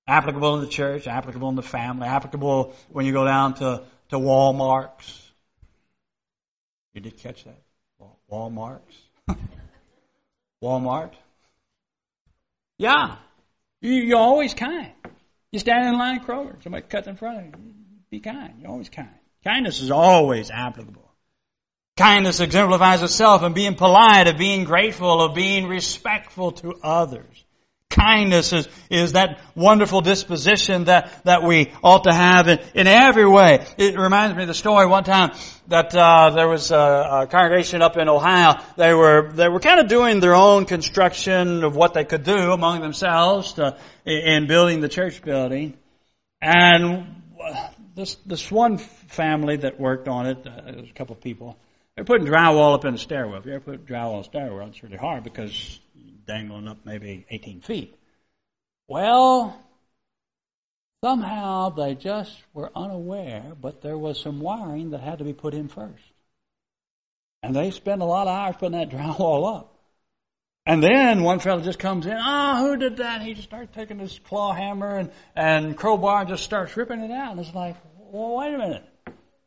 Applicable 0.08 0.56
in 0.56 0.62
the 0.62 0.70
church, 0.70 1.08
applicable 1.08 1.50
in 1.50 1.56
the 1.56 1.64
family, 1.64 2.08
applicable 2.08 2.76
when 2.90 3.06
you 3.06 3.14
go 3.14 3.26
down 3.26 3.54
to, 3.56 3.84
to 4.10 4.18
Walmart's. 4.18 5.32
You 6.94 7.02
did 7.02 7.18
catch 7.18 7.44
that? 7.46 7.62
Walmart's? 8.32 8.98
Walmart? 10.64 11.14
Yeah. 12.78 13.18
You, 13.82 14.16
are 14.16 14.20
always 14.20 14.54
kind. 14.54 14.92
You 15.52 15.60
stand 15.60 15.88
in 15.88 15.98
line 15.98 16.20
at 16.20 16.28
Kroger, 16.28 16.62
somebody 16.64 16.86
cuts 16.88 17.08
in 17.08 17.16
front 17.16 17.40
of 17.40 17.46
you. 17.46 17.74
Be 18.12 18.20
kind. 18.20 18.56
You're 18.60 18.70
always 18.70 18.90
kind. 18.90 19.08
Kindness 19.46 19.82
is 19.82 19.90
always 19.90 20.52
applicable. 20.52 21.10
Kindness 21.96 22.42
exemplifies 22.42 23.02
itself 23.04 23.42
in 23.44 23.54
being 23.54 23.76
polite, 23.76 24.28
of 24.28 24.38
being 24.38 24.66
grateful, 24.66 25.22
of 25.22 25.34
being 25.34 25.68
respectful 25.68 26.52
to 26.52 26.76
others. 26.84 27.46
Kindness 27.90 28.52
is, 28.52 28.68
is 28.90 29.14
that 29.14 29.40
wonderful 29.56 30.02
disposition 30.02 30.86
that, 30.86 31.24
that 31.24 31.44
we 31.44 31.72
ought 31.84 32.04
to 32.04 32.14
have 32.14 32.50
in, 32.50 32.60
in 32.74 32.88
every 32.88 33.26
way. 33.26 33.66
It 33.78 33.98
reminds 33.98 34.36
me 34.36 34.44
of 34.44 34.48
the 34.50 34.54
story 34.54 34.88
one 34.88 35.06
time 35.06 35.32
that 35.68 35.96
uh, 35.96 36.32
there 36.32 36.50
was 36.50 36.72
a, 36.72 36.76
a 36.76 37.28
congregation 37.28 37.82
up 37.82 37.96
in 37.96 38.10
Ohio. 38.10 38.62
They 38.76 38.94
were 38.94 39.32
they 39.34 39.48
were 39.48 39.60
kind 39.62 39.80
of 39.80 39.88
doing 39.88 40.20
their 40.20 40.36
own 40.36 40.66
construction 40.66 41.64
of 41.64 41.78
what 41.78 41.94
they 41.94 42.04
could 42.04 42.24
do 42.24 42.52
among 42.52 42.82
themselves 42.82 43.54
to, 43.54 43.78
in 44.06 44.48
building 44.48 44.82
the 44.82 44.90
church 44.90 45.22
building, 45.22 45.78
and 46.42 47.22
this 47.96 48.16
this 48.26 48.52
one 48.52 48.78
family 48.78 49.58
that 49.58 49.80
worked 49.80 50.08
on 50.08 50.28
it, 50.28 50.46
uh, 50.46 50.62
there 50.62 50.82
was 50.82 50.90
a 50.90 50.94
couple 50.94 51.16
of 51.16 51.22
people. 51.22 51.58
They're 51.96 52.06
putting 52.06 52.28
drywall 52.28 52.74
up 52.74 52.86
in 52.86 52.94
the 52.94 53.00
stairwell. 53.00 53.40
If 53.40 53.46
you 53.46 53.54
ever 53.54 53.78
put 53.78 53.86
drywall 53.86 54.16
in 54.16 54.22
a 54.22 54.24
stairwell, 54.24 54.68
it's 54.68 54.82
really 54.82 54.98
hard 54.98 55.24
because 55.24 55.80
dangling 56.26 56.68
up 56.68 56.78
maybe 56.86 57.26
18 57.30 57.62
feet. 57.62 57.98
Well, 58.88 59.62
somehow 61.04 61.70
they 61.70 61.96
just 61.96 62.36
were 62.54 62.72
unaware, 62.76 63.54
but 63.60 63.82
there 63.82 63.98
was 63.98 64.20
some 64.20 64.40
wiring 64.40 64.92
that 64.92 65.02
had 65.02 65.20
to 65.20 65.26
be 65.26 65.34
put 65.34 65.54
in 65.54 65.68
first. 65.68 66.04
And 67.44 67.56
they 67.56 67.72
spent 67.72 68.02
a 68.02 68.06
lot 68.06 68.28
of 68.28 68.36
hours 68.36 68.56
putting 68.60 68.80
that 68.80 68.90
drywall 68.98 69.58
up. 69.58 69.71
And 70.66 70.84
then 70.84 71.24
one 71.24 71.40
fellow 71.40 71.62
just 71.62 71.80
comes 71.80 72.06
in, 72.06 72.16
ah, 72.16 72.60
oh, 72.60 72.68
who 72.68 72.78
did 72.78 72.98
that? 72.98 73.22
He 73.22 73.34
just 73.34 73.48
starts 73.48 73.74
taking 73.74 73.98
his 73.98 74.20
claw 74.20 74.54
hammer 74.54 74.98
and, 74.98 75.12
and 75.36 75.76
crowbar 75.76 76.22
and 76.22 76.30
just 76.30 76.44
starts 76.44 76.78
ripping 76.78 77.02
it 77.02 77.12
out. 77.12 77.32
And 77.32 77.40
it's 77.40 77.56
like, 77.56 77.78
well, 77.98 78.38
wait 78.38 78.54
a 78.54 78.58
minute. 78.58 78.86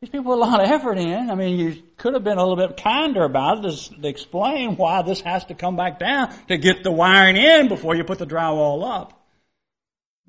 These 0.01 0.11
people 0.11 0.33
put 0.33 0.39
a 0.39 0.51
lot 0.51 0.63
of 0.63 0.69
effort 0.69 0.99
in. 0.99 1.31
I 1.31 1.35
mean, 1.35 1.59
you 1.59 1.83
could 1.97 2.15
have 2.15 2.25
been 2.25 2.37
a 2.37 2.45
little 2.45 2.69
bit 2.69 2.83
kinder 2.83 3.25
about 3.25 3.65
it 3.65 3.71
to 4.03 4.09
explain 4.09 4.77
why 4.77 5.03
this 5.03 5.21
has 5.21 5.45
to 5.47 5.55
come 5.55 5.77
back 5.77 5.99
down 5.99 6.35
to 6.49 6.59
get 6.59 6.83
the 6.83 6.93
wiring 6.93 7.37
in 7.37 7.69
before 7.69 7.95
you 7.95 8.05
put 8.05 8.19
the 8.19 8.27
drywall 8.27 8.85
up. 8.87 9.19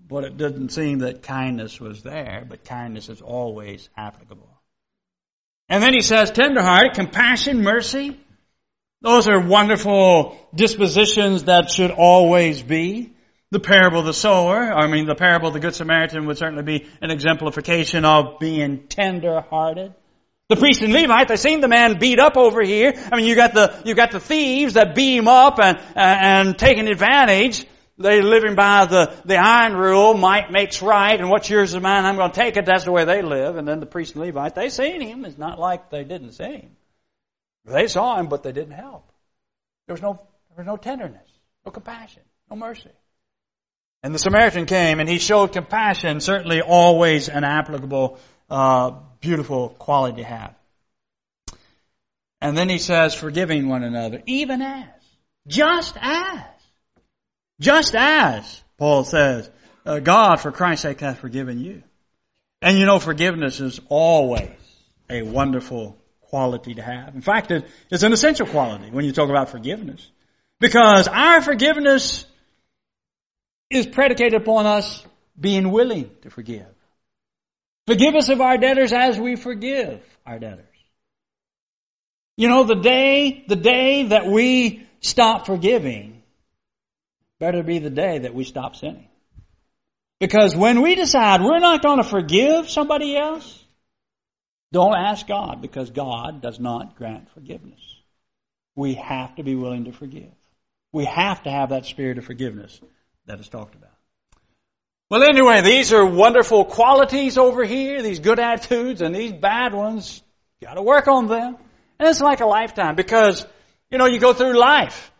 But 0.07 0.23
it 0.23 0.37
didn't 0.37 0.69
seem 0.69 0.99
that 0.99 1.23
kindness 1.23 1.79
was 1.79 2.03
there, 2.03 2.45
but 2.47 2.63
kindness 2.63 3.09
is 3.09 3.21
always 3.21 3.89
applicable. 3.97 4.49
And 5.67 5.81
then 5.81 5.93
he 5.93 6.01
says 6.01 6.29
tenderhearted, 6.29 6.93
compassion, 6.93 7.63
mercy. 7.63 8.19
Those 9.01 9.27
are 9.27 9.39
wonderful 9.39 10.37
dispositions 10.53 11.43
that 11.43 11.69
should 11.69 11.91
always 11.91 12.61
be. 12.61 13.11
The 13.51 13.59
parable 13.59 13.99
of 13.99 14.05
the 14.05 14.13
sower, 14.13 14.73
I 14.73 14.87
mean, 14.87 15.05
the 15.05 15.15
parable 15.15 15.49
of 15.49 15.53
the 15.53 15.59
Good 15.59 15.75
Samaritan 15.75 16.25
would 16.25 16.37
certainly 16.37 16.63
be 16.63 16.87
an 17.01 17.11
exemplification 17.11 18.03
of 18.03 18.39
being 18.39 18.87
tender 18.87 19.39
hearted. 19.41 19.93
The 20.47 20.55
priest 20.55 20.81
and 20.81 20.93
Levite, 20.93 21.27
they 21.27 21.37
seen 21.37 21.61
the 21.61 21.67
man 21.67 21.97
beat 21.97 22.19
up 22.19 22.37
over 22.37 22.61
here. 22.63 22.93
I 23.11 23.15
mean, 23.15 23.25
you 23.25 23.35
got 23.35 23.53
the, 23.53 23.81
you 23.85 23.95
got 23.95 24.11
the 24.11 24.19
thieves 24.19 24.73
that 24.73 24.93
beat 24.93 25.17
him 25.17 25.27
up 25.27 25.59
and, 25.59 25.79
and 25.95 26.57
taking 26.57 26.87
advantage. 26.87 27.65
They 27.97 28.21
living 28.21 28.55
by 28.55 28.85
the, 28.85 29.13
the 29.25 29.37
iron 29.37 29.73
rule, 29.75 30.13
might 30.15 30.51
makes 30.51 30.81
right, 30.81 31.19
and 31.19 31.29
what's 31.29 31.49
yours 31.49 31.73
is 31.73 31.81
mine, 31.81 32.05
I'm 32.05 32.17
going 32.17 32.31
to 32.31 32.35
take 32.35 32.57
it. 32.57 32.65
That's 32.65 32.83
the 32.83 32.91
way 32.91 33.05
they 33.05 33.21
live. 33.21 33.55
And 33.55 33.67
then 33.67 33.79
the 33.79 33.85
priest 33.85 34.15
and 34.15 34.23
Levite, 34.25 34.53
they 34.53 34.69
seen 34.69 35.01
him. 35.01 35.23
It's 35.23 35.37
not 35.37 35.59
like 35.59 35.89
they 35.89 36.03
didn't 36.03 36.33
see 36.33 36.43
him. 36.43 36.71
They 37.65 37.87
saw 37.87 38.19
him, 38.19 38.27
but 38.27 38.43
they 38.43 38.51
didn't 38.51 38.73
help. 38.73 39.11
There 39.87 39.93
was 39.93 40.01
no, 40.01 40.13
there 40.49 40.57
was 40.57 40.67
no 40.67 40.77
tenderness, 40.77 41.27
no 41.65 41.71
compassion, 41.71 42.23
no 42.49 42.55
mercy. 42.55 42.89
And 44.03 44.13
the 44.13 44.19
Samaritan 44.19 44.65
came 44.67 44.99
and 44.99 45.09
he 45.09 45.17
showed 45.17 45.51
compassion, 45.51 46.19
certainly 46.19 46.61
always 46.61 47.27
an 47.27 47.43
applicable, 47.43 48.19
uh, 48.49 48.91
beautiful 49.19 49.69
quality 49.69 50.21
to 50.21 50.27
have. 50.27 50.53
And 52.41 52.55
then 52.55 52.69
he 52.69 52.77
says, 52.77 53.15
forgiving 53.15 53.67
one 53.67 53.83
another, 53.83 54.21
even 54.27 54.61
as, 54.61 54.85
just 55.47 55.97
as, 55.99 56.43
just 57.59 57.95
as, 57.95 58.63
Paul 58.77 59.03
says, 59.03 59.49
uh, 59.85 59.99
God 59.99 60.39
for 60.39 60.51
Christ's 60.51 60.83
sake 60.83 60.99
hath 60.99 61.19
forgiven 61.19 61.59
you. 61.59 61.81
And 62.61 62.77
you 62.77 62.85
know, 62.85 62.99
forgiveness 62.99 63.59
is 63.59 63.79
always 63.89 64.51
a 65.09 65.23
wonderful 65.23 65.97
quality 66.35 66.73
to 66.73 66.81
have. 66.81 67.15
In 67.15 67.21
fact, 67.21 67.49
it's 67.49 68.03
an 68.03 68.11
essential 68.11 68.45
quality 68.45 68.89
when 68.91 69.05
you 69.05 69.13
talk 69.13 69.29
about 69.29 69.51
forgiveness. 69.51 70.05
Because 70.59 71.07
our 71.07 71.39
forgiveness 71.41 72.25
is 73.69 73.87
predicated 73.87 74.33
upon 74.33 74.65
us 74.65 75.01
being 75.39 75.71
willing 75.71 76.11
to 76.23 76.29
forgive. 76.29 76.67
Forgive 77.87 78.15
us 78.15 78.27
of 78.27 78.41
our 78.41 78.57
debtors 78.57 78.91
as 78.91 79.17
we 79.17 79.37
forgive 79.37 80.01
our 80.25 80.37
debtors. 80.37 80.65
You 82.35 82.49
know, 82.49 82.65
the 82.65 82.81
day, 82.81 83.45
the 83.47 83.55
day 83.55 84.07
that 84.07 84.25
we 84.25 84.85
stop 84.99 85.45
forgiving, 85.45 86.21
better 87.39 87.63
be 87.63 87.79
the 87.79 87.89
day 87.89 88.19
that 88.19 88.35
we 88.35 88.43
stop 88.43 88.75
sinning. 88.75 89.07
Because 90.19 90.53
when 90.53 90.81
we 90.81 90.95
decide 90.95 91.41
we're 91.41 91.59
not 91.59 91.81
going 91.81 91.99
to 91.99 92.03
forgive 92.03 92.69
somebody 92.69 93.15
else, 93.15 93.64
don't 94.71 94.95
ask 94.95 95.27
God 95.27 95.61
because 95.61 95.89
God 95.89 96.41
does 96.41 96.59
not 96.59 96.97
grant 96.97 97.29
forgiveness. 97.31 97.79
We 98.75 98.95
have 98.95 99.35
to 99.35 99.43
be 99.43 99.55
willing 99.55 99.85
to 99.85 99.91
forgive. 99.91 100.33
We 100.91 101.05
have 101.05 101.43
to 101.43 101.51
have 101.51 101.69
that 101.69 101.85
spirit 101.85 102.17
of 102.17 102.25
forgiveness 102.25 102.79
that 103.25 103.39
is 103.39 103.49
talked 103.49 103.75
about. 103.75 103.91
Well, 105.09 105.23
anyway, 105.23 105.61
these 105.61 105.93
are 105.93 106.05
wonderful 106.05 106.65
qualities 106.65 107.37
over 107.37 107.63
here, 107.63 108.01
these 108.01 108.19
good 108.19 108.39
attitudes, 108.39 109.01
and 109.01 109.13
these 109.13 109.31
bad 109.31 109.73
ones, 109.73 110.21
you 110.59 110.67
gotta 110.67 110.81
work 110.81 111.07
on 111.07 111.27
them. 111.27 111.57
And 111.99 112.09
it's 112.09 112.21
like 112.21 112.41
a 112.41 112.45
lifetime 112.45 112.95
because, 112.95 113.45
you 113.91 113.97
know, 113.97 114.07
you 114.07 114.19
go 114.19 114.33
through 114.33 114.57
life 114.57 115.11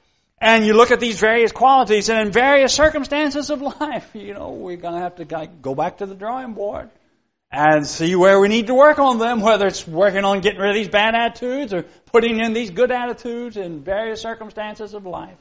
and 0.41 0.65
you 0.65 0.73
look 0.73 0.91
at 0.91 0.99
these 0.99 1.19
various 1.19 1.51
qualities 1.51 2.09
and 2.09 2.19
in 2.19 2.31
various 2.33 2.73
circumstances 2.73 3.49
of 3.51 3.61
life, 3.79 4.09
you 4.15 4.33
know, 4.33 4.51
we're 4.51 4.77
gonna 4.77 4.99
have 4.99 5.15
to 5.17 5.49
go 5.61 5.75
back 5.75 5.99
to 5.99 6.05
the 6.05 6.15
drawing 6.15 6.53
board 6.53 6.89
and 7.51 7.87
see 7.87 8.15
where 8.15 8.39
we 8.39 8.47
need 8.47 8.67
to 8.67 8.73
work 8.73 8.99
on 8.99 9.17
them, 9.17 9.41
whether 9.41 9.67
it's 9.67 9.87
working 9.87 10.25
on 10.25 10.41
getting 10.41 10.59
rid 10.59 10.71
of 10.71 10.75
these 10.75 10.89
bad 10.89 11.15
attitudes 11.15 11.73
or 11.73 11.83
putting 12.07 12.39
in 12.39 12.53
these 12.53 12.69
good 12.69 12.91
attitudes 12.91 13.57
in 13.57 13.83
various 13.83 14.21
circumstances 14.21 14.93
of 14.93 15.05
life. 15.05 15.37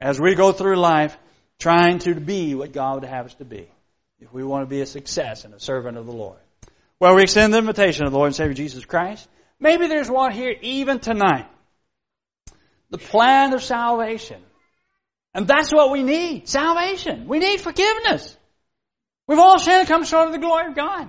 As 0.00 0.20
we 0.20 0.34
go 0.34 0.52
through 0.52 0.76
life, 0.76 1.16
trying 1.58 1.98
to 2.00 2.14
be 2.14 2.54
what 2.54 2.72
God 2.72 3.00
would 3.00 3.08
have 3.08 3.26
us 3.26 3.34
to 3.34 3.44
be 3.44 3.68
if 4.20 4.32
we 4.32 4.44
want 4.44 4.62
to 4.62 4.66
be 4.66 4.80
a 4.80 4.86
success 4.86 5.44
and 5.44 5.54
a 5.54 5.60
servant 5.60 5.96
of 5.96 6.06
the 6.06 6.12
Lord. 6.12 6.38
Well, 7.00 7.16
we 7.16 7.22
extend 7.22 7.52
the 7.52 7.58
invitation 7.58 8.06
of 8.06 8.12
the 8.12 8.18
Lord 8.18 8.28
and 8.28 8.36
Savior 8.36 8.54
Jesus 8.54 8.84
Christ. 8.84 9.28
Maybe 9.58 9.86
there's 9.86 10.10
one 10.10 10.32
here 10.32 10.54
even 10.62 11.00
tonight. 11.00 11.46
The 12.90 12.98
plan 12.98 13.52
of 13.54 13.62
salvation. 13.62 14.40
And 15.34 15.48
that's 15.48 15.72
what 15.72 15.90
we 15.90 16.02
need. 16.02 16.48
Salvation. 16.48 17.26
We 17.26 17.40
need 17.40 17.60
forgiveness. 17.60 18.36
We've 19.26 19.38
all 19.38 19.58
sinned 19.58 19.88
come 19.88 20.04
short 20.04 20.26
of 20.26 20.32
the 20.32 20.38
glory 20.38 20.68
of 20.68 20.74
God. 20.74 21.08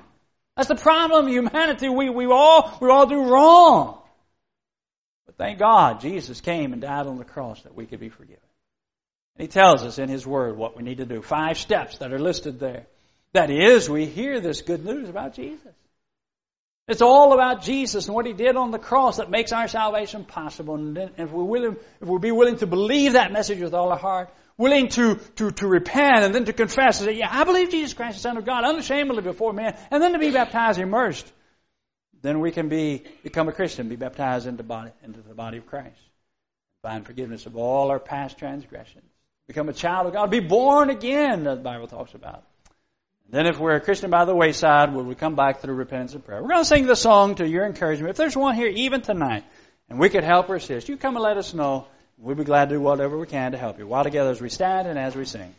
That's 0.56 0.70
the 0.70 0.76
problem 0.76 1.26
of 1.26 1.32
humanity. 1.32 1.90
We, 1.90 2.10
we 2.10 2.26
all, 2.28 2.78
we 2.80 2.90
all 2.90 3.08
do 3.08 3.22
wrong. 3.22 4.02
But 5.26 5.38
thank 5.38 5.60
God 5.60 6.00
Jesus 6.00 6.40
came 6.40 6.72
and 6.72 6.82
died 6.82 7.08
on 7.08 7.18
the 7.18 7.26
cross 7.26 7.62
that 7.64 7.76
we 7.76 7.86
could 7.86 8.00
be 8.00 8.10
forgiven. 8.10 8.40
And 9.36 9.48
he 9.48 9.52
tells 9.52 9.84
us 9.84 10.00
in 10.00 10.08
his 10.08 10.26
word 10.26 10.56
what 10.56 10.78
we 10.78 10.84
need 10.84 10.98
to 10.98 11.06
do. 11.06 11.22
Five 11.22 11.58
steps 11.58 11.98
that 11.98 12.14
are 12.14 12.20
listed 12.20 12.60
there. 12.60 12.88
That 13.34 13.50
is, 13.50 13.90
we 13.90 14.06
hear 14.06 14.40
this 14.40 14.62
good 14.62 14.86
news 14.86 15.10
about 15.10 15.34
Jesus. 15.34 15.74
It's 16.88 17.02
all 17.02 17.34
about 17.34 17.64
Jesus 17.64 18.06
and 18.06 18.16
what 18.16 18.28
He 18.28 18.34
did 18.34 18.56
on 18.56 18.72
the 18.72 18.80
cross 18.80 19.18
that 19.18 19.32
makes 19.32 19.52
our 19.52 19.68
salvation 19.68 20.24
possible. 20.24 20.76
And 20.76 20.98
if 21.18 21.32
we're 21.32 21.44
willing, 21.44 21.78
if 22.00 22.08
we'll 22.08 22.20
be 22.20 22.32
willing 22.32 22.58
to 22.58 22.68
believe 22.68 23.14
that 23.14 23.32
message 23.32 23.60
with 23.60 23.74
all 23.74 23.92
our 23.92 23.98
heart, 23.98 24.30
willing 24.58 24.88
to, 24.90 25.16
to, 25.36 25.52
to 25.52 25.68
repent 25.68 26.24
and 26.24 26.34
then 26.34 26.46
to 26.46 26.54
confess 26.54 27.02
and 27.02 27.10
say, 27.10 27.18
yeah, 27.18 27.28
I 27.30 27.44
believe 27.44 27.72
Jesus 27.72 27.94
Christ, 27.94 28.18
the 28.18 28.22
Son 28.22 28.38
of 28.38 28.46
God, 28.46 28.64
unashamedly 28.64 29.22
before 29.22 29.54
man, 29.54 29.78
and 29.92 30.02
then 30.02 30.14
to 30.14 30.20
be 30.20 30.32
baptized, 30.32 30.80
immersed, 30.80 31.32
then 32.22 32.40
we 32.40 32.52
can 32.52 32.70
be, 32.70 33.04
become 33.24 33.50
a 33.50 33.52
Christian, 33.52 33.90
be 33.90 33.96
baptized 33.96 34.48
into, 34.48 34.64
body, 34.64 34.92
into 35.04 35.22
the 35.22 35.34
body 35.34 35.58
of 35.58 35.68
Christ. 35.68 36.00
Find 36.82 37.06
forgiveness 37.06 37.46
of 37.46 37.58
all 37.58 37.90
our 37.90 38.00
past 38.00 38.38
transgressions 38.38 39.10
become 39.48 39.70
a 39.70 39.74
child 39.74 40.08
of 40.08 40.14
God, 40.14 40.32
be 40.32 40.40
born 40.40 40.90
again, 40.90 41.44
the 41.44 41.56
Bible 41.56 41.88
talks 41.88 42.14
about. 42.14 42.44
Then 43.30 43.48
if 43.48 43.60
we're 43.60 43.76
a 43.76 43.82
Christian 43.82 44.12
by 44.12 44.26
the 44.26 44.36
wayside, 44.36 44.94
will 44.94 45.04
we 45.04 45.16
come 45.16 45.36
back 45.36 45.60
through 45.60 45.74
repentance 45.74 46.14
and 46.14 46.24
prayer? 46.24 46.42
We're 46.42 46.50
going 46.50 46.62
to 46.62 46.66
sing 46.66 46.86
the 46.86 46.96
song 46.96 47.36
to 47.36 47.48
your 47.48 47.66
encouragement. 47.66 48.12
If 48.12 48.18
there's 48.18 48.38
one 48.38 48.56
here 48.56 48.68
even 48.68 49.02
tonight, 49.02 49.44
and 49.90 50.00
we 50.00 50.10
could 50.10 50.24
help 50.24 50.50
or 50.50 50.56
assist, 50.56 50.90
you 50.90 50.98
come 50.98 51.16
and 51.16 51.24
let 51.24 51.38
us 51.38 51.54
know. 51.54 51.88
We'll 52.18 52.36
be 52.36 52.46
glad 52.46 52.70
to 52.70 52.76
do 52.76 52.82
whatever 52.82 53.18
we 53.18 53.28
can 53.28 53.52
to 53.52 53.58
help 53.58 53.78
you. 53.78 53.88
While 53.88 54.06
together 54.06 54.32
as 54.32 54.40
we 54.40 54.50
stand 54.50 54.88
and 54.88 54.98
as 54.98 55.16
we 55.16 55.26
sing. 55.26 55.54